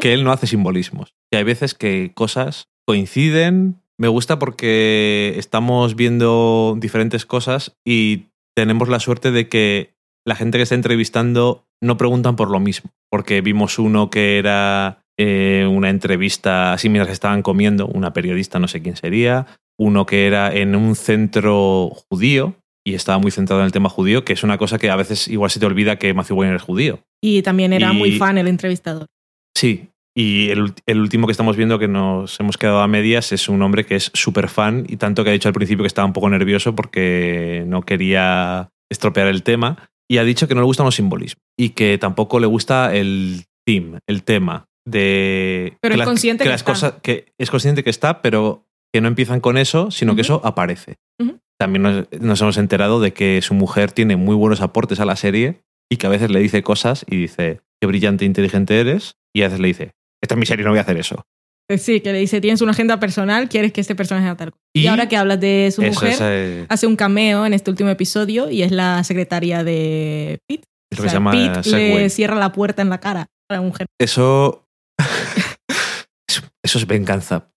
[0.01, 1.13] que él no hace simbolismos.
[1.31, 3.81] Que hay veces que cosas coinciden.
[3.99, 8.25] Me gusta porque estamos viendo diferentes cosas y
[8.57, 9.95] tenemos la suerte de que
[10.27, 12.91] la gente que está entrevistando no preguntan por lo mismo.
[13.11, 18.67] Porque vimos uno que era eh, una entrevista así mientras estaban comiendo, una periodista, no
[18.69, 19.47] sé quién sería,
[19.79, 22.55] uno que era en un centro judío
[22.87, 25.29] y estaba muy centrado en el tema judío, que es una cosa que a veces
[25.29, 27.01] igual se te olvida que Matthew Weiner es judío.
[27.23, 29.07] Y también era Y- muy fan el entrevistador.
[29.57, 33.49] Sí, y el, el último que estamos viendo que nos hemos quedado a medias es
[33.49, 36.07] un hombre que es súper fan y tanto que ha dicho al principio que estaba
[36.07, 40.67] un poco nervioso porque no quería estropear el tema y ha dicho que no le
[40.67, 46.01] gustan los simbolismos y que tampoco le gusta el theme, el tema de Pero que
[46.01, 46.73] es consciente que que las está.
[46.73, 50.41] cosas que es consciente que está, pero que no empiezan con eso, sino que eso
[50.45, 50.97] aparece.
[51.59, 55.17] También nos, nos hemos enterado de que su mujer tiene muy buenos aportes a la
[55.17, 59.17] serie y que a veces le dice cosas y dice, qué brillante e inteligente eres,
[59.35, 59.93] y a veces le dice,
[60.25, 61.25] esta es mi serie, no voy a hacer eso.
[61.71, 64.51] Eh, Sí, que le dice, tienes una agenda personal, quieres que este personaje haga tal
[64.51, 64.61] cosa.
[64.75, 67.89] Y, Y ahora que hablas de su mujer, es hace un cameo en este último
[67.91, 70.65] episodio y es la secretaria de Pete.
[70.93, 73.61] O que sea, se llama Pete le cierra la puerta en la cara a la
[73.63, 73.87] mujer.
[74.01, 74.67] Eso...
[76.29, 77.51] eso- Eso es venganza.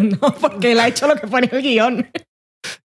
[0.00, 2.10] no, porque él ha hecho lo que pone el guion.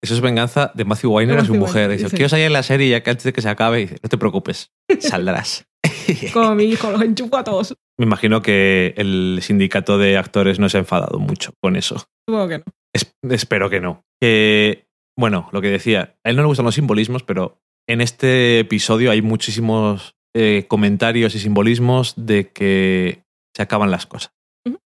[0.01, 1.89] Eso es venganza de Matthew Weiner a su mujer.
[1.91, 3.79] Dice, quiero salir en la serie ya que antes de que se acabe.
[3.79, 5.65] Dice, no te preocupes, saldrás.
[6.33, 7.75] Como mi hijo, los enchufa a todos.
[7.97, 12.03] Me imagino que el sindicato de actores no se ha enfadado mucho con eso.
[12.27, 12.63] Supongo que no.
[12.93, 14.03] Es- espero que no.
[14.21, 14.85] Que,
[15.17, 19.11] bueno, lo que decía, a él no le gustan los simbolismos, pero en este episodio
[19.11, 23.23] hay muchísimos eh, comentarios y simbolismos de que
[23.55, 24.33] se acaban las cosas.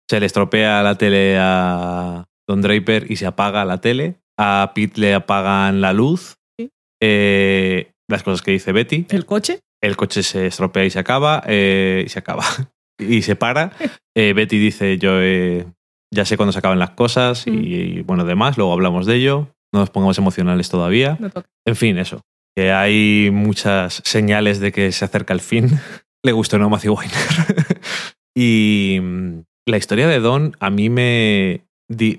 [0.10, 4.16] Se le estropea la tele a Don Draper y se apaga la tele.
[4.40, 6.38] A Pete le apagan la luz.
[6.58, 6.72] Sí.
[7.00, 9.06] Eh, las cosas que dice Betty.
[9.10, 9.60] El coche.
[9.82, 11.44] El coche se estropea y se acaba.
[11.48, 12.44] eh, y se acaba.
[13.00, 13.72] y se para.
[14.16, 15.66] Eh, Betty dice, yo eh,
[16.14, 17.64] ya sé cuándo se acaban las cosas y, Mm.
[17.66, 19.48] y, bueno, demás, luego hablamos de ello.
[19.74, 21.18] No nos pongamos emocionales todavía.
[21.20, 21.30] No.
[21.66, 22.22] En fin, eso.
[22.58, 25.70] Que hay muchas señales de que se acerca el fin.
[26.26, 27.80] Le gustó no Matthew Weiner.
[28.36, 31.62] y mm, la historia de Don a mí me,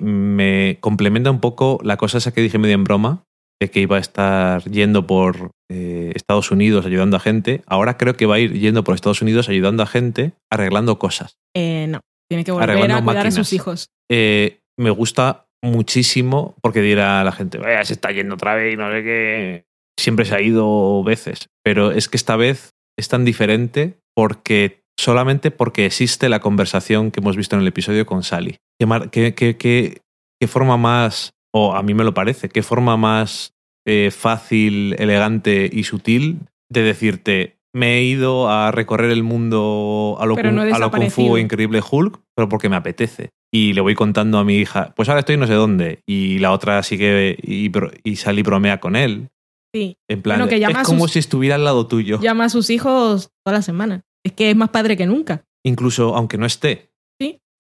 [0.01, 3.25] me complementa un poco la cosa esa que dije medio en broma,
[3.69, 7.63] que iba a estar yendo por eh, Estados Unidos ayudando a gente.
[7.67, 11.35] Ahora creo que va a ir yendo por Estados Unidos ayudando a gente arreglando cosas.
[11.55, 12.01] Eh, no.
[12.31, 13.89] Tiene que volver Arreglando a cuidar a sus hijos.
[14.11, 18.77] Eh, me gusta muchísimo porque dirá la gente, "Vaya, se está yendo otra vez y
[18.77, 19.65] no sé qué.
[19.99, 25.51] Siempre se ha ido veces, pero es que esta vez es tan diferente porque solamente
[25.51, 28.57] porque existe la conversación que hemos visto en el episodio con Sally.
[28.79, 30.01] ¿Qué, mar- qué- qué- qué-
[30.41, 33.55] qué forma más, o a mí me lo parece, qué forma más
[33.87, 36.41] eh, fácil, elegante y sutil
[36.71, 41.11] de decirte, me he ido a recorrer el mundo a lo, no a lo Kung
[41.11, 41.39] Fu desaparecido.
[41.39, 43.31] Increíble Hulk, pero porque me apetece.
[43.53, 46.01] Y le voy contando a mi hija, pues ahora estoy no sé dónde.
[46.07, 47.71] Y la otra sigue y,
[48.05, 49.29] y Sally bromea con él.
[49.75, 49.97] Sí.
[50.09, 52.21] En plan, Bueno, que llama es como sus- si estuviera al lado tuyo.
[52.21, 54.03] Llama a sus hijos toda la semana.
[54.25, 55.45] Es que es más padre que nunca.
[55.65, 56.90] Incluso aunque no esté.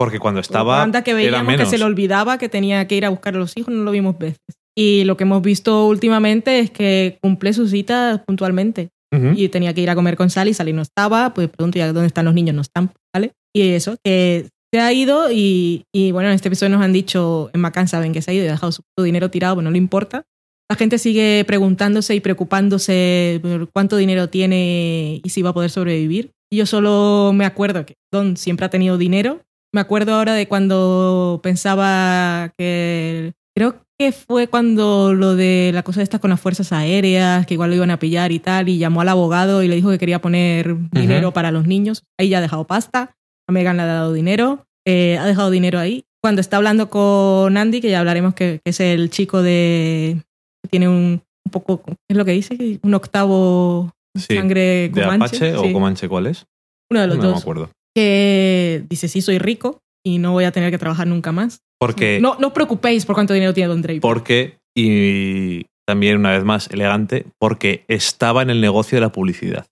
[0.01, 0.82] Porque cuando estaba.
[0.82, 1.68] Anda que era veíamos que menos.
[1.68, 4.16] se le olvidaba que tenía que ir a buscar a los hijos, no lo vimos
[4.18, 4.40] veces.
[4.74, 8.88] Y lo que hemos visto últimamente es que cumple sus citas puntualmente.
[9.14, 9.32] Ujú.
[9.36, 12.07] Y tenía que ir a comer con Sally, Sally no estaba, pues pregunto ya dónde
[12.07, 13.32] están los niños, no están, ¿vale?
[13.55, 17.51] Y eso, que se ha ido y, y, bueno, en este episodio nos han dicho,
[17.53, 19.70] en Macán saben que se ha ido y ha dejado su dinero tirado, pues no
[19.70, 20.22] le importa.
[20.70, 25.70] La gente sigue preguntándose y preocupándose por cuánto dinero tiene y si va a poder
[25.70, 26.30] sobrevivir.
[26.51, 29.42] Y yo solo me acuerdo que Don siempre ha tenido dinero.
[29.72, 33.32] Me acuerdo ahora de cuando pensaba que...
[33.56, 37.70] Creo que fue cuando lo de la cosa esta con las fuerzas aéreas, que igual
[37.70, 40.20] lo iban a pillar y tal, y llamó al abogado y le dijo que quería
[40.20, 42.04] poner dinero para los niños.
[42.18, 43.16] Ahí ya ha dejado pasta.
[43.48, 44.64] A Megan le ha dado dinero.
[44.86, 46.04] eh, ha dejado dinero ahí.
[46.22, 50.22] Cuando está hablando con Andy, que ya hablaremos que, que es el chico de...
[50.62, 51.82] que tiene un, un poco...
[51.82, 52.78] ¿qué es lo que dice?
[52.82, 54.36] Un octavo Sí.
[54.36, 55.36] sangre ¿De comanche.
[55.50, 55.72] Apache o.
[55.72, 56.44] Comanche cuál es?
[56.90, 57.40] Uno de los no me dos.
[57.42, 57.70] acuerdo.
[57.95, 61.61] Que dice, sí, soy rico y no voy a tener que trabajar nunca más.
[61.78, 64.01] Porque, No, no os preocupéis por cuánto dinero tiene Don Draper.
[64.01, 69.66] porque, y también una vez más elegante, porque estaba en el negocio de la publicidad.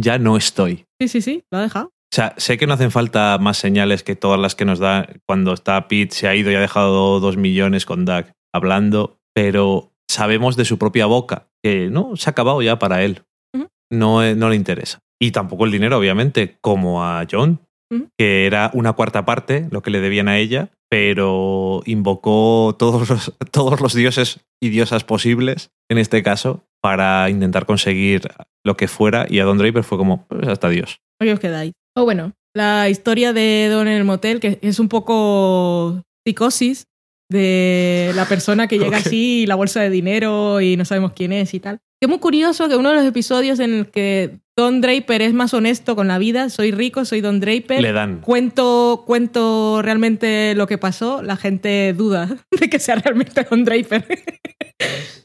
[0.00, 0.84] Ya no estoy.
[1.00, 1.86] Sí, sí, sí, lo ha dejado.
[1.86, 5.08] O sea, sé que no hacen falta más señales que todas las que nos da
[5.26, 9.92] cuando está Pete, se ha ido y ha dejado dos millones con Doug hablando, pero
[10.08, 13.22] sabemos de su propia boca que no, se ha acabado ya para él.
[13.90, 15.00] No, eh, no le interesa.
[15.20, 17.60] Y tampoco el dinero, obviamente, como a John,
[18.18, 23.34] que era una cuarta parte lo que le debían a ella, pero invocó todos los,
[23.50, 28.28] todos los dioses y diosas posibles, en este caso, para intentar conseguir
[28.64, 31.00] lo que fuera, y a Don Draper fue como, pues hasta Dios.
[31.20, 31.72] Ahí os quedáis.
[31.96, 36.86] O bueno, la historia de Don en el motel, que es un poco psicosis
[37.28, 41.32] de la persona que llega así, y la bolsa de dinero y no sabemos quién
[41.32, 41.80] es y tal.
[42.00, 45.52] Es muy curioso que uno de los episodios en el que Don Draper es más
[45.52, 47.82] honesto con la vida, soy rico, soy Don Draper.
[47.82, 48.20] Le dan.
[48.20, 52.28] Cuento, cuento realmente lo que pasó, la gente duda
[52.60, 54.06] de que sea realmente Don Draper.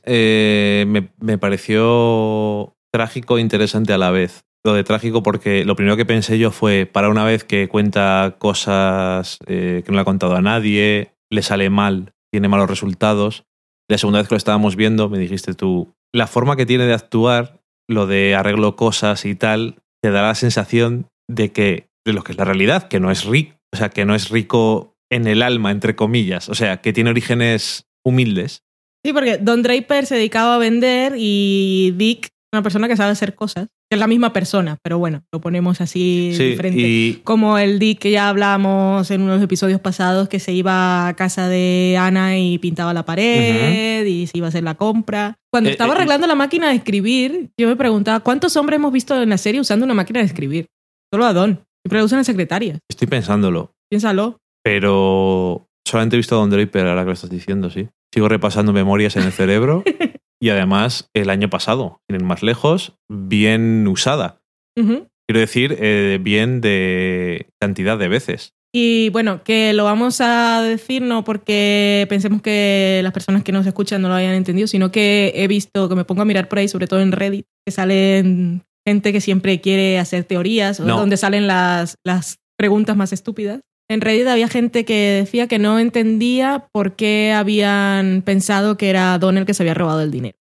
[0.05, 4.43] Eh, me, me pareció trágico e interesante a la vez.
[4.65, 8.35] Lo de trágico porque lo primero que pensé yo fue, para una vez que cuenta
[8.39, 13.45] cosas eh, que no le ha contado a nadie, le sale mal, tiene malos resultados.
[13.89, 16.93] La segunda vez que lo estábamos viendo, me dijiste tú, la forma que tiene de
[16.93, 17.59] actuar,
[17.89, 22.31] lo de arreglo cosas y tal, te da la sensación de que, de lo que
[22.33, 25.41] es la realidad, que no es rico, o sea, que no es rico en el
[25.41, 28.63] alma, entre comillas, o sea, que tiene orígenes humildes.
[29.05, 33.35] Sí, porque Don Draper se dedicaba a vender y Dick, una persona que sabe hacer
[33.35, 36.79] cosas, que es la misma persona, pero bueno, lo ponemos así Sí, diferente.
[36.79, 41.15] y Como el Dick que ya hablábamos en unos episodios pasados, que se iba a
[41.15, 45.35] casa de Ana y pintaba la pared y se iba a hacer la compra.
[45.51, 48.93] Cuando Eh, estaba eh, arreglando la máquina de escribir, yo me preguntaba, ¿cuántos hombres hemos
[48.93, 50.67] visto en la serie usando una máquina de escribir?
[51.11, 51.59] Solo a Don.
[51.83, 52.79] Siempre usan secretarias.
[52.89, 53.71] estoy pensándolo.
[53.89, 54.37] Piénsalo.
[54.63, 57.87] Pero solamente he visto a Don Draper ahora que lo estás diciendo, sí.
[58.13, 59.83] Sigo repasando memorias en el cerebro.
[60.43, 64.41] y además, el año pasado, sin ir más lejos, bien usada.
[64.75, 68.53] Quiero decir, eh, bien de cantidad de veces.
[68.75, 73.65] Y bueno, que lo vamos a decir no porque pensemos que las personas que nos
[73.65, 76.59] escuchan no lo hayan entendido, sino que he visto, que me pongo a mirar por
[76.59, 80.97] ahí, sobre todo en Reddit, que salen gente que siempre quiere hacer teorías, o No.
[80.97, 83.61] donde salen las, las preguntas más estúpidas.
[83.89, 89.17] En Reddit había gente que decía que no entendía por qué habían pensado que era
[89.19, 90.37] Don el que se había robado el dinero.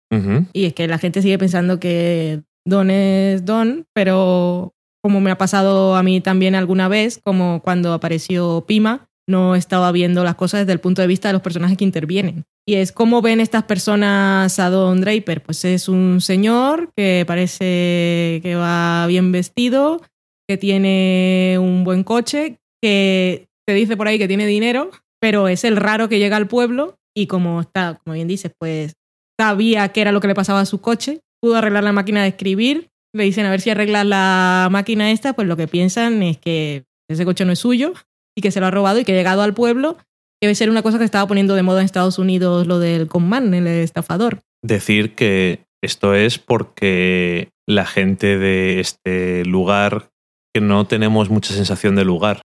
[0.53, 5.39] Y es que la gente sigue pensando que Don es Don, pero como me ha
[5.39, 10.61] pasado a mí también alguna vez, como cuando apareció Pima, no estaba viendo las cosas
[10.61, 12.45] desde el punto de vista de los personajes que intervienen.
[12.67, 15.43] Y es cómo ven estas personas a Don Draper.
[15.43, 20.01] Pues es un señor que parece que va bien vestido,
[20.49, 25.65] que tiene un buen coche, que te dice por ahí que tiene dinero, pero es
[25.65, 28.95] el raro que llega al pueblo y como está, como bien dices, pues
[29.39, 32.29] sabía qué era lo que le pasaba a su coche, pudo arreglar la máquina de
[32.29, 36.39] escribir, le dicen a ver si arreglas la máquina esta, pues lo que piensan es
[36.39, 37.95] que ese coche no es suyo
[38.37, 39.97] y que se lo ha robado y que llegado al pueblo
[40.41, 43.55] debe ser una cosa que estaba poniendo de moda en Estados Unidos lo del conman,
[43.55, 44.41] el estafador.
[44.63, 50.11] Decir que esto es porque la gente de este lugar,
[50.55, 52.43] que no tenemos mucha sensación de lugar,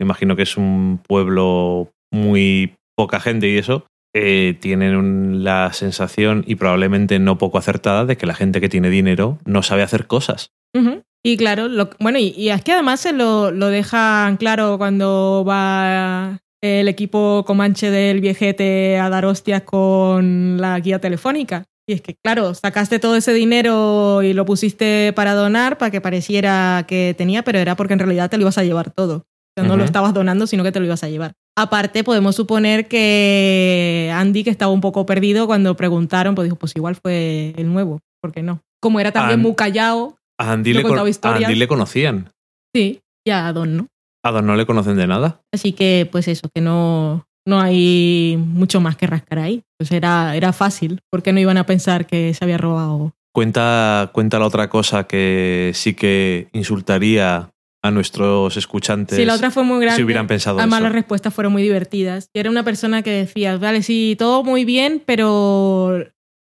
[0.00, 3.84] imagino que es un pueblo muy poca gente y eso,
[4.14, 8.88] eh, tienen la sensación, y probablemente no poco acertada, de que la gente que tiene
[8.88, 10.50] dinero no sabe hacer cosas.
[11.24, 15.44] Y claro, lo- bueno, y, y es que además se lo, lo dejan claro cuando
[15.46, 21.64] va el equipo comanche del viejete a dar hostias con la guía telefónica.
[21.88, 26.00] Y es que, claro, sacaste todo ese dinero y lo pusiste para donar para que
[26.00, 29.24] pareciera que tenía, pero era porque en realidad te lo ibas a llevar todo.
[29.58, 31.32] O sea, no lo estabas donando, sino que te lo ibas a llevar.
[31.56, 36.74] Aparte, podemos suponer que Andy, que estaba un poco perdido cuando preguntaron, pues dijo, pues
[36.76, 38.60] igual fue el nuevo, ¿por qué no?
[38.82, 41.44] Como era también An- muy callado, A Andy, le, contaba a historias.
[41.44, 42.30] Andy le conocían.
[42.74, 43.86] sí, y a Don, ¿no?
[44.22, 45.40] A Don no le conocen de nada.
[45.54, 49.62] Así que, pues eso, que no, no hay mucho más que rascar ahí.
[49.78, 53.12] Pues era, era fácil, porque no iban a pensar que se había robado.
[53.32, 57.50] Cuenta, cuenta la otra cosa que sí que insultaría
[57.82, 59.96] a nuestros escuchantes Sí, la otra fue muy grande.
[59.96, 60.84] si hubieran pensado Además, eso.
[60.84, 62.28] las respuestas fueron muy divertidas.
[62.34, 66.04] Y era una persona que decía, vale, sí, todo muy bien, pero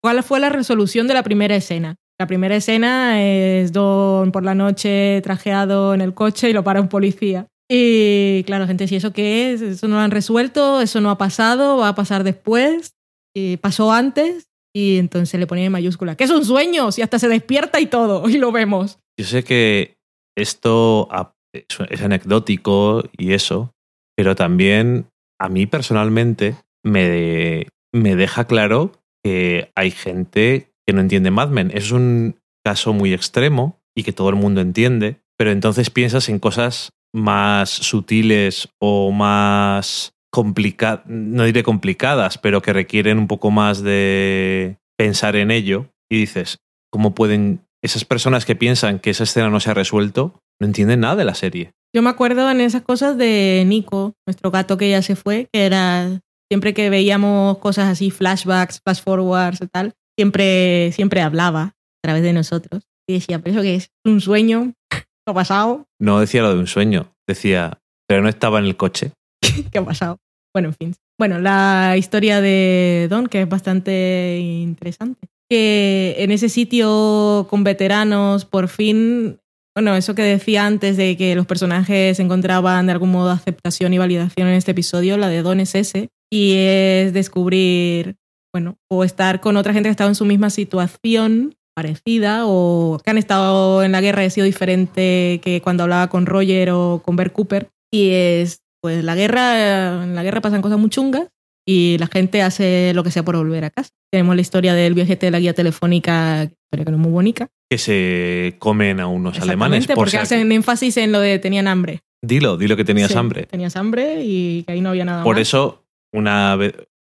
[0.01, 1.95] ¿cuál fue la resolución de la primera escena?
[2.19, 6.79] La primera escena es Don por la noche trajeado en el coche y lo para
[6.81, 7.47] un policía.
[7.69, 9.61] Y claro, gente, ¿y eso qué es?
[9.61, 12.93] Eso no lo han resuelto, eso no ha pasado, va a pasar después,
[13.35, 14.47] y pasó antes.
[14.75, 17.85] Y entonces le ponía en mayúscula, que es un sueño, si hasta se despierta y
[17.87, 18.99] todo, y lo vemos.
[19.19, 19.92] Yo sé que
[20.35, 21.09] esto
[21.53, 23.73] es anecdótico y eso,
[24.15, 25.07] pero también
[25.39, 28.91] a mí personalmente me, me deja claro
[29.23, 31.71] que hay gente que no entiende Mad Men.
[31.73, 36.39] Es un caso muy extremo y que todo el mundo entiende, pero entonces piensas en
[36.39, 43.83] cosas más sutiles o más complicadas, no diré complicadas, pero que requieren un poco más
[43.83, 46.57] de pensar en ello y dices,
[46.89, 51.01] ¿cómo pueden esas personas que piensan que esa escena no se ha resuelto no entienden
[51.01, 51.73] nada de la serie?
[51.93, 55.65] Yo me acuerdo en esas cosas de Nico, nuestro gato que ya se fue, que
[55.65, 61.73] era siempre que veíamos cosas así, flashbacks, flash forwards y tal, siempre, siempre hablaba a
[62.03, 62.83] través de nosotros.
[63.07, 63.89] Y decía, ¿pero eso qué es?
[64.05, 64.73] ¿Un sueño?
[64.89, 65.85] ¿Qué ha pasado?
[65.99, 69.11] No decía lo de un sueño, decía, pero no estaba en el coche.
[69.71, 70.19] ¿Qué ha pasado?
[70.53, 70.95] Bueno, en fin.
[71.19, 75.27] Bueno, la historia de Don, que es bastante interesante.
[75.53, 79.39] Que en ese sitio con veteranos, por fin,
[79.75, 83.99] bueno, eso que decía antes de que los personajes encontraban de algún modo aceptación y
[83.99, 86.09] validación en este episodio, la de Don es ese.
[86.31, 88.15] Y es descubrir,
[88.51, 92.99] bueno, o estar con otra gente que ha estado en su misma situación parecida o
[93.03, 96.71] que han estado en la guerra y ha sido diferente que cuando hablaba con Roger
[96.71, 97.69] o con Bert Cooper.
[97.91, 101.29] Y es, pues la guerra, en la guerra pasan cosas muy chungas
[101.67, 103.89] y la gente hace lo que sea por volver a casa.
[104.11, 107.47] Tenemos la historia del viajete de la guía telefónica, historia que no es muy bonita.
[107.69, 109.87] Que se comen a unos alemanes.
[109.87, 112.01] Por porque si- hacen énfasis en lo de tenían hambre.
[112.23, 113.45] Dilo, dilo que tenías Sí, hambre.
[113.47, 115.41] Tenías hambre y que ahí no había nada Por más.
[115.41, 115.83] eso,
[116.13, 116.57] una,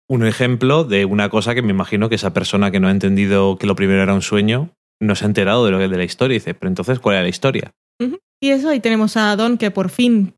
[0.09, 3.57] un ejemplo de una cosa que me imagino que esa persona que no ha entendido
[3.57, 4.69] que lo primero era un sueño,
[5.01, 6.35] no se ha enterado de lo que de la historia.
[6.35, 7.71] Y dice, pero entonces, ¿cuál era la historia?
[8.43, 10.33] Y eso, ahí tenemos a Don que por fin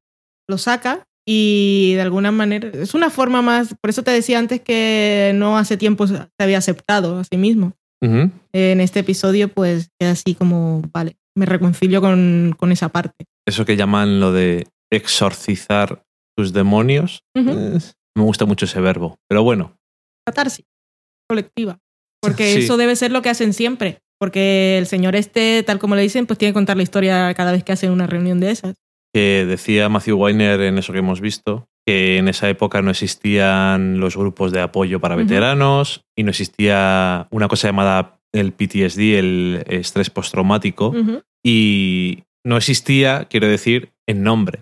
[0.49, 4.61] lo saca y de alguna manera es una forma más, por eso te decía antes
[4.61, 7.74] que no hace tiempo se había aceptado a sí mismo.
[8.01, 13.24] En este episodio pues queda así como, vale, me reconcilio con, con esa parte.
[13.47, 16.03] Eso que llaman lo de exorcizar
[16.36, 17.24] tus demonios.
[17.36, 17.80] Eh,
[18.15, 19.17] me gusta mucho ese verbo.
[19.30, 19.78] Pero bueno,
[20.28, 20.65] Catarsis
[21.30, 21.80] colectiva.
[22.21, 22.59] Porque Sí.
[22.63, 24.01] eso debe ser lo que hacen siempre.
[24.19, 27.51] Porque el señor este, tal como le dicen, pues tiene que contar la historia cada
[27.53, 28.76] vez que hacen una reunión de esas.
[29.14, 33.99] Que decía Matthew Weiner en eso que hemos visto, que en esa época no existían
[33.99, 39.64] los grupos de apoyo para veteranos y no existía una cosa llamada el PTSD, el
[39.68, 40.93] estrés postraumático,
[41.45, 44.61] y no existía, quiero decir, en nombre.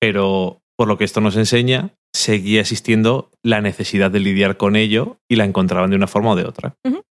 [0.00, 5.18] Pero por lo que esto nos enseña, seguía existiendo la necesidad de lidiar con ello
[5.28, 6.74] y la encontraban de una forma o de otra.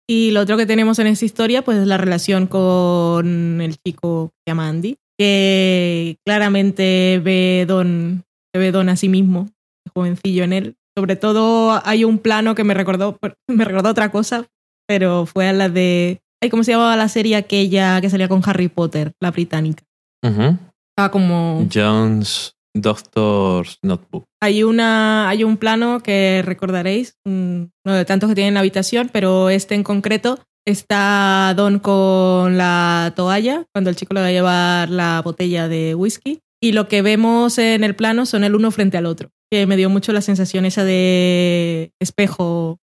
[0.07, 4.29] Y lo otro que tenemos en esta historia, pues es la relación con el chico
[4.29, 9.47] que se llama Andy, que claramente ve Don, se ve Don a sí mismo,
[9.85, 10.75] el jovencillo en él.
[10.97, 13.17] Sobre todo hay un plano que me recordó,
[13.49, 14.47] me recordó otra cosa,
[14.87, 16.21] pero fue a la de.
[16.41, 19.83] Ay, ¿Cómo se llamaba la serie aquella que salía con Harry Potter, la británica?
[20.23, 21.67] Estaba como.
[21.71, 24.25] John's Doctor's Notebook.
[24.41, 28.59] Hay, una, hay un plano que recordaréis, mm, uno de tantos que tiene en la
[28.59, 34.27] habitación, pero este en concreto está Don con la toalla cuando el chico le va
[34.27, 38.55] a llevar la botella de whisky y lo que vemos en el plano son el
[38.55, 42.79] uno frente al otro, que me dio mucho la sensación esa de espejo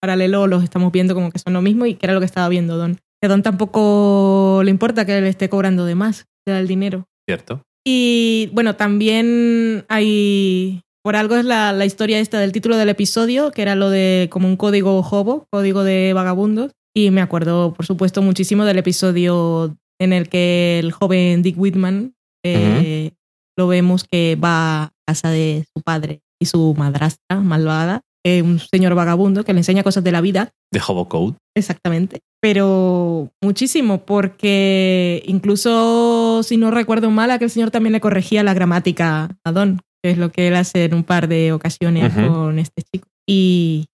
[0.00, 2.48] paralelo, los estamos viendo como que son lo mismo y que era lo que estaba
[2.48, 2.96] viendo Don.
[3.20, 6.68] Que a Don tampoco le importa que le esté cobrando de más, le da el
[6.68, 7.06] dinero.
[7.28, 7.62] Cierto.
[7.86, 10.82] Y bueno, también hay.
[11.02, 14.28] Por algo es la, la historia esta del título del episodio, que era lo de
[14.30, 16.72] como un código hobo, código de vagabundos.
[16.98, 22.16] Y me acuerdo, por supuesto, muchísimo del episodio en el que el joven Dick Whitman
[22.44, 23.12] eh,
[23.56, 28.58] lo vemos que va a casa de su padre y su madrastra malvada, es un
[28.58, 30.50] señor vagabundo que le enseña cosas de la vida.
[30.72, 31.36] De Hobo Code.
[31.56, 32.18] Exactamente.
[32.40, 39.36] Pero muchísimo, porque incluso si no recuerdo mal, aquel señor también le corregía la gramática
[39.44, 42.82] a Don, que es lo que él hace en un par de ocasiones con este
[42.82, 43.06] chico.
[43.24, 43.86] Y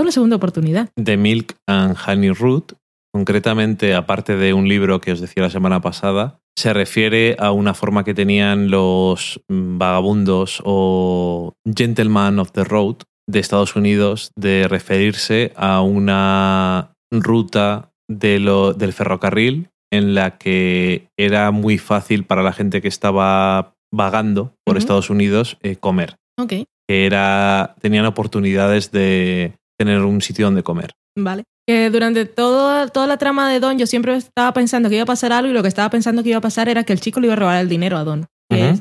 [0.00, 0.88] una segunda oportunidad.
[1.02, 2.72] The Milk and Honey Root,
[3.14, 7.74] concretamente, aparte de un libro que os decía la semana pasada, se refiere a una
[7.74, 12.96] forma que tenían los mm, vagabundos o gentlemen of the road
[13.28, 21.08] de Estados Unidos de referirse a una ruta de lo- del ferrocarril en la que
[21.18, 24.76] era muy fácil para la gente que estaba vagando por.
[24.78, 26.52] Estados Unidos eh, comer Ok,
[26.88, 30.92] que era tenían oportunidades de tener un sitio donde comer.
[31.16, 31.44] vale.
[31.66, 35.06] Que durante todo, toda la trama de Don yo siempre estaba pensando que iba a
[35.06, 37.20] pasar algo y lo que estaba pensando que iba a pasar era que el chico
[37.20, 38.26] le iba a robar el dinero a Don.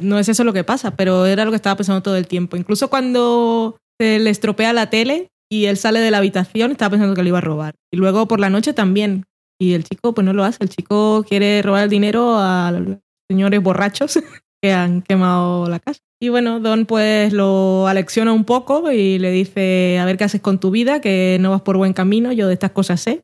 [0.02, 2.58] No es eso lo que pasa, pero era lo que estaba pensando todo el tiempo.
[2.58, 7.16] Incluso cuando se le estropea la tele y él sale de la habitación, estaba pensando
[7.16, 7.76] que le iba a robar.
[7.94, 9.26] Y luego por la noche también.
[9.60, 10.64] Y el chico pues no lo hace.
[10.64, 12.98] El chico quiere robar el dinero a los
[13.30, 14.20] señores borrachos
[14.62, 16.02] que han quemado la casa.
[16.24, 20.40] Y bueno, Don pues lo alecciona un poco y le dice, a ver qué haces
[20.42, 23.22] con tu vida, que no vas por buen camino, yo de estas cosas sé.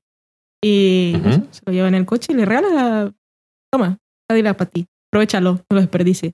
[0.64, 3.14] Y eso, se lo lleva en el coche y le regala, la-
[3.72, 3.98] toma,
[4.34, 6.34] dinero para ti, aprovechalo, no lo desperdicies.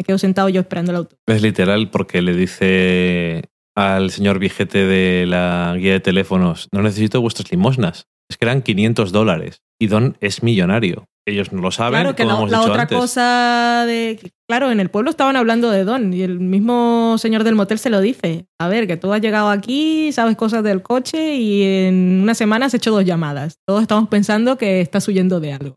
[0.00, 1.16] Me quedo sentado yo esperando el auto.
[1.28, 3.44] Es literal porque le dice
[3.76, 8.06] al señor Vigete de la guía de teléfonos, no necesito vuestras limosnas.
[8.28, 9.62] Es que eran 500 dólares.
[9.80, 11.04] Y Don es millonario.
[11.26, 12.98] Ellos no lo saben, claro que como la, otra antes.
[12.98, 14.20] cosa de...
[14.46, 17.88] Claro, en el pueblo estaban hablando de Don y el mismo señor del motel se
[17.88, 18.44] lo dice.
[18.60, 22.66] A ver, que tú has llegado aquí, sabes cosas del coche y en una semana
[22.66, 23.56] has hecho dos llamadas.
[23.66, 25.76] Todos estamos pensando que estás huyendo de algo.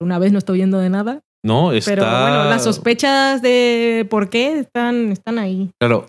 [0.00, 1.90] Una vez no estoy huyendo de nada, No, está...
[1.90, 5.70] pero bueno, las sospechas de por qué están, están ahí.
[5.80, 6.06] Claro,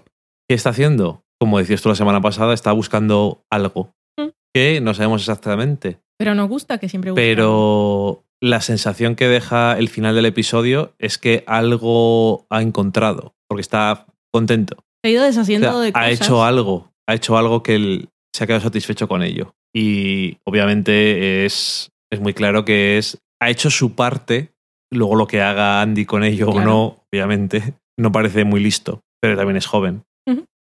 [0.47, 1.23] ¿qué está haciendo?
[1.39, 4.27] Como decías tú la semana pasada, está buscando algo Mm.
[4.53, 5.99] que no sabemos exactamente.
[6.19, 7.23] Pero nos gusta que siempre buscan.
[7.23, 13.61] Pero la sensación que deja el final del episodio es que algo ha encontrado, porque
[13.61, 14.77] está contento.
[15.03, 16.11] Se ha ido O deshaciendo sea, de ha cosas.
[16.11, 19.55] hecho algo, ha hecho algo que él se ha quedado satisfecho con ello.
[19.75, 24.53] Y obviamente es, es muy claro que es, ha hecho su parte,
[24.91, 26.61] luego lo que haga Andy con ello Claro.
[26.61, 30.03] o no, obviamente, no parece muy listo, pero también es joven.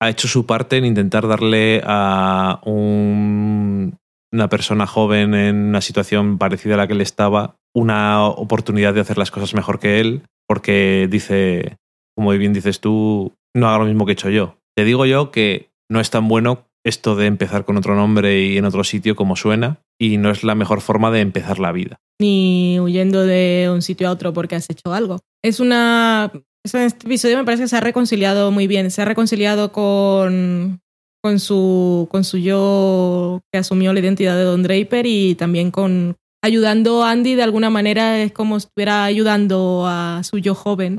[0.03, 3.99] Ha hecho su parte en intentar darle a un-
[4.33, 9.01] una persona joven en una situación parecida a la que él estaba una oportunidad de
[9.01, 11.77] hacer las cosas mejor que él, porque dice,
[12.17, 14.57] como bien dices tú, no haga lo mismo que he hecho yo.
[14.77, 18.57] Te digo yo que no es tan bueno esto de empezar con otro nombre y
[18.57, 22.01] en otro sitio como suena, y no es la mejor forma de empezar la vida.
[22.21, 25.21] Ni huyendo de un sitio a otro porque has hecho algo.
[25.43, 26.33] Es una...
[26.65, 28.91] este episodio me parece que se ha reconciliado muy bien.
[28.91, 30.81] Se ha reconciliado con,
[31.23, 36.17] con, su, con su yo que asumió la identidad de Don Draper y también con
[36.43, 38.23] ayudando a Andy de alguna manera.
[38.23, 40.99] Es como si estuviera ayudando a su yo joven.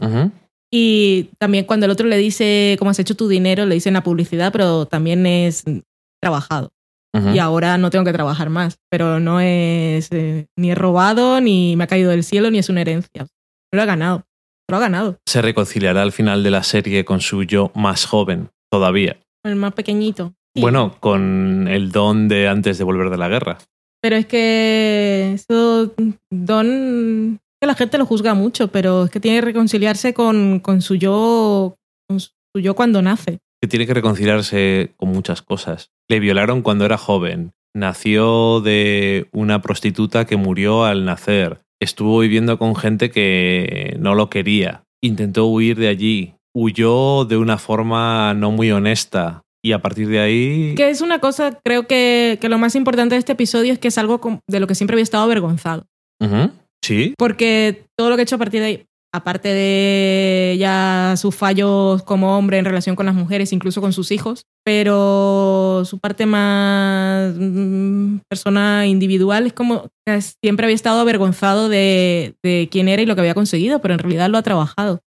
[0.74, 4.04] Y también cuando el otro le dice cómo has hecho tu dinero, le dicen la
[4.04, 5.64] publicidad, pero también es
[6.22, 6.72] trabajado.
[7.34, 8.78] Y ahora no tengo que trabajar más.
[8.90, 12.70] Pero no es eh, ni he robado, ni me ha caído del cielo, ni es
[12.70, 13.28] una herencia.
[13.74, 14.24] Lo ha ganado.
[14.70, 15.18] Lo ha ganado.
[15.26, 19.20] Se reconciliará al final de la serie con su yo más joven, todavía.
[19.44, 20.34] El más pequeñito.
[20.56, 20.62] Sí.
[20.62, 23.58] Bueno, con el don de antes de volver de la guerra.
[24.02, 25.94] Pero es que eso,
[26.32, 30.82] Don, que la gente lo juzga mucho, pero es que tiene que reconciliarse con, con
[30.82, 31.76] su yo,
[32.10, 33.40] con su yo cuando nace.
[33.62, 35.92] que tiene que reconciliarse con muchas cosas.
[36.10, 37.52] Le violaron cuando era joven.
[37.76, 41.62] Nació de una prostituta que murió al nacer.
[41.80, 44.84] Estuvo viviendo con gente que no lo quería.
[45.02, 46.34] Intentó huir de allí.
[46.54, 49.41] Huyó de una forma no muy honesta.
[49.64, 50.74] Y a partir de ahí...
[50.76, 53.90] Que es una cosa, creo que, que lo más importante de este episodio es que
[53.90, 55.86] es algo de lo que siempre había estado avergonzado.
[56.84, 57.14] Sí.
[57.18, 62.02] Porque todo lo que he hecho a partir de ahí, aparte de ya sus fallos
[62.04, 67.34] como hombre en relación con las mujeres, incluso con sus hijos, pero su parte más
[67.38, 73.06] mm, persona individual es como que siempre había estado avergonzado de, de quién era y
[73.06, 75.02] lo que había conseguido, pero en realidad lo ha trabajado.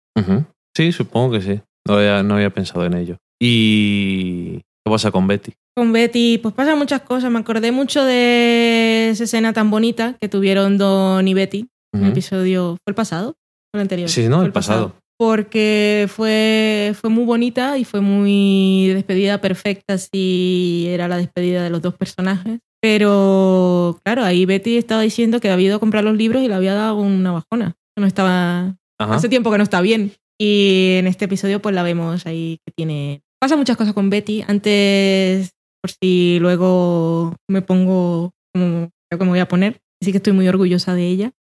[0.76, 1.60] Sí, supongo que sí.
[1.86, 3.16] No había, no había pensado en ello.
[3.40, 5.52] ¿Y qué pasa con Betty?
[5.76, 7.30] Con Betty, pues pasan muchas cosas.
[7.30, 11.68] Me acordé mucho de esa escena tan bonita que tuvieron Don y Betty.
[11.92, 13.34] El episodio, ¿fue el pasado?
[13.72, 14.08] ¿Fue el anterior?
[14.08, 14.96] Sí, no, el pasado.
[15.16, 21.70] Porque fue, fue muy bonita y fue muy despedida perfecta si era la despedida de
[21.70, 22.58] los dos personajes.
[22.80, 26.54] Pero claro, ahí Betty estaba diciendo que había ido a comprar los libros y le
[26.54, 27.76] había dado una bajona.
[27.96, 28.76] No estaba.
[28.98, 29.14] Ajá.
[29.14, 30.12] Hace tiempo que no está bien.
[30.38, 34.42] Y en este episodio, pues la vemos ahí que tiene pasa muchas cosas con Betty.
[34.46, 35.52] Antes,
[35.82, 40.32] por si luego me pongo como creo que me voy a poner, así que estoy
[40.32, 41.32] muy orgullosa de ella.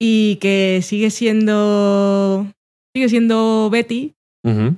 [0.00, 2.46] Y que sigue siendo.
[2.94, 4.14] Sigue siendo Betty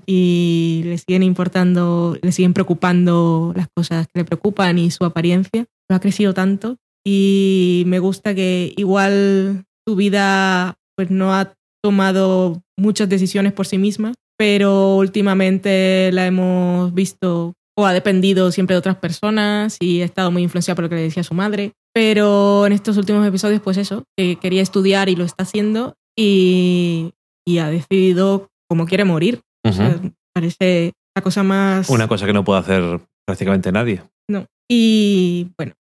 [0.07, 5.67] y le siguen importando, le siguen preocupando las cosas que le preocupan y su apariencia.
[5.87, 11.53] Pero ha crecido tanto y me gusta que igual su vida pues no ha
[11.83, 18.75] tomado muchas decisiones por sí misma, pero últimamente la hemos visto o ha dependido siempre
[18.75, 21.73] de otras personas y ha estado muy influenciada por lo que le decía su madre.
[21.95, 27.13] Pero en estos últimos episodios, pues eso, que quería estudiar y lo está haciendo y,
[27.47, 29.41] y ha decidido cómo quiere morir.
[29.65, 30.01] O sea,
[30.35, 31.89] parece la cosa más...
[31.91, 34.03] Una cosa que no puede hacer prácticamente nadie.
[34.29, 34.47] No.
[34.69, 35.75] Y bueno,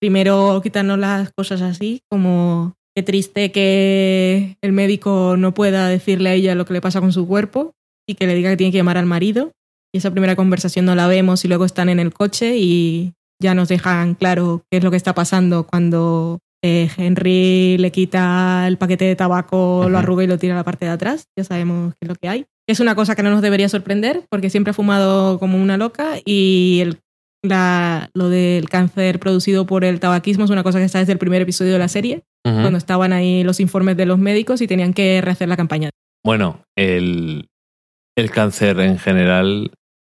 [0.00, 6.34] primero quitarnos las cosas así, como qué triste que el médico no pueda decirle a
[6.34, 7.72] ella lo que le pasa con su cuerpo
[8.06, 9.52] y que le diga que tiene que llamar al marido.
[9.92, 13.54] Y esa primera conversación no la vemos y luego están en el coche y ya
[13.54, 18.78] nos dejan claro qué es lo que está pasando cuando eh, Henry le quita el
[18.78, 21.26] paquete de tabaco, lo arruga y lo tira a la parte de atrás.
[21.36, 22.46] Ya sabemos qué es lo que hay.
[22.66, 26.14] Es una cosa que no nos debería sorprender porque siempre ha fumado como una loca
[26.24, 27.00] y el
[27.44, 31.18] la, lo del cáncer producido por el tabaquismo es una cosa que está desde el
[31.18, 34.92] primer episodio de la serie, cuando estaban ahí los informes de los médicos y tenían
[34.92, 35.90] que rehacer la campaña.
[36.24, 37.46] Bueno, el,
[38.16, 39.70] el cáncer en general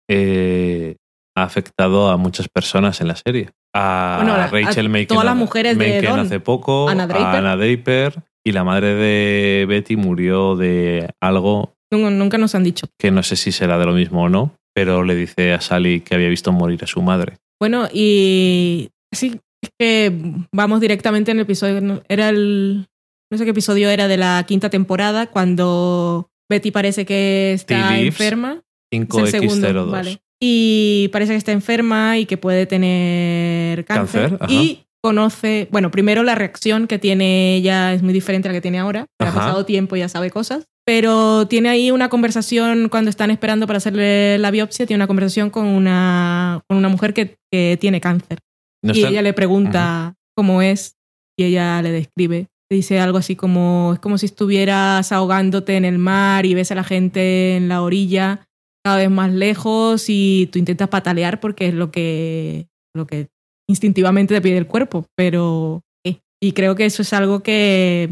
[0.09, 0.97] eh,
[1.37, 3.51] ha afectado a muchas personas en la serie.
[3.75, 6.21] A Bueno, la- Rachel Macon, todas las mujeres de Dawn.
[6.21, 7.27] hace poco, Anna Draper.
[7.27, 12.87] a Anna Draper y la madre de Betty murió de algo nunca nos han dicho.
[12.99, 16.01] que no sé si será de lo mismo o no, pero le dice a Sally
[16.01, 17.37] que había visto morir a su madre.
[17.61, 20.13] Bueno, y sí, es que
[20.53, 21.81] vamos directamente en el episodio.
[21.81, 22.87] no- Era el.
[23.33, 28.63] No sé qué episodio era de la quinta temporada, cuando Betty parece que está enferma.
[28.93, 29.91] Es el segundo, 5X02.
[29.91, 30.19] vale.
[30.43, 34.39] Y parece que está enferma y que puede tener cáncer.
[34.39, 38.57] Cáncer, y conoce, bueno, primero la reacción que tiene ella es muy diferente a la
[38.59, 39.07] que tiene ahora.
[39.19, 40.67] que Ha pasado tiempo y ya sabe cosas.
[40.91, 45.49] Pero tiene ahí una conversación cuando están esperando para hacerle la biopsia, tiene una conversación
[45.49, 48.41] con una, con una mujer que, que tiene cáncer.
[48.83, 50.97] No y ella le pregunta cómo es
[51.39, 52.49] y ella le describe.
[52.69, 56.75] Dice algo así como, es como si estuvieras ahogándote en el mar y ves a
[56.75, 58.49] la gente en la orilla
[58.85, 63.29] cada vez más lejos y tú intentas patalear porque es lo que, lo que
[63.69, 65.83] instintivamente te pide el cuerpo, pero...
[66.05, 66.19] ¿qué?
[66.43, 68.11] Y creo que eso es algo que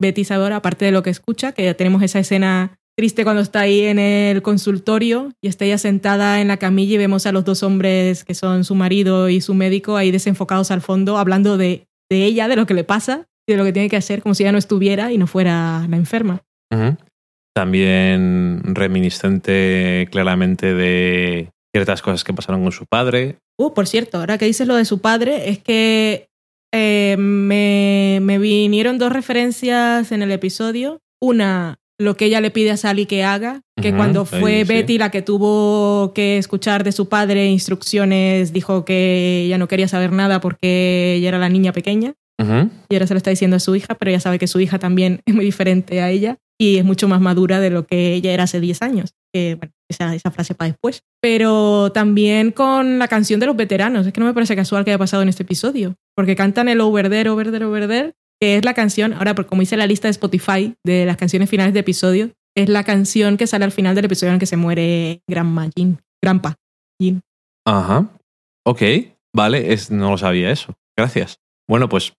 [0.00, 3.82] Betty aparte de lo que escucha, que ya tenemos esa escena triste cuando está ahí
[3.82, 7.62] en el consultorio y está ella sentada en la camilla y vemos a los dos
[7.62, 12.24] hombres que son su marido y su médico ahí desenfocados al fondo hablando de, de
[12.24, 14.44] ella, de lo que le pasa y de lo que tiene que hacer, como si
[14.44, 16.42] ella no estuviera y no fuera la enferma.
[17.54, 23.38] También reminiscente claramente de ciertas cosas que pasaron con su padre.
[23.58, 26.28] Uh, por cierto, ahora que dices lo de su padre, es que
[26.76, 31.00] eh, me, me vinieron dos referencias en el episodio.
[31.20, 34.64] Una, lo que ella le pide a Sally que haga, que cuando ahí, fue sí.
[34.64, 39.86] Betty la que tuvo que escuchar de su padre instrucciones, dijo que ella no quería
[39.86, 42.14] saber nada porque ella era la niña pequeña.
[42.36, 44.78] Y ahora se lo está diciendo a su hija, pero ella sabe que su hija
[44.80, 48.32] también es muy diferente a ella y es mucho más madura de lo que ella
[48.32, 49.14] era hace 10 años.
[49.34, 51.02] Que, bueno, esa, esa frase para después.
[51.20, 54.06] Pero también con la canción de los veteranos.
[54.06, 55.96] Es que no me parece casual que haya pasado en este episodio.
[56.14, 59.62] Porque cantan el Over There, Over There, Over There, que es la canción, ahora, como
[59.62, 63.48] hice la lista de Spotify de las canciones finales de episodio, es la canción que
[63.48, 65.98] sale al final del episodio en el que se muere Grandma Jean.
[66.22, 66.54] Grandpa.
[67.00, 67.20] Jean.
[67.66, 68.08] Ajá.
[68.64, 68.82] Ok,
[69.34, 70.74] vale, es, no lo sabía eso.
[70.96, 71.38] Gracias.
[71.68, 72.14] Bueno, pues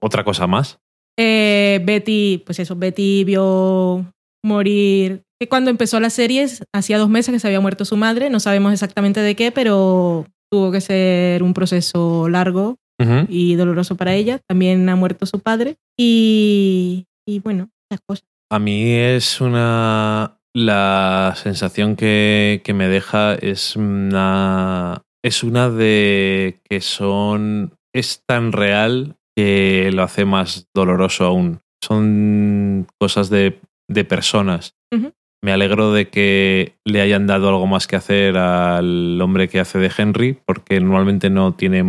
[0.00, 0.78] otra cosa más.
[1.18, 4.06] Eh, Betty, pues eso, Betty vio
[4.44, 5.22] morir.
[5.40, 8.40] Que cuando empezó la serie, hacía dos meses que se había muerto su madre, no
[8.40, 12.76] sabemos exactamente de qué, pero tuvo que ser un proceso largo
[13.28, 14.40] y doloroso para ella.
[14.46, 15.76] También ha muerto su padre.
[15.98, 18.26] Y, y bueno, esas cosas.
[18.52, 20.36] A mí es una.
[20.52, 25.02] La sensación que, que me deja es una.
[25.24, 27.72] Es una de que son.
[27.94, 31.60] Es tan real que lo hace más doloroso aún.
[31.82, 33.58] Son cosas de,
[33.88, 34.74] de personas.
[34.94, 35.12] Ujú.
[35.42, 39.78] Me alegro de que le hayan dado algo más que hacer al hombre que hace
[39.78, 41.82] de Henry, porque normalmente no tiene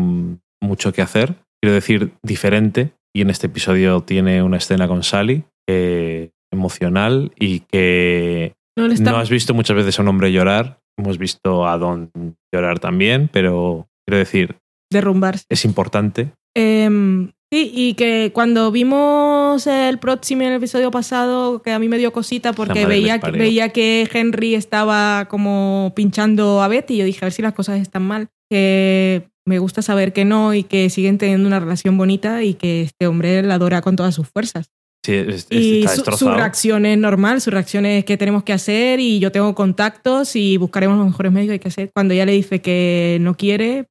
[0.61, 1.35] mucho que hacer.
[1.61, 2.93] Quiero decir, diferente.
[3.13, 9.11] Y en este episodio tiene una escena con Sally eh, emocional y que No está
[9.11, 10.79] no has visto muchas veces a un hombre llorar.
[10.97, 12.11] Hemos visto a Don
[12.53, 14.57] llorar también, pero quiero decir,
[14.91, 15.45] derrumbarse.
[15.49, 16.31] es importante.
[16.55, 21.89] Em, Sí, y que cuando vimos el próximo en el episodio pasado, que a mí
[21.89, 27.05] me dio cosita porque veía, veía que Henry estaba como pinchando a Betty y yo
[27.05, 28.29] dije, a ver si las cosas están mal.
[28.49, 32.83] Que me gusta saber que no y que siguen teniendo una relación bonita y que
[32.83, 34.67] este hombre la adora con todas sus fuerzas.
[35.05, 38.53] Sí, es- Y está su, su reacción es normal, su reacción es que tenemos que
[38.53, 41.91] hacer y yo tengo contactos y buscaremos los mejores medios que hay que hacer.
[41.93, 43.87] Cuando ella le dice que no quiere,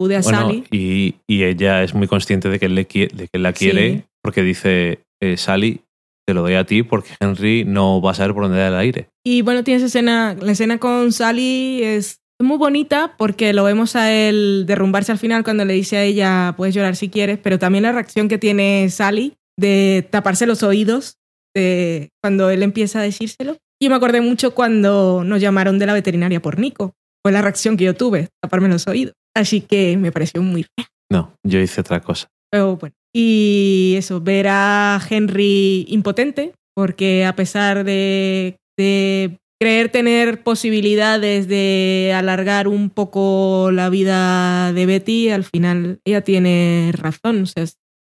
[0.00, 0.64] pude a Bueno, Sally.
[0.70, 3.90] y, y ella es muy consciente de que él, le quie- de que la quiere
[3.90, 4.02] Sí.
[4.22, 5.82] porque dice, eh, Sally,
[6.26, 8.74] te lo doy a ti porque Henry no va a saber por dónde da el
[8.76, 9.08] aire.
[9.26, 14.10] Y bueno, tienes escena, la escena con Sally es muy bonita porque lo vemos a
[14.10, 17.82] él derrumbarse al final cuando le dice a ella, puedes llorar si quieres, pero también
[17.82, 21.16] la reacción que tiene Sally de taparse los oídos
[21.54, 23.58] de cuando él empieza a decírselo.
[23.82, 26.94] Y me acordé mucho cuando nos llamaron de la veterinaria por Nico.
[27.22, 29.14] Fue la reacción que yo tuve, taparme los oídos.
[29.34, 30.66] Así que me pareció muy
[31.10, 32.28] No, yo hice otra cosa.
[32.50, 32.94] pero bueno.
[33.12, 42.12] Y eso, ver a Henry impotente, porque a pesar de, de creer tener posibilidades de
[42.14, 47.42] alargar un poco la vida de Betty, al final ella tiene razón.
[47.42, 47.64] O sea,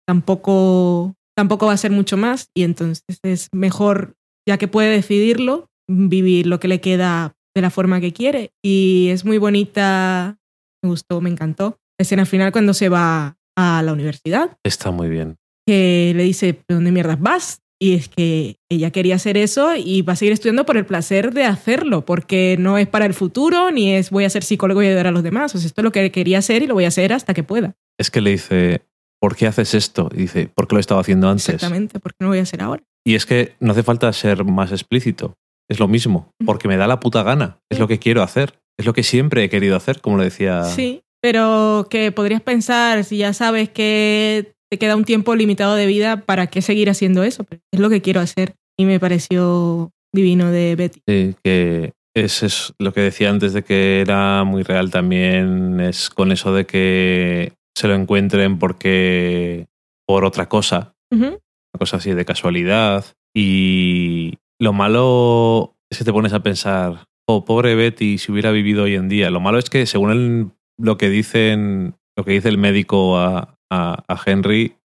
[0.06, 2.48] tampoco, tampoco va a ser mucho más.
[2.56, 4.14] Y entonces es mejor,
[4.48, 8.50] ya que puede decidirlo, vivir lo que le queda de la forma que quiere.
[8.64, 10.37] Y es muy bonita,
[10.82, 11.78] me gustó, me encantó.
[11.98, 15.36] La escena final cuando se va a la universidad, Está muy bien.
[15.66, 17.60] que le dice, ¿pero dónde mierdas vas?
[17.80, 21.32] Y es que ella quería hacer eso y va a seguir estudiando por el placer
[21.32, 24.86] de hacerlo, porque no es para el futuro, ni es voy a ser psicólogo y
[24.88, 25.54] ayudar a los demás.
[25.54, 27.44] O sea, esto es lo que quería hacer y lo voy a hacer hasta que
[27.44, 27.76] pueda.
[27.96, 28.82] Es que le dice,
[29.20, 30.08] ¿por qué haces esto?
[30.12, 31.48] Y dice, ¿por qué lo estaba haciendo antes?
[31.50, 32.82] Exactamente, porque no lo voy a hacer ahora.
[33.04, 35.36] Y es que no hace falta ser más explícito.
[35.68, 37.60] Es lo mismo, porque me da la puta gana.
[37.70, 38.58] Es lo que quiero hacer.
[38.78, 40.64] Es lo que siempre he querido hacer, como lo decía.
[40.64, 45.86] Sí, pero que podrías pensar, si ya sabes que te queda un tiempo limitado de
[45.86, 47.44] vida, ¿para qué seguir haciendo eso?
[47.44, 48.54] Pero es lo que quiero hacer.
[48.78, 51.00] Y me pareció divino de Betty.
[51.08, 56.10] Sí, que es, es lo que decía antes de que era muy real también, es
[56.10, 59.66] con eso de que se lo encuentren porque
[60.06, 61.38] por otra cosa, una
[61.78, 63.04] cosa así de casualidad.
[63.34, 68.84] Y lo malo es que te pones a pensar, oh, pobre Betty, si hubiera vivido
[68.84, 69.30] hoy en día.
[69.30, 74.04] Lo malo es que según lo que dicen, lo que dice el médico a, a-
[74.08, 74.76] a Henry,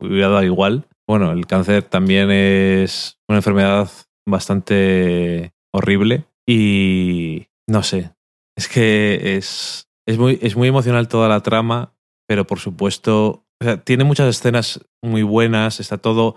[0.00, 0.86] hubiera dado igual.
[1.08, 3.88] Bueno, el cáncer también es una enfermedad
[4.28, 8.12] bastante horrible y no sé,
[8.56, 11.94] es que es, es, muy, es muy emocional toda la trama,
[12.28, 16.36] pero por supuesto, o sea, tiene muchas escenas muy buenas, está todo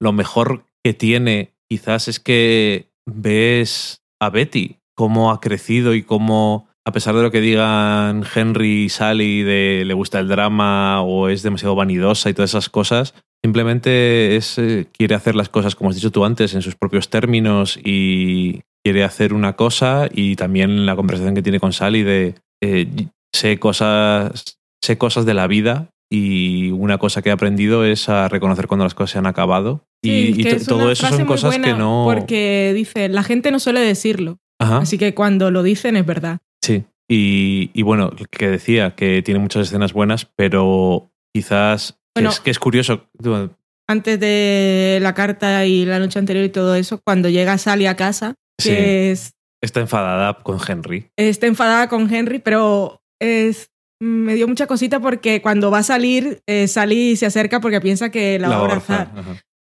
[0.00, 6.66] lo mejor que tiene quizás es que ves a Betty cómo ha crecido y cómo
[6.84, 11.28] a pesar de lo que digan Henry y Sally de le gusta el drama o
[11.28, 13.14] es demasiado vanidosa y todas esas cosas,
[13.44, 17.08] simplemente es eh, quiere hacer las cosas como has dicho tú antes en sus propios
[17.10, 22.34] términos y quiere hacer una cosa y también la conversación que tiene con Sally de
[22.62, 22.88] eh,
[23.34, 28.28] sé cosas sé cosas de la vida y una cosa que he aprendido es a
[28.28, 31.06] reconocer cuando las cosas se han acabado y, Sí, y que to- es todo eso
[31.08, 34.38] son cosas que no Porque dice, la gente no suele decirlo.
[34.60, 34.78] Ajá.
[34.78, 36.38] Así que cuando lo dicen es verdad.
[36.62, 42.30] Sí, y, y bueno, que decía que tiene muchas escenas buenas, pero quizás Bueno.
[42.30, 43.08] es, que es curioso.
[43.88, 47.96] Antes de la carta y la noche anterior y todo eso, cuando llega Sally a
[47.96, 48.70] casa, Sí.
[48.70, 49.32] que es,
[49.62, 51.10] Está enfadada con Henry.
[51.16, 53.70] está enfadada con Henry, pero es,
[54.00, 58.10] me dio mucha cosita porque cuando va a salir, eh, Sally se acerca porque piensa
[58.10, 59.10] que la, va a abrazar.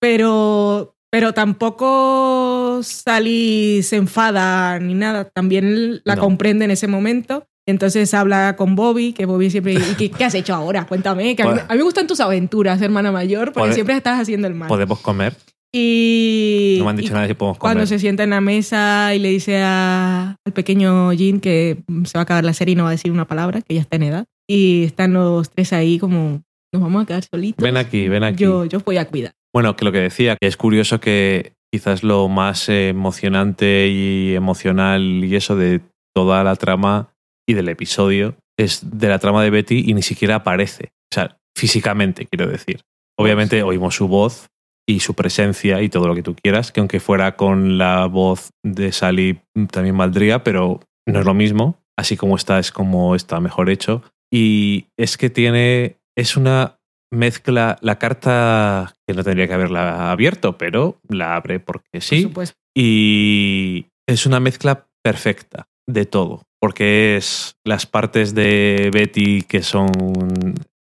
[0.01, 5.25] Pero, pero tampoco Sally se enfada ni nada.
[5.25, 6.21] También la No.
[6.21, 7.45] comprende en ese momento.
[7.67, 9.73] Entonces habla con Bobby, que Bobby siempre...
[9.73, 10.85] ¿y qué, qué has hecho ahora?
[10.87, 11.35] Cuéntame.
[11.35, 14.19] Que a, mí, Pues- a mí me gustan tus aventuras, hermana mayor, porque siempre estás
[14.21, 14.69] haciendo el mal.
[14.69, 15.35] ¿Podemos comer?
[15.73, 17.87] Y, No me han dicho nada si podemos cuando comer.
[17.89, 22.21] se sienta en la mesa y le dice a- al pequeño Jean que se va
[22.21, 24.03] a acabar la serie y no va a decir una palabra, que ya está en
[24.03, 24.25] edad.
[24.49, 26.41] Y están los tres ahí como,
[26.73, 27.61] nos vamos a quedar solitos.
[27.61, 28.43] Ven aquí, ven aquí.
[28.43, 29.33] Yo, yo voy a cuidar.
[29.53, 35.23] Bueno, que lo que decía, que es curioso que quizás lo más emocionante y emocional
[35.23, 35.81] y eso de
[36.15, 37.13] toda la trama
[37.47, 40.89] y del episodio es de la trama de Betty y ni siquiera aparece.
[41.11, 42.81] O sea, físicamente, quiero decir.
[43.19, 44.47] Obviamente oímos su voz
[44.87, 48.51] y su presencia y todo lo que tú quieras, que aunque fuera con la voz
[48.63, 49.41] de Sally
[49.71, 51.79] también valdría, pero no es lo mismo.
[51.97, 54.03] Así como está, es como está mejor hecho.
[54.31, 56.76] Y es que tiene, es una
[57.11, 62.31] mezcla, la carta que no tendría que haberla abierto, pero la abre porque Por sí.
[62.75, 69.89] Y es una mezcla perfecta de todo, porque es las partes de Betty que son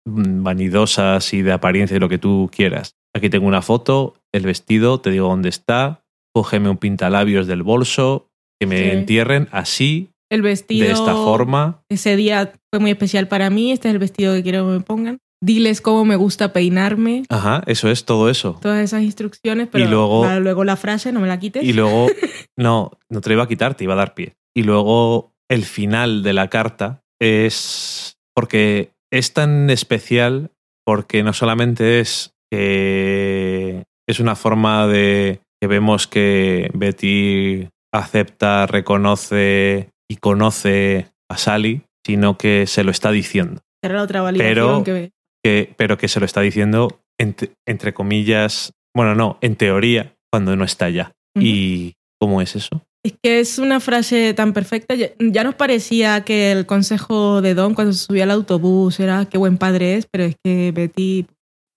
[0.07, 2.95] vanidosas y de apariencia y lo que tú quieras.
[3.15, 6.03] Aquí tengo una foto, el vestido, te digo dónde está,
[6.33, 8.27] cógeme un pintalabios del bolso,
[8.59, 8.89] que me Sí.
[8.89, 10.85] entierren así, El vestido.
[10.85, 11.81] de esta forma.
[11.89, 13.71] Ese día fue muy especial para mí.
[13.71, 15.17] Este es el vestido que quiero que me pongan.
[15.45, 17.23] Diles cómo me gusta peinarme.
[17.29, 18.57] Ajá, eso es todo eso.
[18.63, 21.63] Todas esas instrucciones, pero Y luego- la- luego la frase, no me la quites.
[21.63, 22.07] Y luego,
[22.57, 24.33] no, no te lo iba a quitar, te iba a dar pie.
[24.55, 30.49] Y luego el final de la carta es porque es tan especial
[30.83, 39.89] porque no solamente es que es una forma de que vemos que Betty acepta, reconoce
[40.09, 43.61] y conoce a Sally, sino que se lo está diciendo.
[43.83, 45.11] Era la otra validación Pero- que
[45.45, 50.55] Que, pero que se lo está diciendo entre, entre comillas, bueno, no, en teoría, cuando
[50.55, 51.11] no está ya.
[51.39, 52.81] ¿Y cómo es eso?
[53.03, 54.95] Es que es una frase tan perfecta.
[54.95, 59.37] Ya, nos parecía que el consejo de Don cuando se subía al autobús era qué
[59.37, 61.27] buen padre es, pero es que Betty,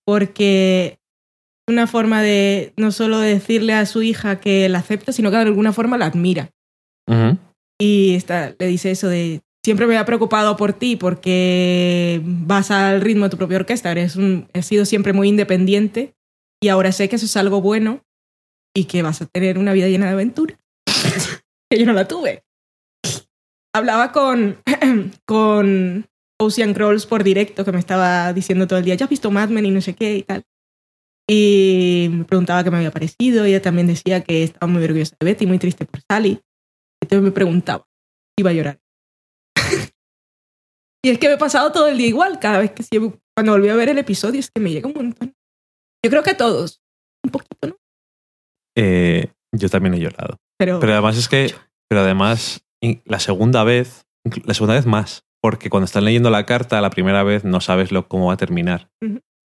[0.03, 0.97] porque
[1.67, 5.37] es una forma de no solo decirle a su hija que la acepta, sino que
[5.37, 6.49] de alguna forma la admira.
[7.79, 13.01] Y está, le dice eso de siempre me ha preocupado por ti porque vas al
[13.01, 16.15] ritmo de tu propia orquesta, eres un, has sido siempre muy independiente
[16.59, 18.03] y ahora sé que eso es algo bueno
[18.75, 20.57] y que vas a tener una vida llena de aventuras.
[21.69, 22.41] que yo no la tuve.
[23.71, 24.57] Hablaba con,
[25.27, 26.07] con
[26.41, 29.49] Ocean Crawls por directo que me estaba diciendo todo el día, ya has visto Mad
[29.49, 30.45] Men y no sé qué y tal.
[31.29, 33.45] Y me preguntaba qué me había parecido.
[33.45, 36.41] Y ella también decía que estaba muy orgullosa de Betty, muy triste por Sally.
[37.03, 37.85] Entonces me preguntaba,
[38.35, 38.79] iba a llorar.
[41.03, 42.83] Y es que me he pasado todo el día igual, cada vez que
[43.35, 45.33] cuando volví a ver el episodio, es que me llega un montón.
[46.03, 46.81] Yo creo que a todos,
[47.23, 47.77] un poquito, ¿no?
[48.75, 50.37] Eh, yo también he llorado.
[50.57, 51.53] Pero, Pero además es que,
[51.89, 52.65] pero además,
[53.05, 54.05] la segunda vez,
[54.43, 57.91] la segunda vez más, porque cuando están leyendo la carta, la primera vez no sabes
[57.91, 58.89] lo, cómo va a terminar.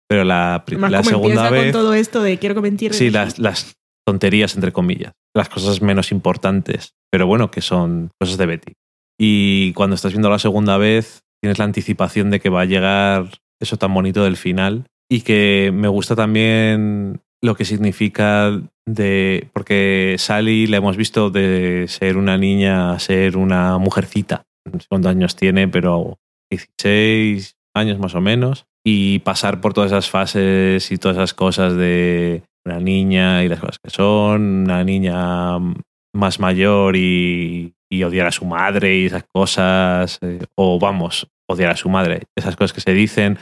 [0.08, 3.76] Pero la, además la segunda vez, con todo esto de quiero que sí, las, las
[4.06, 8.74] tonterías, entre comillas, las cosas menos importantes, pero bueno, que son cosas de Betty.
[9.20, 13.26] Y cuando estás viendo la segunda vez, tienes la anticipación de que va a llegar
[13.60, 14.86] eso tan bonito del final.
[15.12, 21.88] Y que me gusta también lo que significa de porque Sally la hemos visto de
[21.90, 24.46] ser una niña a ser una mujercita.
[24.72, 26.18] No sé cuántos años tiene pero
[26.50, 28.66] 16 años más o menos.
[28.86, 33.60] Y pasar por todas esas fases y todas esas cosas de una niña y las
[33.60, 35.60] cosas que son una niña
[36.16, 41.72] más mayor y, y odiar a su madre y esas cosas eh, o vamos odiar
[41.72, 43.38] a su madre esas cosas que se dicen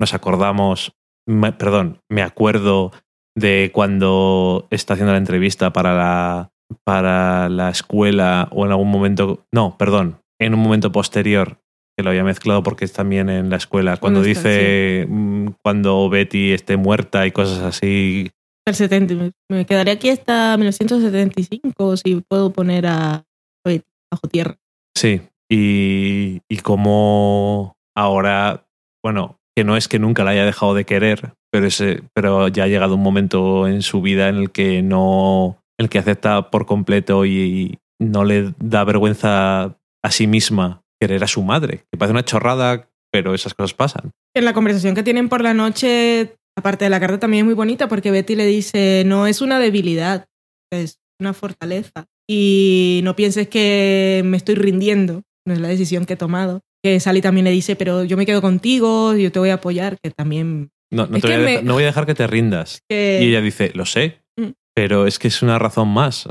[0.00, 0.92] nos acordamos
[1.28, 2.92] me- perdón me acuerdo
[3.36, 6.50] de cuando está haciendo la entrevista para la,
[6.84, 11.58] para la escuela o en algún momento, no, perdón, en un momento posterior,
[11.96, 16.52] que lo había mezclado porque es también en la escuela, cuando dice mm, cuando Betty
[16.52, 18.30] esté muerta y cosas así.
[18.66, 19.14] El 70.
[19.14, 23.24] Me, me quedaré aquí hasta 1975 si puedo poner a
[23.64, 24.56] Betty bajo tierra.
[24.94, 28.66] Sí, y, y como ahora,
[29.02, 32.64] bueno, que no es que nunca la haya dejado de querer, pero, ese, pero ya
[32.64, 36.66] ha llegado un momento en su vida en el que no, el que acepta por
[36.66, 42.12] completo y no le da vergüenza a sí misma querer a su madre, que parece
[42.12, 44.12] una chorrada, pero esas cosas pasan.
[44.34, 47.54] En la conversación que tienen por la noche, aparte de la carta, también es muy
[47.54, 50.26] bonita porque Betty le dice, no es una debilidad,
[50.72, 52.06] es una fortaleza.
[52.28, 56.60] Y no pienses que me estoy rindiendo, no es la decisión que he tomado.
[56.84, 59.98] Que Sally también le dice, pero yo me quedo contigo, yo te voy a apoyar,
[60.02, 60.70] que también...
[60.92, 62.80] No, no, Es te voy a me- dejar- no voy a dejar que te rindas.
[62.88, 63.20] Que...
[63.22, 64.50] Y ella dice, lo sé, Mm.
[64.74, 66.26] pero es que es una razón más.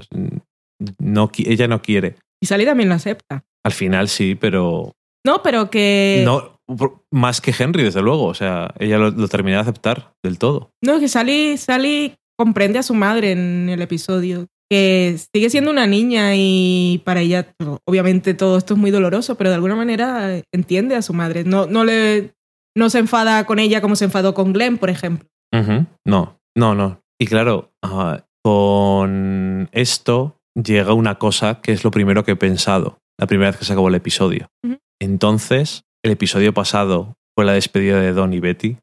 [1.00, 2.16] No, ella no quiere.
[2.42, 3.44] y Sally también lo acepta.
[3.64, 4.94] Al final sí, pero
[5.26, 6.24] No, pero que...
[6.26, 6.58] No,
[7.12, 8.26] más que Henry, desde luego.
[8.26, 10.72] O sea, ella lo, lo termina de aceptar del todo.
[10.84, 15.86] No, que Sally, Sally comprende a su madre en el episodio, que sigue siendo una
[15.86, 17.54] niña y para ella,
[17.86, 21.44] obviamente todo esto es muy doloroso, pero de alguna manera entiende a su madre.
[21.44, 22.34] No, no, le,
[22.78, 25.28] no se enfada con ella como se enfadó con Glenn, por ejemplo.
[26.06, 27.02] No, no, no.
[27.20, 33.00] Y claro, ah, con esto llega una cosa que es lo primero que he pensado,
[33.20, 34.48] la primera vez que se acabó el episodio.
[35.02, 38.78] Entonces, el episodio pasado fue la despedida de Don y Betty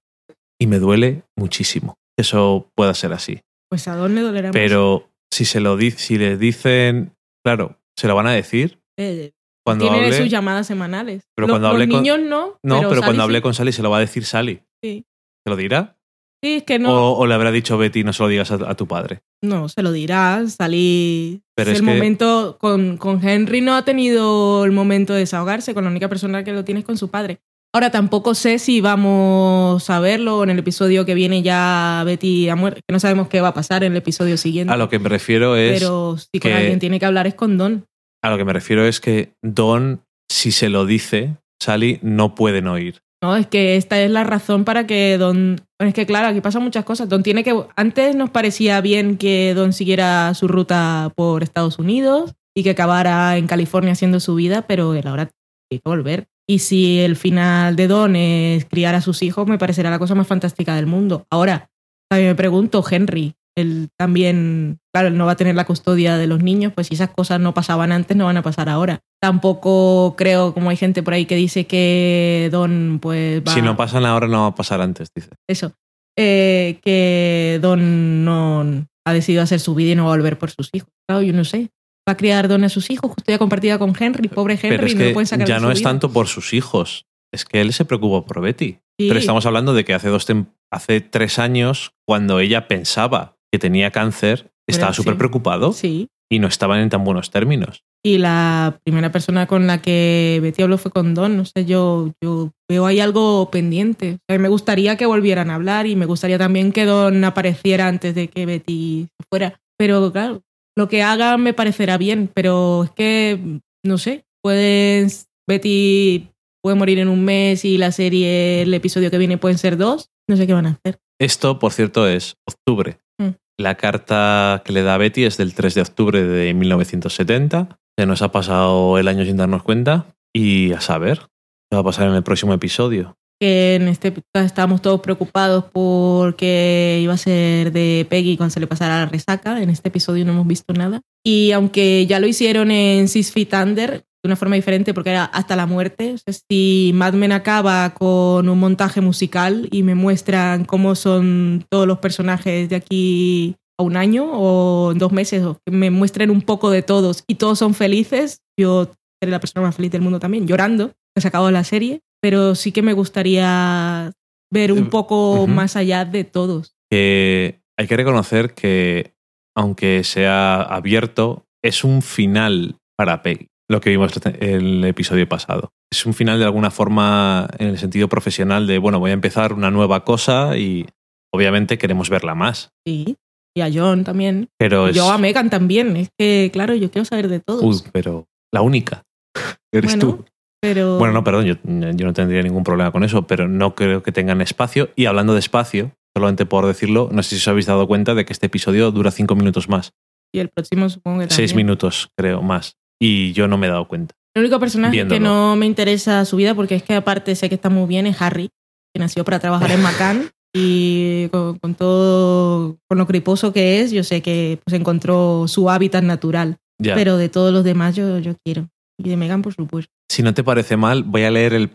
[0.61, 3.41] y me duele muchísimo eso pueda ser así.
[3.71, 4.59] Pues a Don le dolerá mucho.
[4.59, 7.15] Pero si se lo di- si le dicen,
[7.45, 9.33] claro, se lo van a decir Eh,
[9.65, 10.17] cuando tiene hable.
[10.17, 11.25] sus llamadas semanales.
[11.35, 12.59] Pero Los- cuando los hable con- niños no.
[12.63, 13.43] No, pero, cuando hable sí.
[13.43, 14.63] con Sally se lo va a decir Sally.
[14.83, 15.05] Sí.
[15.45, 15.97] ¿Se lo dirá?
[16.43, 18.55] Sí, es que no, O, o le habrá dicho Betty, no se lo digas a,
[18.71, 19.21] a tu padre.
[19.43, 20.45] no se lo dirá.
[20.49, 21.43] Sally.
[21.57, 22.57] Pero es es el que- momento.
[22.61, 26.53] Con, con Henry no ha tenido el momento de desahogarse, con la única persona que
[26.53, 27.41] lo tiene es con su padre.
[27.75, 32.57] Ahora tampoco sé si vamos a verlo en el episodio que viene ya Betty ha
[32.57, 34.73] muerto, que no sabemos qué va a pasar en el episodio siguiente.
[34.73, 35.79] A lo que me refiero es.
[35.79, 37.85] pero si con que- alguien tiene que hablar es con Don.
[38.23, 40.01] A lo que me refiero es que Don,
[40.31, 43.03] si se lo dice, Sally no pueden oír.
[43.23, 45.61] No, es que esta es la razón para que Don.
[45.79, 47.09] Es que claro, aquí pasan muchas cosas.
[47.09, 47.55] Don tiene que.
[47.77, 53.37] Antes nos parecía bien que Don siguiera su ruta por Estados Unidos y que acabara
[53.37, 55.27] en California haciendo su vida, pero él ahora
[55.69, 56.29] tiene que volver.
[56.49, 60.15] Y si el final de Don es criar a sus hijos, me parecerá la cosa
[60.15, 61.27] más fantástica del mundo.
[61.31, 61.69] Ahora,
[62.09, 66.27] también me pregunto, Henry, él también, claro, él no va a tener la custodia de
[66.27, 69.01] los niños, pues si esas cosas no pasaban antes, no van a pasar ahora.
[69.21, 73.53] Tampoco creo, como hay gente por ahí que dice que Don, pues va...
[73.53, 75.31] Si no pasan ahora, no va a pasar antes, dice.
[75.47, 75.73] Eso,
[76.17, 80.51] eh, que Don no ha decidido hacer su vida y no va a volver por
[80.51, 80.89] sus hijos.
[81.07, 81.71] Claro, yo no sé.
[82.09, 84.95] Va a criar Don a sus hijos, custodia compartida con Henry, pobre Henry, Pero es
[84.95, 85.91] no lo que pueden sacar ya de no su es vida.
[85.91, 87.05] tanto por sus hijos.
[87.33, 88.79] Es que él se preocupó por Betty.
[88.99, 89.09] Sí.
[89.09, 93.59] Pero estamos hablando de que hace, dos tem- hace tres años, cuando ella pensaba que
[93.59, 94.97] tenía cáncer, estaba sí.
[95.03, 96.09] súper preocupado Sí.
[96.31, 97.83] y no estaban en tan buenos términos.
[98.03, 101.37] Y la primera persona con la que Betty habló fue con Don.
[101.37, 104.19] No sé, yo, yo veo ahí algo pendiente.
[104.29, 108.29] Me gustaría que volvieran a hablar y me gustaría también que Don apareciera antes de
[108.29, 109.61] que Betty fuera.
[109.77, 110.43] Pero claro,
[110.79, 115.09] lo que hagan me parecerá bien, pero es que, no sé, pueden.
[115.47, 116.29] Betty
[116.63, 120.11] puede morir en un mes y la serie, el episodio que viene pueden ser dos.
[120.29, 121.01] No sé qué van a hacer.
[121.21, 123.01] Esto, por cierto, es octubre.
[123.19, 123.31] Mm.
[123.59, 127.81] La carta que le da Betty es del 3 de octubre de 1970.
[127.99, 131.23] Se nos ha pasado el año sin darnos cuenta y a saber
[131.69, 133.18] qué va a pasar en el próximo episodio.
[133.41, 138.61] Que en este podcast estábamos todos preocupados porque iba a ser de Peggy cuando se
[138.61, 139.63] le pasara la resaca.
[139.63, 141.01] En este episodio no hemos visto nada.
[141.25, 145.25] Y aunque ya lo hicieron en Six Feet Under de una forma diferente porque era
[145.25, 146.17] hasta la muerte,
[146.51, 151.99] si Mad Men acaba con un montaje musical y me muestran cómo son todos los
[151.99, 156.71] personajes de aquí a un año o dos meses, o que me muestren un poco
[156.71, 158.91] de todos y todos son felices, yo
[159.21, 162.73] seré la persona más feliz del mundo también, llorando, que se la serie, pero sí
[162.73, 164.13] que me gustaría
[164.53, 166.75] ver un Eh, poco más allá de todos.
[166.91, 169.13] que hay que reconocer que,
[169.57, 175.71] aunque sea abierto, es un final para Peggy, lo que vimos el episodio pasado.
[175.93, 179.53] Es un final de alguna forma en el sentido profesional de, bueno, voy a empezar
[179.53, 180.87] una nueva cosa y
[181.33, 182.71] obviamente queremos verla más.
[182.87, 183.17] Sí.
[183.57, 184.49] Y a John también.
[184.59, 184.97] Pero es...
[184.97, 185.97] Yo a Megan también.
[185.97, 187.63] Es que, claro, yo quiero saber de todos.
[187.63, 189.03] Uy, pero la única.
[189.73, 190.25] Eres Bueno, tú.
[190.61, 190.99] Pero...
[190.99, 194.13] Bueno, no, perdón, yo, yo no tendría ningún problema con eso, pero no creo que
[194.13, 194.91] tengan espacio.
[194.97, 198.25] Y hablando de espacio, solamente por decirlo, no sé si os habéis dado cuenta de
[198.25, 199.93] que este episodio dura cinco minutos más.
[200.35, 201.37] Y el próximo supongo que también.
[201.37, 202.77] Seis minutos, creo, más.
[203.01, 204.15] Y yo no me he dado cuenta.
[204.35, 207.55] El único personaje que no me interesa su vida, porque es que aparte sé que
[207.55, 208.51] está muy bien, es Harry,
[208.95, 210.31] que nació para trabajar en Macan.
[210.55, 215.71] Y con, con todo, con lo criposo que es, yo sé que pues, encontró su
[215.71, 216.57] hábitat natural.
[216.81, 216.95] Ya.
[216.95, 218.69] Pero de todos los demás yo, yo quiero.
[218.99, 219.93] Y de Megan, por supuesto.
[220.11, 221.71] si no te parece mal, voy a leer el,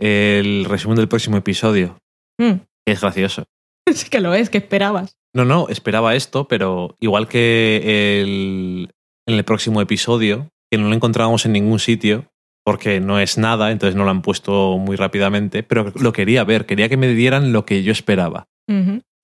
[0.00, 1.98] el resumen del próximo episodio,
[2.40, 3.44] Mm, que es gracioso.
[3.92, 5.16] sí que lo es, que esperabas.
[5.34, 8.90] No, no, esperaba esto, pero igual que el,
[9.26, 12.26] en el próximo episodio, que no lo encontrábamos en ningún sitio,
[12.64, 16.64] porque no es nada, entonces no lo han puesto muy rápidamente, pero lo quería ver,
[16.66, 18.46] quería que me dieran lo que yo esperaba.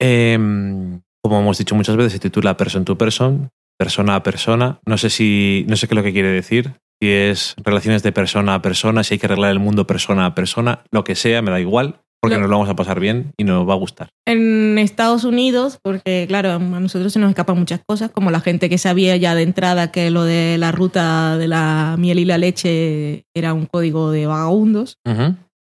[0.01, 4.81] Em, como hemos dicho muchas veces, se titula Person to Person, persona a persona.
[4.87, 6.75] No sé si, no sé qué es lo que quiere decir.
[7.01, 10.35] Si es relaciones de persona a persona, si hay que arreglar el mundo persona a
[10.35, 12.43] persona, lo que sea, me da igual, porque No.
[12.43, 14.09] nos lo vamos a pasar bien y nos va a gustar.
[14.27, 18.71] En Estados Unidos, porque claro, a nosotros se nos escapan muchas cosas, como la gente
[18.71, 22.39] que sabía ya de entrada que lo de la ruta de la miel y la
[22.39, 24.97] leche era un código de vagabundos,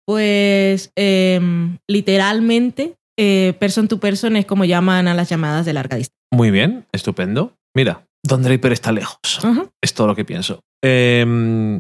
[0.06, 5.96] pues em, literalmente eh, person to person es como llaman a las llamadas de larga
[5.96, 6.16] distancia.
[6.32, 7.54] Muy bien, estupendo.
[7.74, 9.40] Mira, Don Draper está lejos.
[9.82, 10.60] Es todo lo que pienso.
[10.82, 11.76] Em,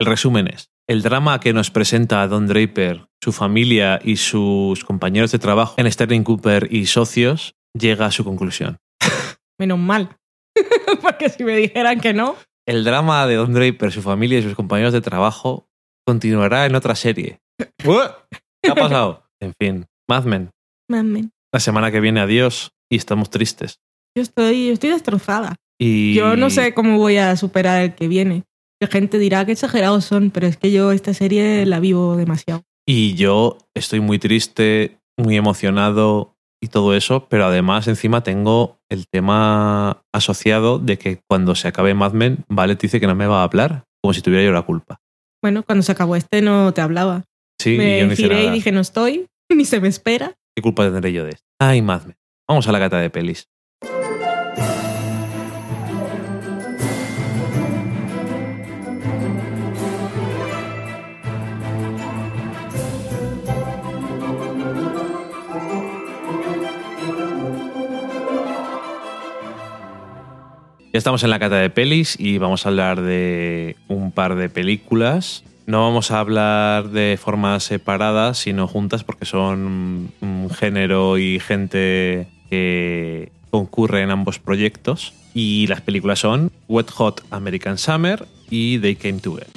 [0.00, 5.32] el resumen es, el drama que nos presenta Don Draper, su familia y sus compañeros
[5.32, 8.78] de trabajo en Sterling Cooper y socios llega a su conclusión.
[9.58, 10.16] Menos mal.
[11.02, 14.54] porque si me dijeran que no, El drama de Don Draper, su familia y sus
[14.54, 15.68] compañeros de trabajo
[16.06, 17.40] continuará en otra serie.
[17.78, 19.24] ¿Qué ha pasado?
[19.40, 20.50] En fin, Mad Men.
[20.90, 23.80] mamen, La semana que viene, adiós y estamos tristes.
[24.16, 25.56] yo estoy, yo estoy destrozada.
[25.78, 28.44] Y Yo no sé cómo voy a superar el que viene.
[28.80, 32.62] La gente dirá que exagerados son, pero es que yo esta serie la vivo demasiado.
[32.86, 39.06] Y yo estoy muy triste, muy emocionado y todo eso, pero además encima tengo el
[39.08, 43.40] tema asociado de que cuando se acabe Mad Men, Vale dice que no me va
[43.40, 45.00] a hablar, como si tuviera yo la culpa.
[45.42, 47.24] Bueno, cuando se acabó este no te hablaba.
[47.60, 48.52] Sí, y yo me no giré y nada.
[48.52, 50.34] dije, no estoy, ni se me espera.
[50.56, 51.46] ¿Qué culpa tendré yo de esto?
[51.60, 52.16] Ay, Mad Men.
[52.48, 53.48] Vamos a la cata de pelis.
[70.94, 74.48] Ya estamos en la cata de pelis y vamos a hablar de un par de
[74.48, 75.42] películas.
[75.66, 82.28] No vamos a hablar de forma separada, sino juntas, porque son un género y gente
[82.48, 85.14] que concurre en ambos proyectos.
[85.34, 89.48] Y las películas son Wet Hot American Summer y They Came Together.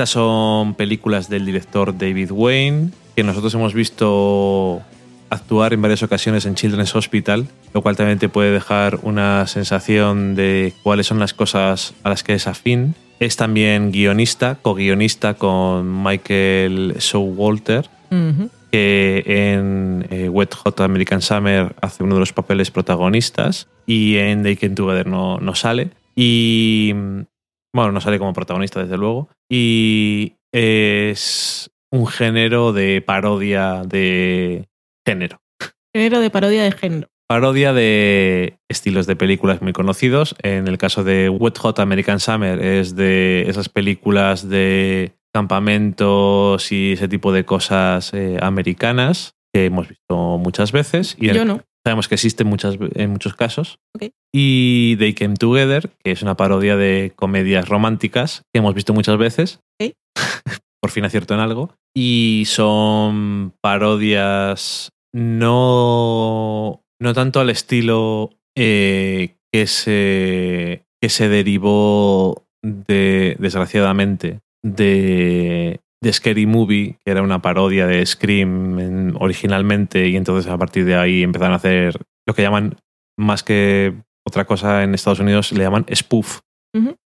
[0.00, 4.80] Estas son películas del director David Wayne, que nosotros hemos visto
[5.28, 10.36] actuar en varias ocasiones en Children's Hospital, lo cual también te puede dejar una sensación
[10.36, 12.94] de cuáles son las cosas a las que es afín.
[13.18, 18.48] Es también guionista, co-guionista con Michael Showalter, Ujú.
[18.72, 24.44] que en eh, Wet Hot American Summer hace uno de los papeles protagonistas y en
[24.44, 25.90] They Came Together no, no sale.
[26.16, 27.20] Y mm,
[27.74, 29.28] bueno, no sale como protagonista desde luego.
[29.50, 34.68] Y es un género de parodia de
[35.04, 35.40] género.
[35.92, 37.08] Género de parodia de género.
[37.28, 40.36] Parodia de estilos de películas muy conocidos.
[40.42, 46.92] En el caso de Wet Hot American Summer es de esas películas de campamentos y
[46.92, 51.16] ese tipo de cosas eh, americanas que hemos visto muchas veces.
[51.18, 51.60] Y Yo no.
[51.84, 53.78] Sabemos que existen muchas, en muchos casos.
[54.32, 59.18] Y They Came Together, que es una parodia de comedias románticas que hemos visto muchas
[59.18, 59.60] veces.
[60.80, 61.74] Por fin acierto en algo.
[61.94, 73.36] Y son parodias no, no tanto al estilo eh, que, se, que se derivó de,
[73.38, 80.50] desgraciadamente, de, de Scary Movie, que era una parodia de Scream en- originalmente, y entonces
[80.50, 82.76] a partir de ahí empezaron a hacer lo que llaman,
[83.18, 83.94] más que
[84.26, 86.40] otra cosa en Estados Unidos, le llaman spoof.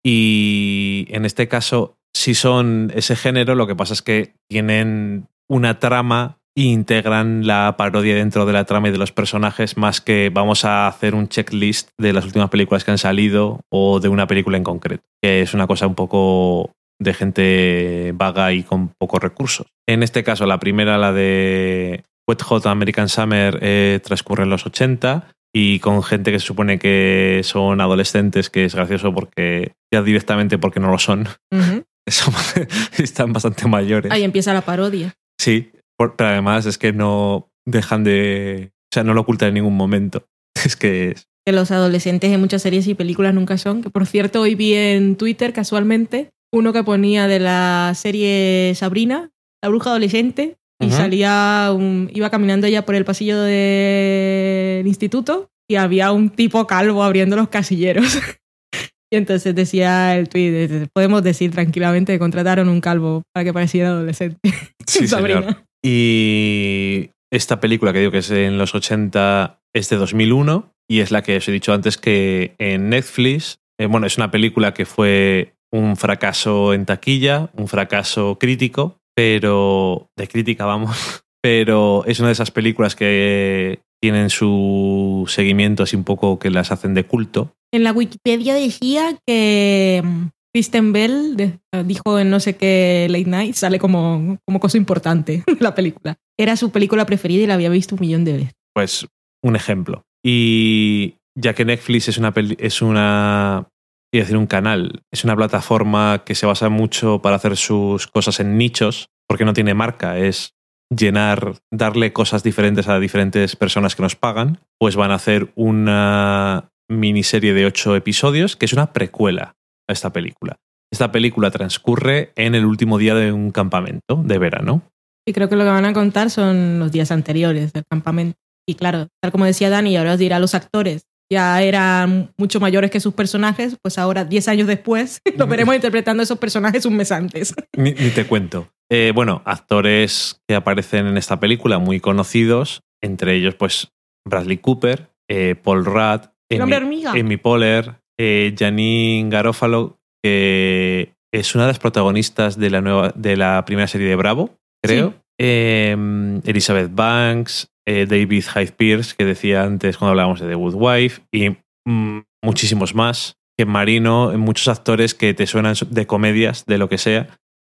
[0.04, 5.78] Y en este caso, si son ese género, lo que pasa es que tienen una
[5.80, 10.30] trama e integran la parodia dentro de la trama y de los personajes, más que
[10.32, 14.26] vamos a hacer un checklist de las últimas películas que han salido o de una
[14.26, 19.20] película en concreto, que es una cosa un poco de gente vaga y con pocos
[19.20, 19.66] recursos.
[19.88, 24.66] En este caso, la primera, la de Wet Hot American Summer, eh, transcurre en los
[24.66, 30.02] 80 y con gente que se supone que son adolescentes, que es gracioso porque ya
[30.02, 31.28] directamente porque no lo son.
[32.98, 34.12] Están bastante mayores.
[34.12, 35.14] Ahí empieza la parodia.
[35.40, 38.70] Sí, por- pero además es que no dejan de...
[38.72, 40.24] O sea, no lo ocultan en ningún momento.
[40.64, 41.26] Es que es...
[41.46, 43.82] Que los adolescentes en muchas series y películas nunca son.
[43.82, 49.30] Que por cierto, hoy vi en Twitter casualmente uno que ponía de la serie Sabrina,
[49.62, 55.76] la bruja adolescente, y salía un, iba caminando ella por el pasillo del instituto y
[55.76, 58.18] había un tipo calvo abriendo los casilleros.
[59.12, 63.90] y entonces decía el tweet, podemos decir tranquilamente que contrataron un calvo para que pareciera
[63.90, 64.38] adolescente.
[64.86, 65.40] Sí, Sabrina.
[65.40, 65.64] señor.
[65.84, 71.10] Y esta película que digo que es en los 80 es de 2001 y es
[71.10, 74.86] la que os he dicho antes que en Netflix, eh, bueno, es una película que
[74.86, 80.96] fue un fracaso en taquilla, un fracaso crítico, pero de crítica vamos,
[81.42, 86.70] pero es una de esas películas que tienen su seguimiento así un poco que las
[86.70, 87.52] hacen de culto.
[87.72, 93.24] En la Wikipedia decía que mm, Kristen Bell de- dijo en no sé qué Late
[93.28, 96.16] Night, sale como, como cosa importante la película.
[96.38, 98.52] Era su película preferida y la había visto un millón de veces.
[98.74, 99.06] pues
[99.42, 100.02] un ejemplo.
[100.24, 103.68] Y ya que Netflix es una peli- es una
[104.10, 108.40] quiero decir un canal, es una plataforma que se basa mucho para hacer sus cosas
[108.40, 110.54] en nichos, porque no tiene marca, es
[110.90, 116.70] llenar, darle cosas diferentes a diferentes personas que nos pagan, pues van a hacer una
[116.88, 119.56] miniserie de ocho episodios que es una precuela
[119.88, 120.56] a esta película.
[120.92, 124.82] Esta película transcurre en el último día de un campamento de verano.
[125.26, 128.38] Y creo que lo que van a contar son los días anteriores del campamento.
[128.68, 131.06] Y claro, tal como decía Dani, ahora os dirá los actores.
[131.30, 136.22] Ya eran mucho mayores que sus personajes, pues ahora, 10 años después, los veremos interpretando
[136.22, 137.54] esos personajes un mes antes.
[137.76, 138.68] Ni, ni te cuento.
[138.90, 143.88] Eh, bueno, actores que aparecen en esta película muy conocidos, entre ellos, pues
[144.24, 147.10] Bradley Cooper, eh, Paul Rudd, hormiga.
[147.12, 153.36] Amy Poehler, eh, Janine Garofalo, que es una de las protagonistas de la, nueva, de
[153.36, 155.14] la primera serie de Bravo, creo.
[155.38, 155.96] Eh,
[156.44, 161.22] Elizabeth Banks, eh, David Hyde Pierce, que decía antes cuando hablábamos de The Good Wife,
[161.32, 161.50] y
[161.88, 163.36] mm, muchísimos más.
[163.58, 167.26] Que en Marino, muchos actores que te suenan de comedias, de lo que sea.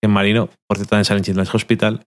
[0.02, 2.02] Que en Marino, por cierto, en Children's Hospital,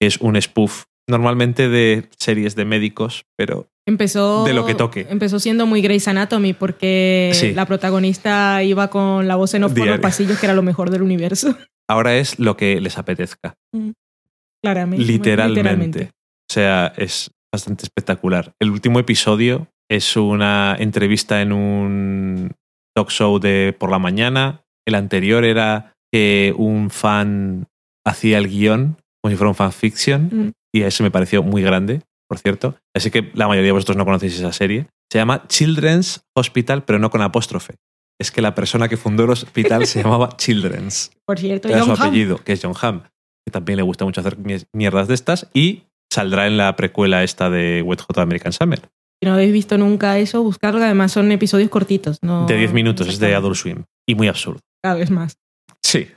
[0.00, 5.06] es un spoof normalmente de series de médicos, pero Empezó, De lo que toque.
[5.10, 7.52] Empezó siendo muy Grey's Anatomy porque Sí.
[7.52, 10.90] la protagonista iba con la voz en off por los pasillos, que era lo mejor
[10.90, 11.56] del universo.
[11.90, 13.54] ahora es lo que les apetezca.
[14.62, 15.04] Claramente.
[15.04, 16.10] Literalmente.
[16.48, 18.52] O sea, es bastante espectacular.
[18.60, 22.52] El último episodio es una entrevista en un
[22.96, 24.62] talk show de por la mañana.
[24.86, 27.66] El anterior era que un fan
[28.06, 30.50] hacía el guion como si fuera un fanfiction Mm.
[30.74, 32.76] y ese me pareció muy grande, por cierto.
[32.96, 34.86] Así que la mayoría de vosotros no conocéis esa serie.
[35.12, 37.74] Se llama Children's Hospital, pero no con apóstrofe.
[38.20, 41.12] Es que la persona que fundó el hospital se llamaba Children's.
[41.26, 42.02] Por cierto, Era su Hamm.
[42.02, 43.02] apellido, que es John Hamm,
[43.46, 47.24] que también le gusta mucho hacer mier- mierdas de estas y saldrá en la precuela
[47.24, 48.80] esta de Wet Hot American Summer.
[49.20, 52.18] Si no habéis visto nunca eso, buscarlo, además son episodios cortitos.
[52.22, 53.34] No, De 10 minutos, es de.
[53.34, 54.60] Adult Swim y muy absurdo.
[54.82, 55.38] Cada vez más.
[55.82, 56.08] Sí.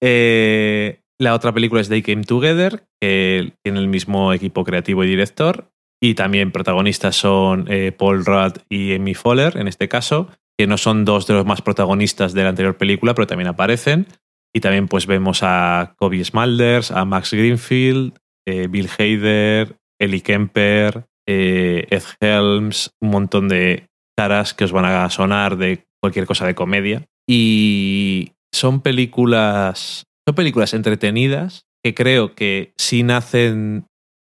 [0.00, 5.08] Eh, la otra película es They Came Together, que tiene el mismo equipo creativo y
[5.08, 5.70] director.
[6.00, 10.76] Y también protagonistas son eh, Paul Rudd y Amy Fowler, en este caso, que no
[10.78, 14.06] son dos de los más protagonistas de la anterior película, pero también aparecen.
[14.54, 18.12] Y también pues vemos a Kobe Smulders, a Max Greenfield,
[18.48, 24.84] eh, Bill Hader, Ellie Kemper, eh, Ed Helms, un montón de caras que os van
[24.86, 27.04] a sonar de cualquier cosa de comedia.
[27.28, 30.04] Y son películas.
[30.26, 33.86] Son películas entretenidas que creo que sí nacen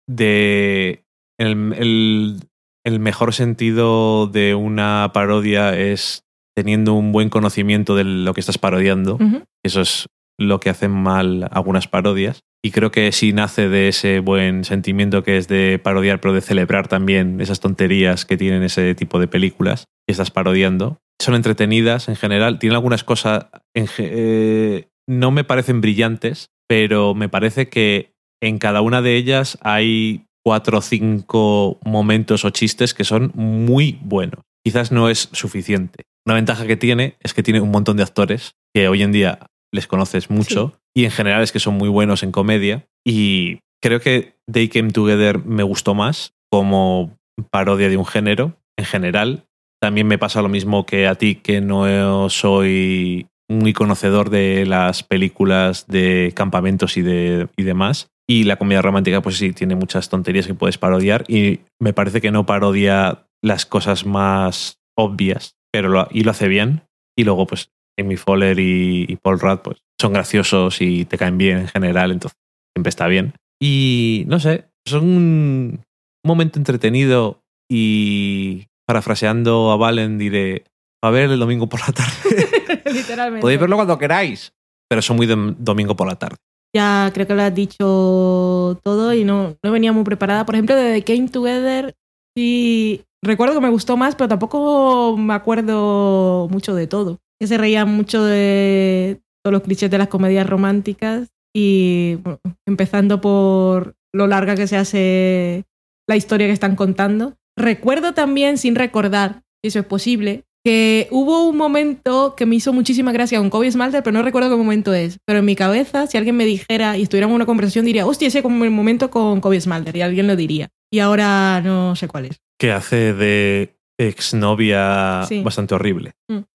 [0.09, 1.05] de.
[1.39, 2.41] El, el-
[2.87, 6.23] el mejor sentido de una parodia es
[6.55, 9.17] teniendo un buen conocimiento de lo que estás parodiando.
[9.65, 10.07] Eso es
[10.39, 12.41] lo que hacen mal algunas parodias.
[12.63, 16.41] Y creo que sí nace de ese buen sentimiento que es de parodiar, pero de
[16.41, 20.99] celebrar también esas tonterías que tienen ese tipo de películas que estás parodiando.
[21.21, 22.59] Son entretenidas en general.
[22.59, 23.47] Tienen algunas cosas.
[23.75, 29.59] en eh, no me parecen brillantes, pero me parece que en cada una de ellas
[29.61, 34.41] hay cuatro o cinco momentos o chistes que son muy buenos.
[34.65, 36.05] Quizás no es suficiente.
[36.27, 39.39] Una ventaja que tiene es que tiene un montón de actores que hoy en día
[39.75, 44.01] les conoces mucho y en general es que son muy buenos en comedia y creo
[44.01, 47.19] que They Came Together me gustó más como
[47.51, 49.47] parodia de un género en general.
[49.81, 55.03] También me pasa lo mismo que a ti que no soy muy conocedor de las
[55.03, 58.09] películas de campamentos y, de, y demás.
[58.27, 61.25] Y la comedia romántica, pues sí, tiene muchas tonterías que puedes parodiar.
[61.29, 66.49] Y me parece que no parodia las cosas más obvias, pero lo, y lo hace
[66.49, 66.83] bien.
[67.19, 71.39] Y luego, pues, Amy Fowler y, y Paul Rudd, pues, son graciosos y te caen
[71.39, 72.39] bien en general, entonces
[72.75, 73.35] siempre está bien.
[73.61, 75.85] Y no sé, son un
[76.25, 77.41] momento entretenido
[77.71, 80.65] y parafraseando a Valen diré,
[81.03, 82.83] a ver el domingo por la tarde.
[82.93, 83.41] Literalmente.
[83.41, 84.53] Podéis verlo cuando queráis,
[84.89, 86.37] pero son muy de domingo por la tarde.
[86.75, 90.45] Ya creo que lo has dicho todo y no, no venía muy preparada.
[90.45, 91.95] Por ejemplo, de The Came Together,
[92.37, 93.05] sí.
[93.23, 97.21] Recuerdo que me gustó más, pero tampoco me acuerdo mucho de todo.
[97.45, 103.21] Que se reía mucho de todos los clichés de las comedias románticas y bueno, empezando
[103.21, 105.65] por lo larga que se hace
[106.09, 107.35] la historia que están contando.
[107.55, 112.73] Recuerdo también, sin recordar, si eso es posible, que hubo un momento que me hizo
[112.73, 115.19] muchísima gracia con Kobe Smalter, pero no recuerdo qué momento es.
[115.27, 118.29] Pero en mi cabeza, si alguien me dijera y estuviéramos en una conversación, diría, hostia,
[118.29, 120.71] ese como el momento con Kobe Smalter, y alguien lo diría.
[120.91, 122.41] Y ahora no sé cuál es.
[122.59, 125.43] Que hace de exnovia Sí.
[125.43, 126.13] bastante horrible.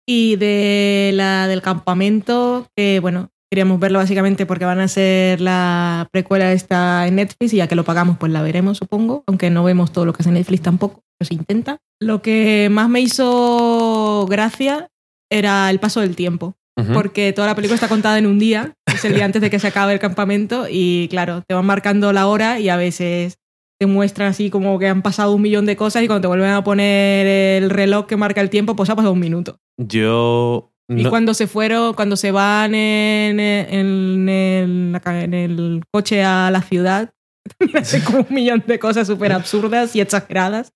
[0.07, 6.09] Y de la del campamento, que bueno, queríamos verlo básicamente porque van a ser la
[6.13, 9.25] precuela esta en Netflix y ya que lo pagamos, pues la veremos, supongo.
[9.27, 11.79] Aunque no vemos todo lo que hace Netflix tampoco, pero se intenta.
[12.01, 14.89] Lo que más me hizo gracia
[15.31, 16.55] era el paso del tiempo.
[16.93, 19.61] Porque toda la película está contada en un día, es el día antes de que
[19.61, 23.37] se acabe el campamento, y claro, te van marcando la hora y a veces
[23.85, 26.51] te muestran así como que han pasado un millón de cosas y cuando te vuelven
[26.51, 29.59] a poner el reloj que marca el tiempo, pues ha pasado un minuto.
[29.77, 30.73] Yo.
[30.89, 37.13] Y cuando se fueron, cuando se van en, en el, en coche a la ciudad,
[37.75, 40.73] hace como un millón de cosas súper absurdas y exageradas.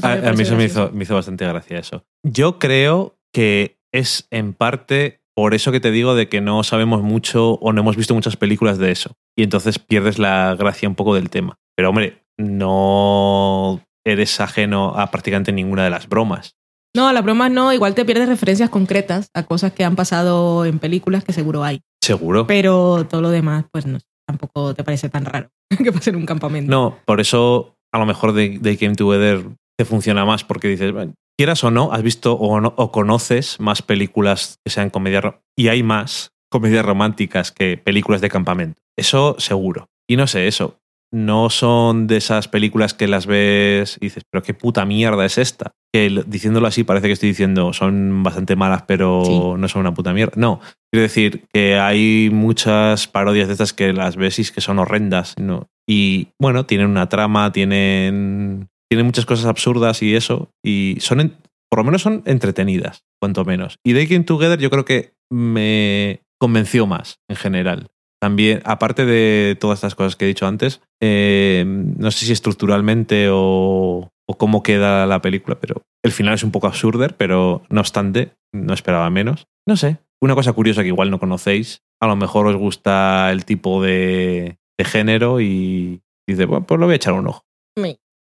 [0.00, 2.04] A, a mí eso me hizo, me hizo bastante gracia eso.
[2.22, 7.02] Yo creo que es en parte por eso que te digo de que no sabemos
[7.02, 9.16] mucho o no hemos visto muchas películas de eso.
[9.36, 11.58] Y entonces pierdes la gracia un poco del tema.
[11.74, 16.56] Pero hombre, no eres ajeno a prácticamente ninguna de las bromas.
[16.94, 20.78] No, las bromas no, igual te pierdes referencias concretas a cosas que han pasado en
[20.78, 21.80] películas que seguro hay.
[22.02, 22.46] Seguro.
[22.46, 25.48] Pero todo lo demás, pues no, tampoco te parece tan raro
[25.82, 26.70] que pase en un campamento.
[26.70, 29.42] No, por eso a lo mejor They, They Came Together
[29.78, 33.58] te funciona más porque dices, bueno, quieras o no, has visto o, no- o conoces
[33.58, 35.24] más películas que sean comedias
[35.56, 38.78] y hay más comedias románticas que películas de campamento.
[38.98, 39.86] Eso seguro.
[40.06, 40.76] Y no sé, eso.
[41.12, 45.36] No son de esas películas que las ves y dices, pero qué puta mierda es
[45.36, 45.72] esta.
[45.92, 49.38] Que diciéndolo así parece que estoy diciendo son bastante malas, pero Sí.
[49.60, 50.32] no son una puta mierda.
[50.36, 50.60] No,
[50.90, 55.34] quiero decir que hay muchas parodias de estas que las ves y que son horrendas.
[55.38, 55.68] ¿no?
[55.86, 60.48] Y bueno, tienen una trama, tienen, tienen muchas cosas absurdas y eso.
[60.64, 61.36] Y son, en-
[61.70, 63.76] por lo menos son entretenidas, cuanto menos.
[63.84, 67.88] Y They Came Together yo creo que me convenció más en general.
[68.22, 73.30] También, aparte de todas estas cosas que he dicho antes, eh, no sé si estructuralmente
[73.32, 77.80] o, o cómo queda la película, pero el final es un poco absurder, pero no
[77.80, 79.48] obstante, no esperaba menos.
[79.66, 83.44] No sé, una cosa curiosa que igual no conocéis, a lo mejor os gusta el
[83.44, 87.42] tipo de, de género y dice, bueno, pues lo voy a echar un ojo.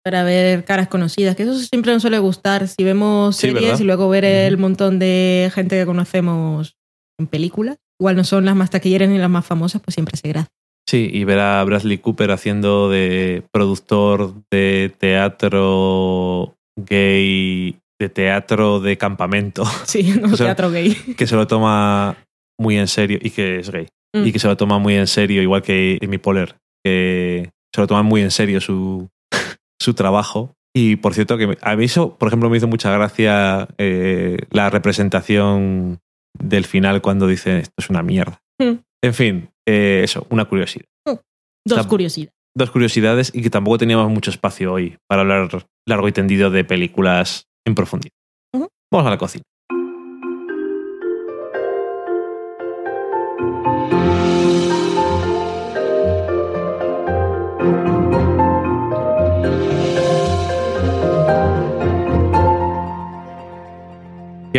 [0.01, 2.69] Para ver caras conocidas, que eso siempre nos suele gustar.
[2.69, 6.77] Si vemos Sí, series y luego ver el montón de gente que conocemos
[7.19, 10.30] en películas, igual no son las más taquilleras ni las más famosas, pues siempre se
[10.30, 10.49] gracia.
[10.88, 18.97] Sí, y ver a Bradley Cooper haciendo de productor de teatro gay, de teatro de
[18.97, 20.95] campamento, Sí, no O sea, teatro gay.
[21.17, 22.17] que se lo toma
[22.59, 23.88] muy en serio y que es gay.
[24.15, 24.26] Mm.
[24.26, 27.85] Y que se lo toma muy en serio, igual que Amy Poehler, que se lo
[27.88, 29.07] toma muy en serio su,
[29.81, 30.53] su trabajo.
[30.76, 34.38] Y por cierto, que me- a mí eso, por ejemplo, me hizo mucha gracia eh,
[34.51, 35.99] la representación
[36.38, 38.41] del final cuando dice esto es una mierda.
[38.60, 38.80] Mm.
[39.03, 40.85] En fin, eh, eso, una curiosidad.
[41.06, 42.34] Dos Está- curiosidades.
[42.57, 45.49] Dos curiosidades y que tampoco teníamos mucho espacio hoy para hablar
[45.88, 48.11] largo y tendido de películas en profundidad.
[48.91, 49.43] Vamos a la cocina.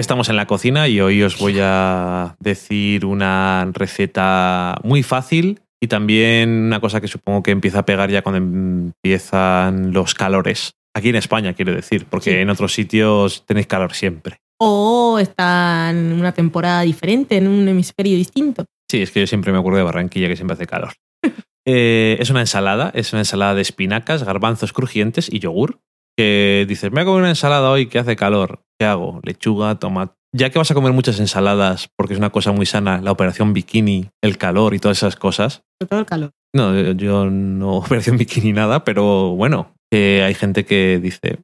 [0.01, 5.61] Ya estamos en la cocina y hoy os voy a decir una receta muy fácil
[5.79, 10.73] y también una cosa que supongo que empieza a pegar ya cuando empiezan los calores.
[10.97, 12.37] Aquí en España, quiero decir, porque Sí.
[12.39, 14.39] en otros sitios tenéis calor siempre.
[14.59, 18.65] O está en una temporada diferente, en un hemisferio distinto.
[18.91, 20.95] Sí, es que yo siempre me acuerdo de Barranquilla que siempre hace calor.
[21.67, 25.79] Eh, es una ensalada, es una ensalada de espinacas, garbanzos crujientes y yogur.
[26.17, 28.63] Que dices, me voy a comer una ensalada hoy que hace calor.
[28.81, 29.21] ¿Qué hago?
[29.25, 30.15] Lechuga, tomate.
[30.35, 33.53] Ya que vas a comer muchas ensaladas, porque es una cosa muy sana, la operación
[33.53, 35.65] bikini, el calor y todas esas cosas.
[35.79, 36.31] Sobre todo el calor.
[36.55, 41.41] No, yo no operación bikini nada, pero bueno, hay gente que dice,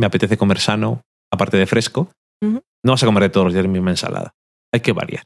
[0.00, 1.02] me apetece comer sano,
[1.32, 2.10] aparte de fresco.
[2.42, 4.32] No vas a comer de todos los días la misma ensalada.
[4.74, 5.22] Hay que variar.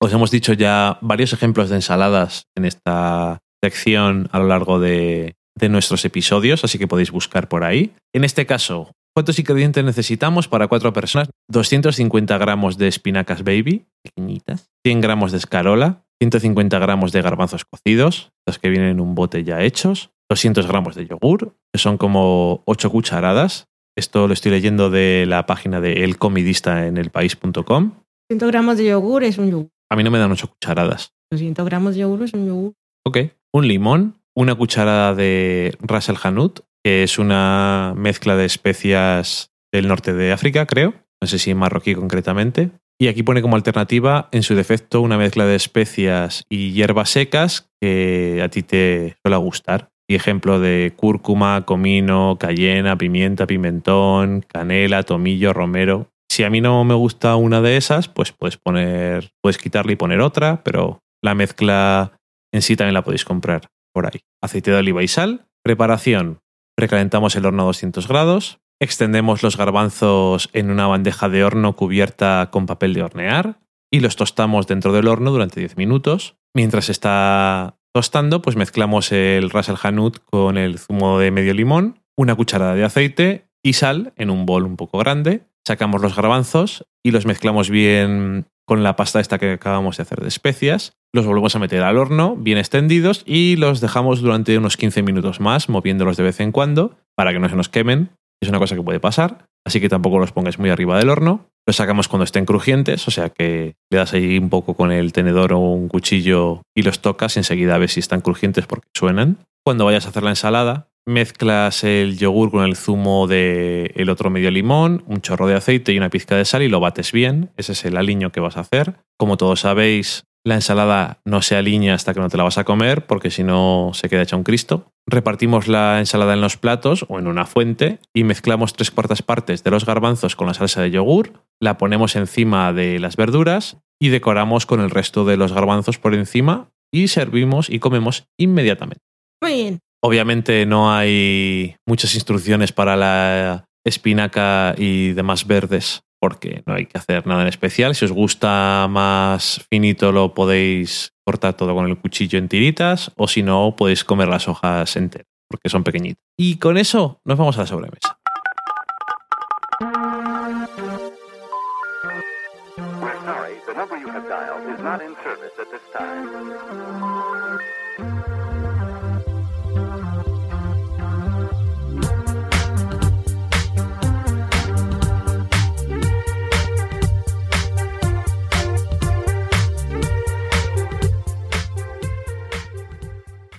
[0.00, 5.36] Os hemos dicho ya varios ejemplos de ensaladas en esta sección a lo largo de,
[5.56, 7.94] de nuestros episodios, así que podéis buscar por ahí.
[8.12, 11.30] En este caso, ¿cuántos ingredientes necesitamos para cuatro personas?
[11.48, 18.32] 250 gramos de espinacas baby, pequeñitas, 100 gramos de escarola, 150 gramos de garbanzos cocidos,
[18.46, 22.62] los que vienen en un bote ya hechos, 200 gramos de yogur, que son como
[22.66, 23.66] 8 cucharadas.
[23.96, 27.92] Esto lo estoy leyendo de la página de El Comidista en elpaís.com.
[28.30, 29.68] 100 gramos de yogur es un yogur.
[29.90, 31.12] A mí no me dan 8 cucharadas.
[31.32, 32.72] 200 gramos de yogur es un yogur.
[33.04, 33.18] Ok.
[33.52, 39.88] Un limón, una cucharada de Ras el Hanout, que es una mezcla de especias del
[39.88, 40.94] norte de África, creo.
[41.20, 42.70] No sé si marroquí concretamente.
[43.00, 47.68] Y aquí pone como alternativa, en su defecto, una mezcla de especias y hierbas secas
[47.80, 49.88] que a ti te suele gustar.
[50.08, 56.10] Y ejemplo de cúrcuma, comino, cayena, pimienta, pimentón, canela, tomillo, romero.
[56.30, 59.96] Si a mí no me gusta una de esas, pues puedes poner, puedes quitarla y
[59.96, 62.12] poner otra, pero la mezcla
[62.52, 64.20] en sí también la podéis comprar por ahí.
[64.42, 65.46] Aceite de oliva y sal.
[65.62, 66.40] Preparación.
[66.76, 68.60] Precalentamos el horno a 200 grados.
[68.80, 73.60] Extendemos los garbanzos en una bandeja de horno cubierta con papel de hornear
[73.92, 76.36] y los tostamos dentro del horno durante 10 minutos.
[76.54, 82.00] Mientras está tostando, pues mezclamos el ras el hanout con el zumo de medio limón,
[82.16, 85.46] una cucharada de aceite y sal en un bol un poco grande.
[85.64, 90.20] Sacamos los garbanzos y los mezclamos bien con la pasta esta que acabamos de hacer
[90.20, 90.94] de especias.
[91.14, 95.40] Los volvemos a meter al horno, bien extendidos, y los dejamos durante unos 15 minutos
[95.40, 98.12] más, moviéndolos de vez en cuando, para que no se nos quemen.
[98.40, 101.50] Es una cosa que puede pasar, así que tampoco los pongáis muy arriba del horno.
[101.66, 105.12] Los sacamos cuando estén crujientes, o sea que le das ahí un poco con el
[105.12, 109.36] tenedor o un cuchillo y los tocas y enseguida ves si están crujientes porque suenan.
[109.64, 114.30] Cuando vayas a hacer la ensalada, mezclas el yogur con el zumo del el otro
[114.30, 117.50] medio limón, un chorro de aceite y una pizca de sal y lo bates bien.
[117.56, 118.96] Ese es el aliño que vas a hacer.
[119.16, 122.64] Como todos sabéis, la ensalada no se alinea hasta que no te la vas a
[122.64, 124.92] comer, porque si no se queda hecha un Cristo.
[125.06, 129.62] Repartimos la ensalada en los platos o en una fuente y mezclamos tres cuartas partes
[129.62, 134.08] de los garbanzos con la salsa de yogur, la ponemos encima de las verduras y
[134.08, 139.02] decoramos con el resto de los garbanzos por encima y servimos y comemos inmediatamente.
[139.40, 139.78] Muy bien.
[140.04, 146.98] Obviamente no hay muchas instrucciones para la espinaca y demás verdes porque no hay que
[146.98, 147.96] hacer nada en especial.
[147.96, 153.26] Si os gusta más finito lo podéis cortar todo con el cuchillo en tiritas o
[153.26, 156.22] si no podéis comer las hojas enteras porque son pequeñitas.
[156.38, 158.21] Y con eso nos vamos a la sobremesa.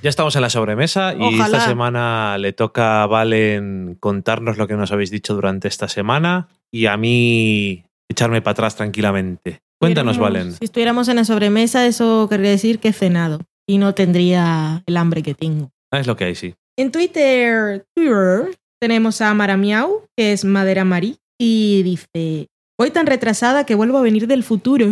[0.04, 1.46] Ya estamos en la sobremesa y Ojalá.
[1.46, 6.50] esta semana le toca a Valen contarnos lo que nos habéis dicho durante esta semana
[6.70, 9.62] y a mí echarme para atrás tranquilamente.
[9.80, 10.52] Cuéntanos, Valen.
[10.52, 14.98] Si estuviéramos en la sobremesa, eso querría decir que he cenado y no tendría el
[14.98, 15.72] hambre que tengo.
[15.90, 16.54] Ah, es lo que hay, sí.
[16.78, 23.06] En Twitter, Twitter tenemos a Mara Miau, que es Madera Marí, y dice: Voy tan
[23.06, 24.86] retrasada que vuelvo a venir del futuro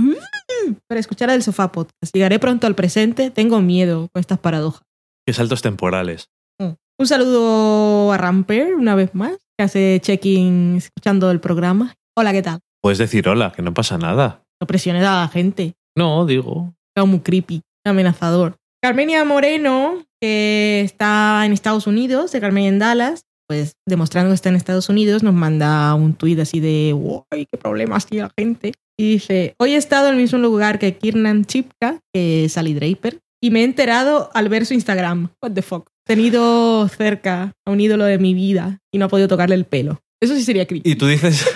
[0.88, 2.14] para escuchar el sofá podcast.
[2.14, 4.84] Llegaré pronto al presente, tengo miedo con estas paradojas.
[5.32, 6.30] Qué saltos temporales.
[6.60, 11.96] Un saludo a Ramper, una vez más, que hace check-in escuchando el programa.
[12.18, 12.60] Hola, ¿qué tal?
[12.82, 14.44] Puedes decir hola, que no pasa nada.
[14.60, 15.76] No presiones a la gente.
[15.98, 16.74] No, digo.
[16.94, 18.58] Era muy creepy, amenazador.
[18.84, 24.50] Carmenia Moreno, que está en Estados Unidos, de Carmenia en Dallas, pues demostrando que está
[24.50, 28.74] en Estados Unidos, nos manda un tuit así de, ¡Uy, qué problemas tiene la gente!
[29.00, 32.74] Y dice, hoy he estado en el mismo lugar que Kiernan Chipka, que es Sally
[32.74, 35.30] Draper, y me he enterado al ver su Instagram.
[35.42, 35.90] What the fuck.
[36.08, 39.66] He tenido cerca a un ídolo de mi vida y no ha podido tocarle el
[39.66, 40.02] pelo.
[40.22, 40.90] Eso sí sería creepy.
[40.90, 41.48] Y tú dices.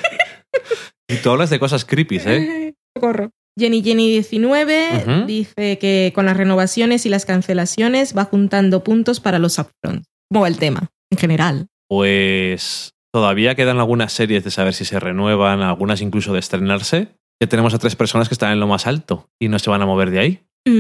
[1.10, 2.74] y tú hablas de cosas creepy, ¿eh?
[2.98, 3.32] Socorro.
[3.58, 5.26] Jenny Jenny 19 Ujú.
[5.28, 10.08] dice que con las renovaciones y las cancelaciones va juntando puntos para los upfronts.
[10.30, 10.90] ¿Cómo va el tema?
[11.10, 11.68] En general.
[11.88, 17.08] Pues todavía quedan algunas series de saber si se renuevan, algunas incluso de estrenarse.
[17.42, 19.82] Ya tenemos a tres personas que están en lo más alto y no se van
[19.82, 20.42] a mover de ahí.
[20.68, 20.72] Uh,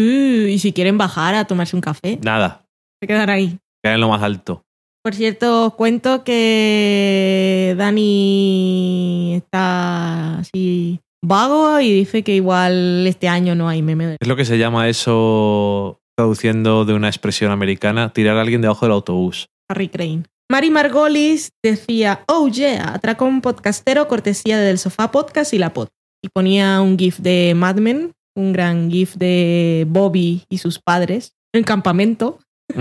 [0.55, 2.65] y si quieren bajar a tomarse un café, Nada,
[3.01, 3.57] se quedan ahí.
[3.83, 4.63] quedan en lo más alto.
[5.03, 13.53] Por cierto, os cuento que Dani está así vago y dice que igual este año
[13.53, 18.13] no hay meme de Es lo que se llama eso, traduciendo de una expresión americana,
[18.13, 19.47] tirar a alguien debajo del autobús.
[19.69, 20.23] Harry Crane.
[20.49, 25.87] Mari Margolis decía, oh yeah, atracó un podcastero cortesía del sofá podcast y la pod.
[26.23, 31.33] Y ponía un gif de Mad Men, un gran gif de Bobby y sus padres
[31.53, 32.39] en campamento,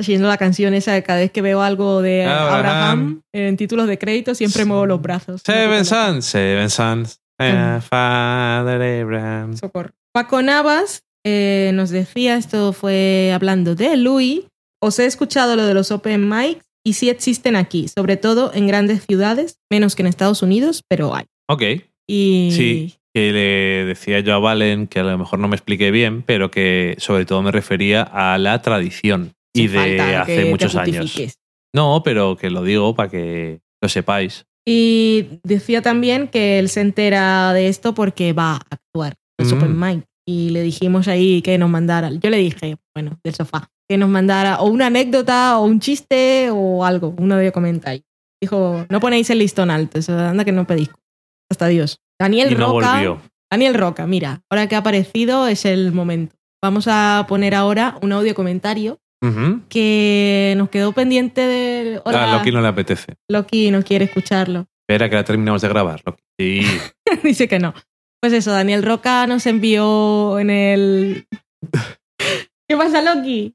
[0.00, 2.54] haciendo la canción esa de cada vez que veo algo de Abraham.
[2.54, 5.42] Abraham, en títulos de crédito siempre muevo los brazos.
[5.44, 7.20] Seven Sons, Seven Sons.
[7.38, 7.78] eh.
[7.88, 9.56] Father Abraham.
[9.56, 9.90] Socorro.
[10.12, 14.42] Paco Navas eh, nos decía, esto fue hablando de Louis,
[14.80, 18.66] os he escuchado lo de los open mics y sí existen aquí, sobre todo en
[18.66, 21.24] grandes ciudades, menos que en Estados Unidos, pero hay.
[21.48, 21.62] Ok,
[22.06, 22.94] Y sí.
[23.14, 26.50] Que le decía yo a Valen que a lo mejor no me expliqué bien, pero
[26.50, 30.74] que sobre todo me refería a la tradición y sin de falta que hace muchos
[30.74, 31.38] años.
[31.72, 34.46] No, pero que lo digo para que lo sepáis.
[34.66, 39.52] Y decía también que él se entera de esto porque va a actuar en Mm.
[39.52, 40.04] open mic.
[40.26, 44.08] Y le dijimos ahí que nos mandara, yo le dije, bueno, del sofá, que nos
[44.08, 48.02] mandara o una anécdota o un chiste o algo, uno de comentáis.
[48.42, 50.90] Dijo, no ponéis el listón alto, eso anda que no pedís.
[51.50, 51.98] Hasta Dios.
[52.20, 52.92] Daniel y no Roca.
[52.94, 53.20] volvió.
[53.50, 56.34] Daniel Roca, mira, ahora que ha aparecido es el momento.
[56.62, 58.98] Vamos a poner ahora un audio comentario
[59.70, 61.98] que nos quedó pendiente de...
[62.04, 63.14] Hola, A Loki no le apetece.
[63.30, 64.66] Loki no quiere escucharlo.
[64.86, 66.02] Espera que la terminamos de grabar.
[66.04, 66.22] Loki.
[66.38, 66.60] Sí.
[67.22, 67.72] Dice que no.
[68.20, 71.26] Pues eso, Daniel Roca nos envió en el.
[72.68, 73.54] ¿Qué pasa, Loki?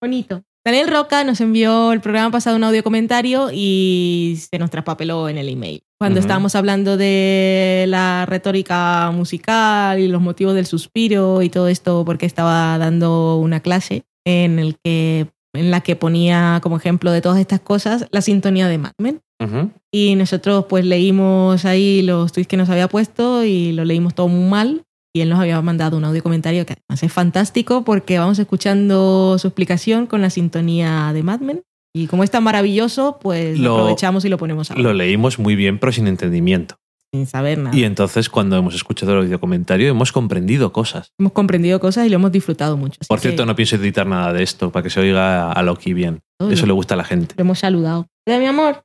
[0.00, 0.44] Bonito.
[0.64, 5.38] Daniel Roca nos envió el programa pasado un audio comentario y se nos traspapeló en
[5.38, 5.82] el email.
[6.04, 6.26] Cuando Ujú.
[6.26, 12.26] estábamos hablando de la retórica musical y los motivos del suspiro y todo esto, porque
[12.26, 17.38] estaba dando una clase en, el que, en la que ponía como ejemplo de todas
[17.38, 19.22] estas cosas la sintonía de Mad Men.
[19.42, 19.70] Ujú.
[19.90, 24.28] Y nosotros pues leímos ahí los tweets que nos había puesto y lo leímos todo
[24.28, 24.82] muy mal.
[25.14, 29.38] Y él nos había mandado un audio comentario que además es fantástico porque vamos escuchando
[29.38, 31.62] su explicación con la sintonía de Mad Men.
[31.96, 35.38] Y como es tan maravilloso, pues lo Lo- aprovechamos y lo ponemos a Lo leímos
[35.38, 36.76] muy bien, pero sin entendimiento.
[37.12, 37.76] sin saber nada.
[37.76, 41.12] Y entonces, cuando hemos escuchado el audio comentario, hemos comprendido cosas.
[41.20, 42.98] Hemos comprendido cosas y lo hemos disfrutado mucho.
[43.06, 45.92] Por que cierto, no pienso editar nada de esto para que se oiga a Loki
[45.94, 46.18] bien.
[46.36, 47.36] todo Eso le gusta a la gente.
[47.38, 48.08] lo hemos saludado.
[48.26, 48.82] Hola, mi amor.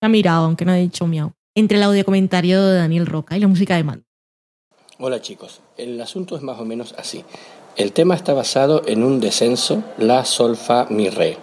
[0.00, 1.32] Me ha mirado, aunque no ha dicho miau.
[1.56, 4.04] Entre el audio comentario de Daniel Roca y la música de Man.
[5.00, 7.24] Hola chicos, el asunto es más o menos así.
[7.76, 11.36] El tema está basado en un descenso, la, sol, fa, mi, re.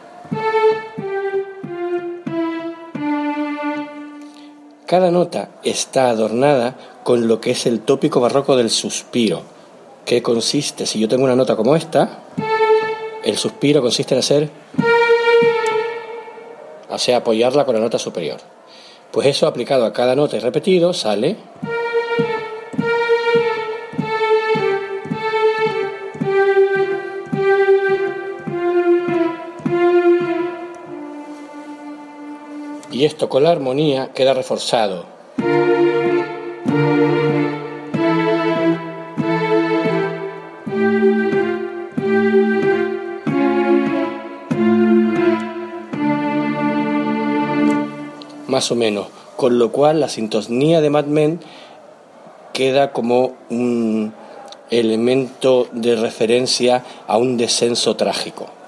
[4.92, 9.42] Cada nota está adornada con lo que es el tópico barroco del suspiro,
[10.04, 12.24] que consiste, si yo tengo una nota como esta,
[13.24, 14.50] el suspiro consiste en hacer,
[16.90, 18.42] o sea, apoyarla con la nota superior.
[19.12, 21.38] Pues eso aplicado a cada nota y repetido sale
[33.02, 35.06] y esto con la armonía queda reforzado.
[48.46, 51.40] Más o menos, con lo cual la sintonía de Mad Men
[52.54, 54.14] queda como un
[54.70, 58.61] elemento de referencia a un descenso trágico.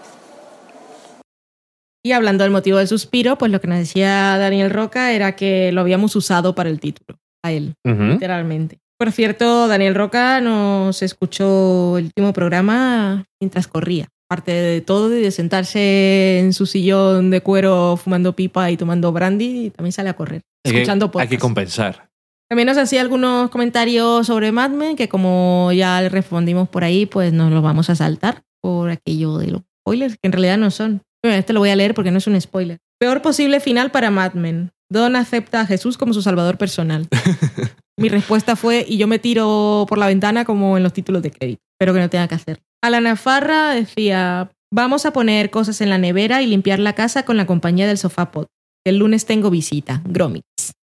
[2.05, 5.71] Y hablando del motivo del suspiro, pues lo que nos decía Daniel Roca era que
[5.71, 8.80] lo habíamos usado para el título, a él, literalmente.
[8.99, 14.09] Por cierto, Daniel Roca nos escuchó el último programa mientras corría.
[14.30, 19.11] Aparte de todo y de sentarse en su sillón de cuero fumando pipa y tomando
[19.11, 22.09] brandy, también sale a correr, escuchando hay que compensar.
[22.49, 27.05] También nos hacía algunos comentarios sobre Mad Men, que como ya le respondimos por ahí,
[27.05, 30.69] pues nos los vamos a saltar por aquello de los spoilers, que en realidad no
[30.69, 31.01] son.
[31.23, 32.79] Bueno, este lo voy a leer porque no es un spoiler.
[32.99, 34.71] Peor posible final para Mad Men.
[34.89, 37.07] Don acepta a Jesús como su salvador personal.
[37.97, 41.31] Mi respuesta fue, y yo me tiro por la ventana como en los títulos de
[41.31, 41.61] crédito.
[41.75, 42.59] Espero que no tenga que hacer.
[42.83, 47.37] Alana Farra decía, vamos a poner cosas en la nevera y limpiar la casa con
[47.37, 48.47] la compañía del sofá pot.
[48.85, 50.43] El lunes tengo visita, Gromix.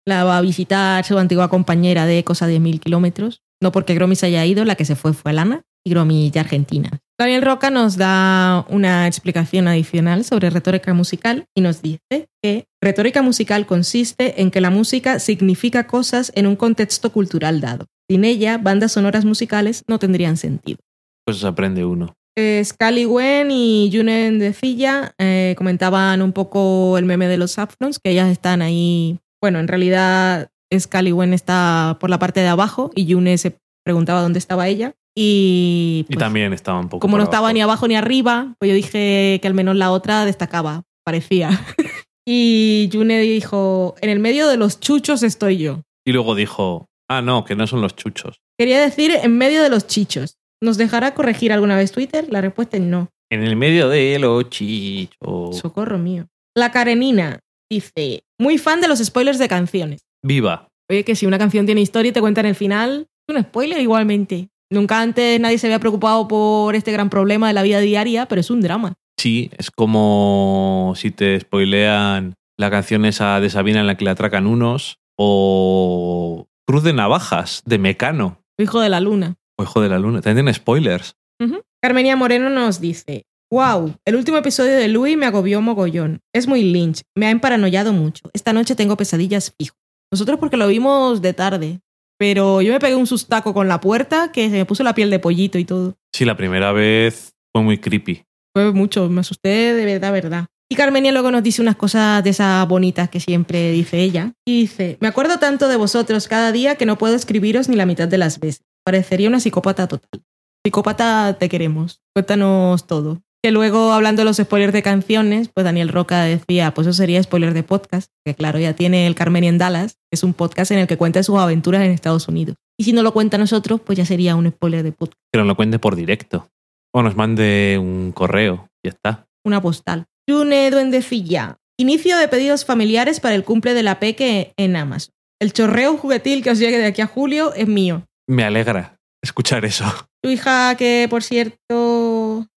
[0.05, 3.41] La va a visitar su antigua compañera de cosa de mil kilómetros.
[3.61, 6.99] No porque Gromix haya ido, la que se fue fue Alana y Gromix de Argentina.
[7.19, 13.21] Daniel Roca nos da una explicación adicional sobre retórica musical y nos dice que retórica
[13.21, 17.85] musical consiste en que la música significa cosas en un contexto cultural dado.
[18.09, 20.79] Sin ella, bandas sonoras musicales no tendrían sentido.
[21.23, 22.13] Pues aprende uno.
[22.35, 22.63] Eh,
[23.07, 28.09] Wen y Junen de Cilla eh, comentaban un poco el meme de los Saffrons, que
[28.09, 29.19] ellas están ahí.
[29.39, 34.21] Bueno, en realidad Scully Wen está por la parte de abajo y June se preguntaba
[34.21, 34.95] dónde estaba ella.
[35.15, 36.99] Y, Y pues, también estaba un poco.
[36.99, 37.53] como no estaba abajo.
[37.53, 41.49] ni abajo ni arriba, pues yo dije que al menos la otra destacaba, parecía.
[42.27, 45.81] y June dijo, en el medio de los chuchos estoy yo.
[46.05, 48.41] Y luego dijo, ah, no, que no son los chuchos.
[48.57, 50.37] Quería decir en medio de los chichos.
[50.61, 52.27] ¿Nos dejará corregir alguna vez Twitter?
[52.29, 53.09] La respuesta es no.
[53.29, 55.57] En el medio de los chichos.
[55.57, 56.27] Socorro mío.
[56.55, 60.01] La Karenina dice, muy fan de los spoilers de canciones.
[60.23, 60.67] Viva.
[60.89, 63.79] Oye, que si una canción tiene historia y te cuentan el final, es un spoiler
[63.81, 64.49] igualmente.
[64.73, 68.41] Nunca antes nadie se había preocupado por este gran problema de la vida diaria, pero
[68.41, 68.93] es un drama.
[69.19, 74.11] Sí, es como si te spoilean la canción esa de Sabina en la que le
[74.11, 79.35] atracan unos o Cruz de Navajas de Mecano Hijo de la luna.
[79.59, 80.21] o Hijo de la Luna.
[80.21, 81.15] También tiene spoilers.
[81.39, 81.61] Ujú.
[81.81, 86.19] Carmenia Moreno nos dice, wow, el último episodio de Louis me agobió mogollón.
[86.33, 88.29] Es muy lynch, me ha emparanoiado mucho.
[88.33, 89.75] Esta noche tengo pesadillas fijo.
[90.11, 91.79] Nosotros porque lo vimos de tarde,
[92.23, 95.09] pero yo me pegué un sustaco con la puerta que se me puso la piel
[95.09, 95.97] de pollito y todo.
[96.15, 98.23] Sí, la primera vez fue muy creepy.
[98.55, 100.45] Fue mucho, me asusté de verdad, verdad.
[100.71, 104.31] Y Carmenia luego nos dice unas cosas de esas bonitas que siempre dice ella.
[104.47, 107.85] Y dice, me acuerdo tanto de vosotros cada día que no puedo escribiros ni la
[107.85, 108.63] mitad de las veces.
[108.85, 110.23] Parecería una psicópata total.
[110.63, 111.99] Psicópata, te queremos.
[112.15, 113.21] Cuéntanos todo.
[113.43, 117.21] Que luego, hablando de los spoilers de canciones, pues Daniel Roca decía, pues eso sería
[117.21, 120.71] spoiler de podcast, que claro, ya tiene el Carmenia en Dallas, que es un podcast
[120.71, 122.55] en el que cuenta sus aventuras en Estados Unidos.
[122.79, 125.39] Y si no lo cuenta a nosotros, pues ya sería un spoiler de podcast, Que
[125.39, 126.47] nos lo cuente por directo.
[126.93, 128.69] O nos mande un correo.
[128.81, 129.25] Ya está.
[129.45, 130.05] una postal.
[130.29, 131.57] June Duendecilla.
[131.77, 135.11] Inicio de pedidos familiares para el cumple de la Peque en Amazon.
[135.41, 138.03] El chorreo juguetil que os llegue de aquí a julio es mío.
[138.25, 139.83] Me alegra escuchar eso.
[140.21, 142.02] Tu hija, que por cierto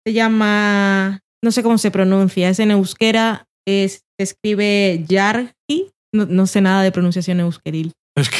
[0.06, 6.26] se llama, no sé cómo se pronuncia, es en euskera, es, se escribe Yargi, no,
[6.26, 7.92] no sé nada de pronunciación euskeril,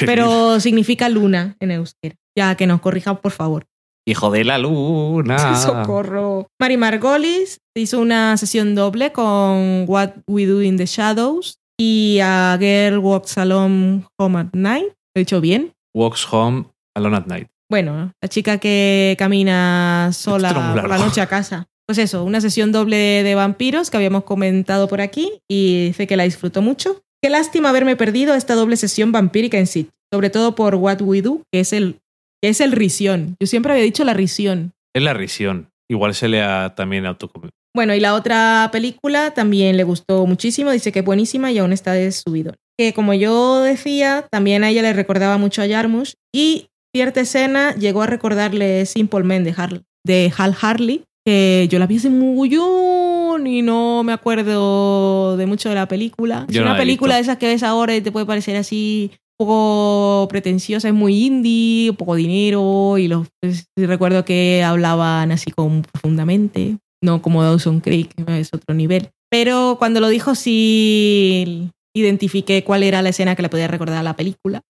[0.05, 2.15] pero significa luna en euskera.
[2.37, 3.67] Ya que nos corrijan, por favor.
[4.07, 5.57] Hijo de la luna.
[5.61, 6.49] Socorro.
[6.61, 12.57] Mari Margolis hizo una sesión doble con What We Do in the Shadows y a
[12.61, 14.87] Girl Walks Alone Home at Night.
[14.87, 15.73] ¿Lo he dicho bien?
[15.95, 17.49] Walks home alone at night.
[17.71, 21.67] Bueno, la chica que camina sola por la noche a casa.
[21.87, 26.17] Pues eso, una sesión doble de vampiros que habíamos comentado por aquí y dice que
[26.17, 27.03] la disfrutó mucho.
[27.23, 31.23] Qué lástima haberme perdido esta doble sesión vampírica en sí, sobre todo por What We
[31.23, 32.01] Do, que es el,
[32.43, 33.37] que es el risión.
[33.41, 34.73] Yo siempre había dicho la risión.
[34.95, 35.69] Es la risión.
[35.91, 37.51] Igual se lea también autocom...
[37.77, 41.73] Bueno, y la otra película también le gustó muchísimo, dice que es buenísima y aún
[41.73, 42.55] está de subido.
[42.79, 47.75] Que como yo decía, también a ella le recordaba mucho a Jarmusch y cierta escena
[47.75, 52.09] llegó a recordarle Simple Men de, Har- de Hal Harley, que yo la vi hace
[52.11, 56.47] mullón y no me acuerdo de mucho de la película.
[56.49, 59.11] Es Yo no una película de esas que ves ahora y te puede parecer así
[59.39, 65.33] un poco pretenciosa, es muy indie, un poco dinero y los pues, recuerdo que hablaban
[65.33, 69.11] así como profundamente, no como Dawson Creek, es otro nivel.
[69.31, 74.03] Pero cuando lo dijo sí identifiqué cuál era la escena que le podía recordar a
[74.03, 74.61] la película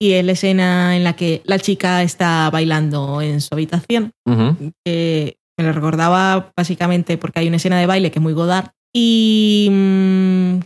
[0.00, 4.12] y es la escena en la que la chica está bailando en su habitación
[4.84, 8.70] que me lo recordaba básicamente porque hay una escena de baile que es muy Godard.
[8.94, 10.58] Y mm,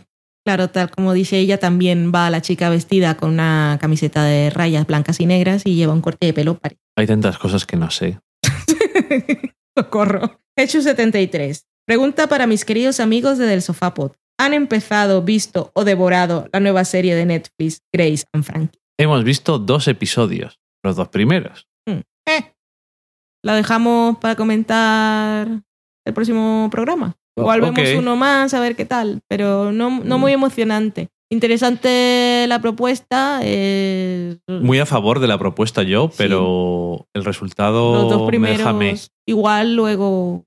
[0.45, 4.85] claro, tal como dice ella, también va la chica vestida con una camiseta de rayas
[4.85, 6.81] blancas y negras y lleva un corte de pelo parecido.
[6.97, 8.19] Hay tantas cosas que no sé.
[9.77, 10.41] Socorro.
[10.55, 11.65] Hecho 73.
[11.85, 14.13] Pregunta para mis queridos amigos de Del Sofá Pod.
[14.39, 18.79] ¿Han empezado, visto o devorado la nueva serie de Netflix Grace and Frankie?
[18.99, 20.59] Hemos visto dos episodios.
[20.83, 21.67] Los dos primeros.
[21.87, 22.53] Eh,
[23.43, 25.47] la dejamos para comentar
[26.05, 27.15] el próximo programa.
[27.37, 27.75] Igual Ok.
[27.77, 30.21] vemos uno más, a ver qué tal, pero no, no Mm.
[30.21, 31.07] muy emocionante.
[31.31, 33.39] Interesante la propuesta.
[33.43, 38.57] eh, Muy a favor de la propuesta yo, pero el resultado los dos me primeros.
[38.57, 38.95] deja me.
[39.27, 40.43] Igual luego.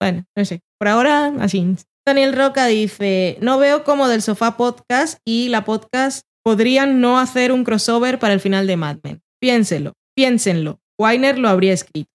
[0.00, 0.60] Bueno, no sé.
[0.78, 1.76] Por ahora, así.
[2.06, 7.52] Daniel Roca dice: No veo cómo del sofá podcast y la podcast podrían no hacer
[7.52, 9.20] un crossover para el final de Mad Men.
[9.40, 10.80] Piénselo, piénsenlo.
[10.98, 12.10] Weiner lo habría escrito.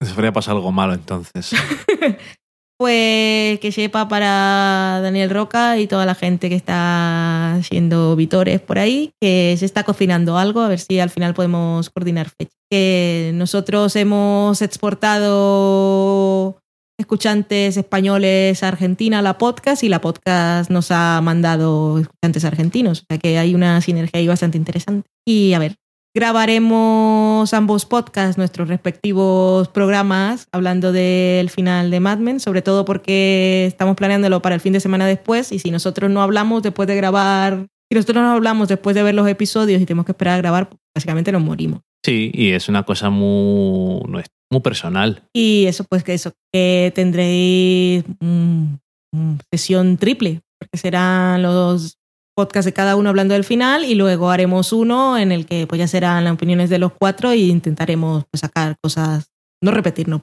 [0.00, 1.52] Se habría pasado algo malo entonces.
[2.78, 8.78] Pues que sepa para Daniel Roca y toda la gente que está haciendo vitores por
[8.78, 12.52] ahí, que se está cocinando algo, a ver si al final podemos coordinar fecha.
[12.70, 16.58] Que nosotros hemos exportado
[16.98, 23.02] escuchantes españoles Argentina la podcast y la podcast nos ha mandado escuchantes argentinos.
[23.02, 25.08] O sea que hay una sinergia ahí bastante interesante.
[25.26, 25.76] Y a ver,
[26.14, 33.66] grabaremos ambos podcasts, nuestros respectivos programas, hablando del final de Mad Men, sobre todo porque
[33.66, 36.96] estamos planeándolo para el fin de semana después y si nosotros no hablamos después de
[36.96, 40.38] grabar, si nosotros no hablamos después de ver los episodios y tenemos que esperar a
[40.38, 41.82] grabar, básicamente nos morimos.
[42.04, 44.20] Sí, y es una cosa muy, no
[44.50, 45.22] muy personal.
[45.34, 48.74] Y eso, pues que eso, que tendréis mm,
[49.12, 51.98] mm, sesión triple, porque serán los
[52.36, 55.78] podcasts de cada uno hablando del final y luego haremos uno en el que pues
[55.78, 59.30] ya serán las opiniones de los cuatro e intentaremos pues, sacar cosas,
[59.62, 60.20] no repetirnos.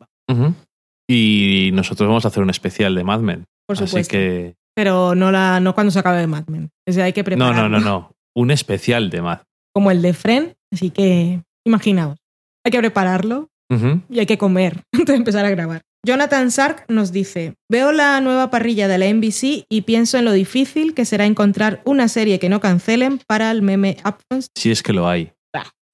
[1.09, 3.45] Y nosotros vamos a hacer un especial de Mad Men.
[3.67, 4.11] por Así supuesto.
[4.11, 4.55] que.
[4.75, 6.69] Pero no, la, no cuando se acabe de Mad Men.
[6.87, 7.69] O sea, hay que No, prepararlo.
[7.69, 8.11] no, no, no.
[8.35, 9.39] Un especial de Mad.
[9.75, 12.17] Como el de Friend, así que imaginaos.
[12.65, 13.49] Hay que prepararlo
[14.09, 15.81] y hay que comer antes de empezar a grabar.
[16.05, 20.33] Jonathan Sark nos dice, veo la nueva parrilla de la NBC y pienso en lo
[20.33, 24.45] difícil que será encontrar una serie que no cancelen para el meme Upfront.
[24.55, 25.31] Si es que lo hay.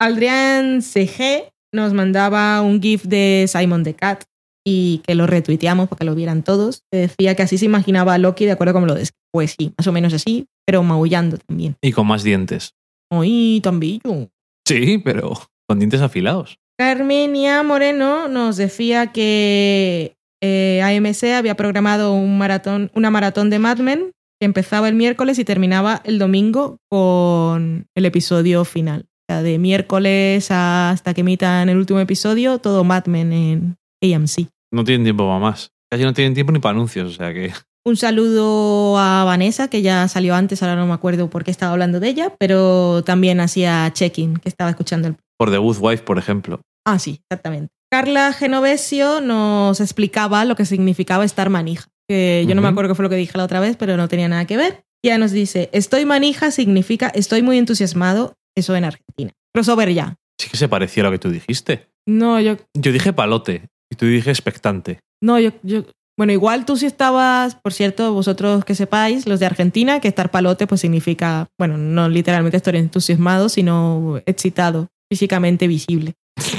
[0.02, 4.24] Adrián CG nos mandaba un GIF de Simon the Cat
[4.66, 6.84] y que lo retuiteamos para que lo vieran todos.
[6.92, 9.74] Que decía que así se imaginaba a Loki de acuerdo con lo de Pues sí,
[9.78, 11.76] más o menos así, pero maullando también.
[11.82, 12.74] Y con más dientes.
[13.12, 14.30] ¡Ay, tan bello!
[14.66, 15.34] Sí, pero
[15.70, 16.58] con dientes afilados.
[16.80, 23.78] Carmenia Moreno nos decía que eh, AMC había programado un maratón, una maratón de Mad
[23.78, 29.02] Men que empezaba el miércoles y terminaba el domingo con el episodio final.
[29.02, 34.48] O sea, de miércoles hasta que emitan el último episodio, todo Mad Men en AMC.
[34.72, 35.72] No tienen tiempo para más.
[35.92, 37.52] Casi no tienen tiempo ni para anuncios, o sea que.
[37.86, 41.74] Un saludo a Vanessa, que ya salió antes, ahora no me acuerdo por qué estaba
[41.74, 46.04] hablando de ella, pero también hacía check-in, que estaba escuchando el Por The Good Wife,
[46.04, 46.62] por ejemplo.
[46.86, 47.70] Ah, sí, exactamente.
[47.92, 51.88] Carla Genovesio nos explicaba lo que significaba estar manija.
[52.08, 54.08] Que yo no me acuerdo qué fue lo que dije la otra vez, pero no
[54.08, 54.84] tenía nada que ver.
[55.04, 59.32] Y ella nos dice, estoy manija significa estoy muy entusiasmado, eso en Argentina.
[59.54, 60.16] Crossover ya.
[60.40, 61.88] Sí que se parecía a lo que tú dijiste.
[62.08, 65.00] No, yo, Yo dije palote y tú dije expectante.
[65.24, 65.84] no, yo, yo.
[66.18, 70.32] Bueno, igual tú sí estabas, por cierto, vosotros que sepáis, los de Argentina, que estar
[70.32, 76.14] palote pues significa, bueno, no literalmente estar entusiasmado, sino excitado, físicamente visible.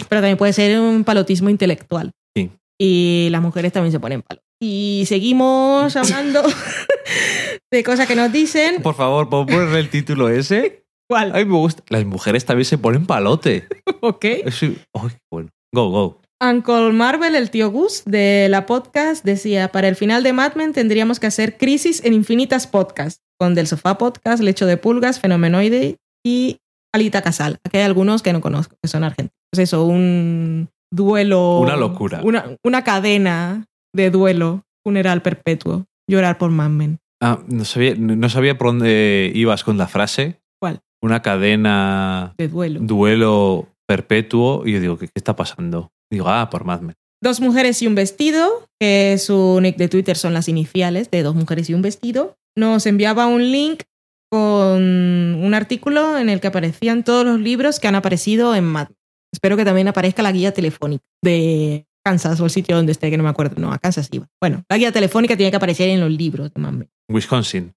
[0.08, 2.12] Pero también puede ser un palotismo intelectual.
[2.36, 2.50] Sí.
[2.80, 4.40] Y las mujeres también se ponen palo.
[4.62, 6.42] Y seguimos hablando
[7.72, 8.82] de cosas que nos dicen.
[8.82, 10.84] Por favor, ¿puedo ponerle el título ese?
[11.08, 11.34] ¿Cuál?
[11.34, 11.82] A mí me gusta.
[11.88, 13.66] Las mujeres también se ponen palote.
[14.02, 14.24] Ok.
[14.24, 15.50] Eso- ay, bueno.
[15.74, 16.20] Go, go.
[16.42, 20.72] Uncle Marvel, el tío Gus de la podcast, decía, para el final de Mad Men
[20.72, 25.96] tendríamos que hacer crisis en infinitas podcasts, con Del Sofá Podcast, Lecho de Pulgas, Fenomenoide
[26.24, 26.56] y
[26.92, 27.58] Alita Casal.
[27.64, 29.32] Aquí hay algunos que no conozco, que son argentinos.
[29.52, 31.58] Pues eso, un duelo...
[31.60, 32.20] Una locura.
[32.22, 36.98] Una, una cadena de duelo, funeral perpetuo, llorar por Mad Men.
[37.22, 40.40] Ah, no sabía, no sabía por dónde ibas con la frase.
[40.60, 40.80] ¿Cuál?
[41.02, 42.80] Una cadena, De duelo.
[42.80, 44.62] duelo perpetuo.
[44.66, 45.90] Y yo digo, ¿qué, qué está pasando?
[46.10, 46.94] Digo, ah, por Mad Men.
[47.22, 51.34] Dos mujeres y un vestido, que su nick de Twitter son las iniciales de dos
[51.34, 53.82] mujeres y un vestido, nos enviaba un link
[54.30, 58.88] con un artículo en el que aparecían todos los libros que han aparecido en Mad
[58.88, 58.96] Men.
[59.32, 63.16] Espero que también aparezca la guía telefónica de Kansas o el sitio donde esté, que
[63.16, 63.60] no me acuerdo.
[63.60, 64.26] No, a Kansas iba.
[64.40, 66.88] Bueno, la guía telefónica tiene que aparecer en los libros de Mad Men.
[67.08, 67.72] Wisconsin.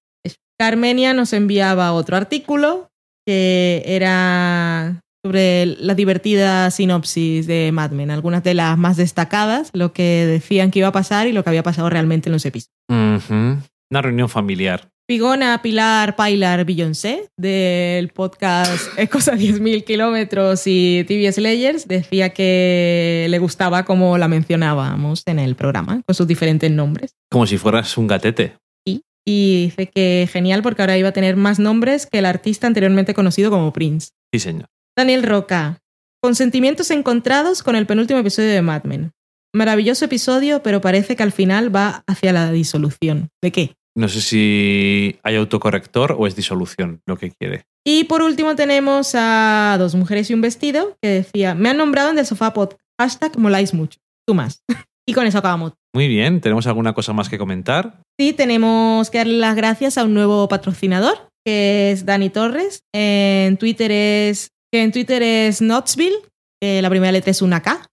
[0.58, 2.88] Carmenia nos enviaba otro artículo
[3.26, 9.92] que era sobre la divertida sinopsis de Mad Men, algunas de las más destacadas, lo
[9.92, 12.74] que decían que iba a pasar y lo que había pasado realmente en los episodios.
[12.88, 14.90] Una reunión familiar.
[15.06, 23.26] Pigona Pilar Pailar Beyoncé del podcast Ecos a 10.000 kilómetros y TV Slayers decía que
[23.28, 27.16] le gustaba como la mencionábamos en el programa, con sus diferentes nombres.
[27.30, 28.56] Como si fueras un gatete.
[28.86, 33.12] Y dice que genial porque ahora iba a tener más nombres que el artista anteriormente
[33.12, 34.08] conocido como Prince.
[34.32, 34.68] Sí, señor.
[34.96, 35.80] Daniel Roca,
[36.22, 39.12] con sentimientos encontrados con el penúltimo episodio de Mad Men.
[39.54, 43.28] Maravilloso episodio, pero parece que al final va hacia la disolución.
[43.42, 43.74] ¿De qué?
[43.96, 47.64] No sé si hay autocorrector o es disolución lo que quiere.
[47.86, 52.10] Y por último tenemos a dos mujeres y un vestido que decía, me han nombrado
[52.10, 54.62] en el sofá pod, hashtag moláis mucho, tú más.
[55.06, 55.74] y con eso acabamos.
[55.94, 58.00] Muy bien, ¿tenemos alguna cosa más que comentar?
[58.18, 62.80] Sí, tenemos que darle las gracias a un nuevo patrocinador, que es Dani Torres.
[62.92, 66.16] En Twitter es, que en Twitter es Knotsville,
[66.60, 67.86] que la primera letra es una K,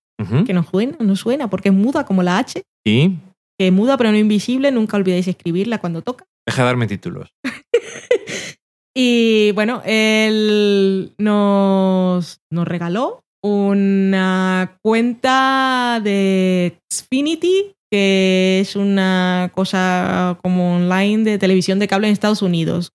[0.46, 3.18] que no suena, no suena porque es muda como la H, Y
[3.62, 6.26] que muda pero no invisible, nunca olvidéis escribirla cuando toca.
[6.48, 7.30] deja de darme títulos.
[8.94, 20.76] Y bueno, él nos, nos regaló una cuenta de Xfinity, que es una cosa como
[20.76, 22.92] online de televisión de cable en Estados Unidos.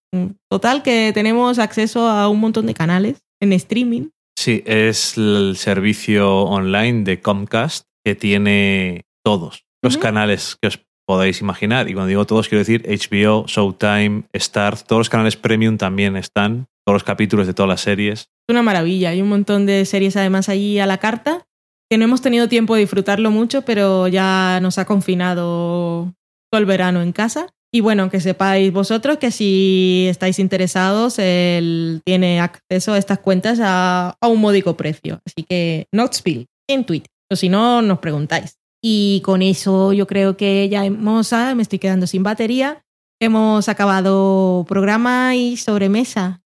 [0.51, 4.11] Total, que tenemos acceso a un montón de canales en streaming.
[4.39, 11.41] Sí, es el servicio online de Comcast que tiene todos los canales que os podáis
[11.41, 11.89] imaginar.
[11.89, 16.67] Y cuando digo todos, quiero decir HBO, Showtime, Star, todos los canales premium también están,
[16.85, 18.29] todos los capítulos de todas las series.
[18.49, 19.11] Es una maravilla.
[19.11, 21.47] Hay un montón de series además allí a la carta
[21.89, 26.13] que no hemos tenido tiempo de disfrutarlo mucho, pero ya nos ha confinado
[26.51, 27.49] todo el verano en casa.
[27.73, 33.61] Y bueno, que sepáis vosotros que si estáis interesados, él tiene acceso a estas cuentas
[33.63, 35.21] a, a un módico precio.
[35.27, 37.11] Así que Knoxville en Twitter.
[37.31, 38.57] O si no, nos preguntáis.
[38.89, 42.85] Y con eso yo creo que ya hemos, ah, me estoy quedando sin batería.
[43.21, 46.41] Hemos acabado programa y sobremesa.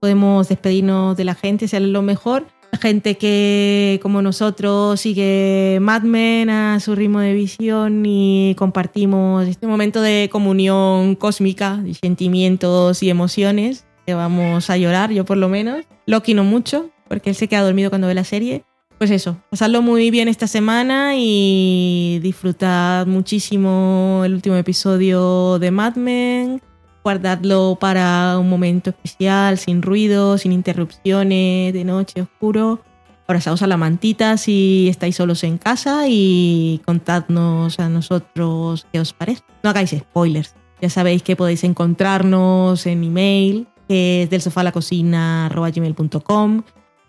[0.00, 2.46] podemos despedirnos de la gente, sea lo mejor.
[2.80, 9.66] Gente que, como nosotros, sigue Mad Men a su ritmo de visión y compartimos este
[9.66, 15.50] momento de comunión cósmica, de sentimientos y emociones, que vamos a llorar, yo por lo
[15.50, 15.84] menos.
[16.06, 18.64] Loki no mucho, porque él se queda dormido cuando ve la serie.
[18.98, 25.96] Pues eso, pasadlo muy bien esta semana y disfrutad muchísimo el último episodio de Mad
[25.96, 26.62] Men
[27.06, 32.80] guardadlo para un momento especial, sin ruido, sin interrupciones, de noche, oscuro.
[33.28, 39.12] Abrazaos a la mantita si estáis solos en casa y contadnos a nosotros qué os
[39.12, 39.44] parece.
[39.62, 40.56] No hagáis spoilers.
[40.80, 45.48] Ya sabéis que podéis encontrarnos en email, que es del sofá a la cocina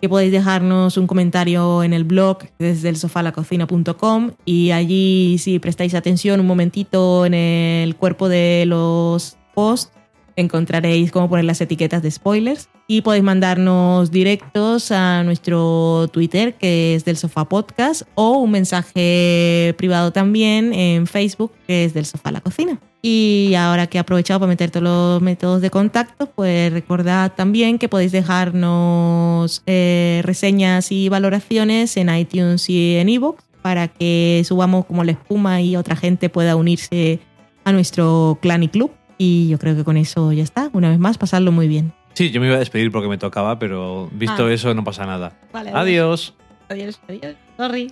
[0.01, 4.71] que podéis dejarnos un comentario en el blog desde el sofá a la cocina.com y
[4.71, 9.96] allí si prestáis atención un momentito en el cuerpo de los post
[10.37, 16.95] encontraréis cómo poner las etiquetas de spoilers y podéis mandarnos directos a nuestro Twitter que
[16.95, 22.31] es del sofá podcast o un mensaje privado también en Facebook que es del sofá
[22.31, 22.79] la cocina.
[23.01, 27.79] Y ahora que he aprovechado para meter todos los métodos de contacto, pues recordad también
[27.79, 34.85] que podéis dejarnos eh, reseñas y valoraciones en iTunes y en iVoox para que subamos
[34.85, 37.19] como la espuma y otra gente pueda unirse
[37.65, 38.91] a nuestro clan y club.
[39.17, 40.69] Y yo creo que con eso ya está.
[40.73, 41.93] Una vez más, pasarlo muy bien.
[42.13, 44.51] Sí, yo me iba a despedir porque me tocaba, pero visto Ah.
[44.53, 45.37] eso no pasa nada.
[45.53, 46.33] Vale, Adiós.
[46.69, 47.35] Adiós, adiós.
[47.57, 47.91] Sorry.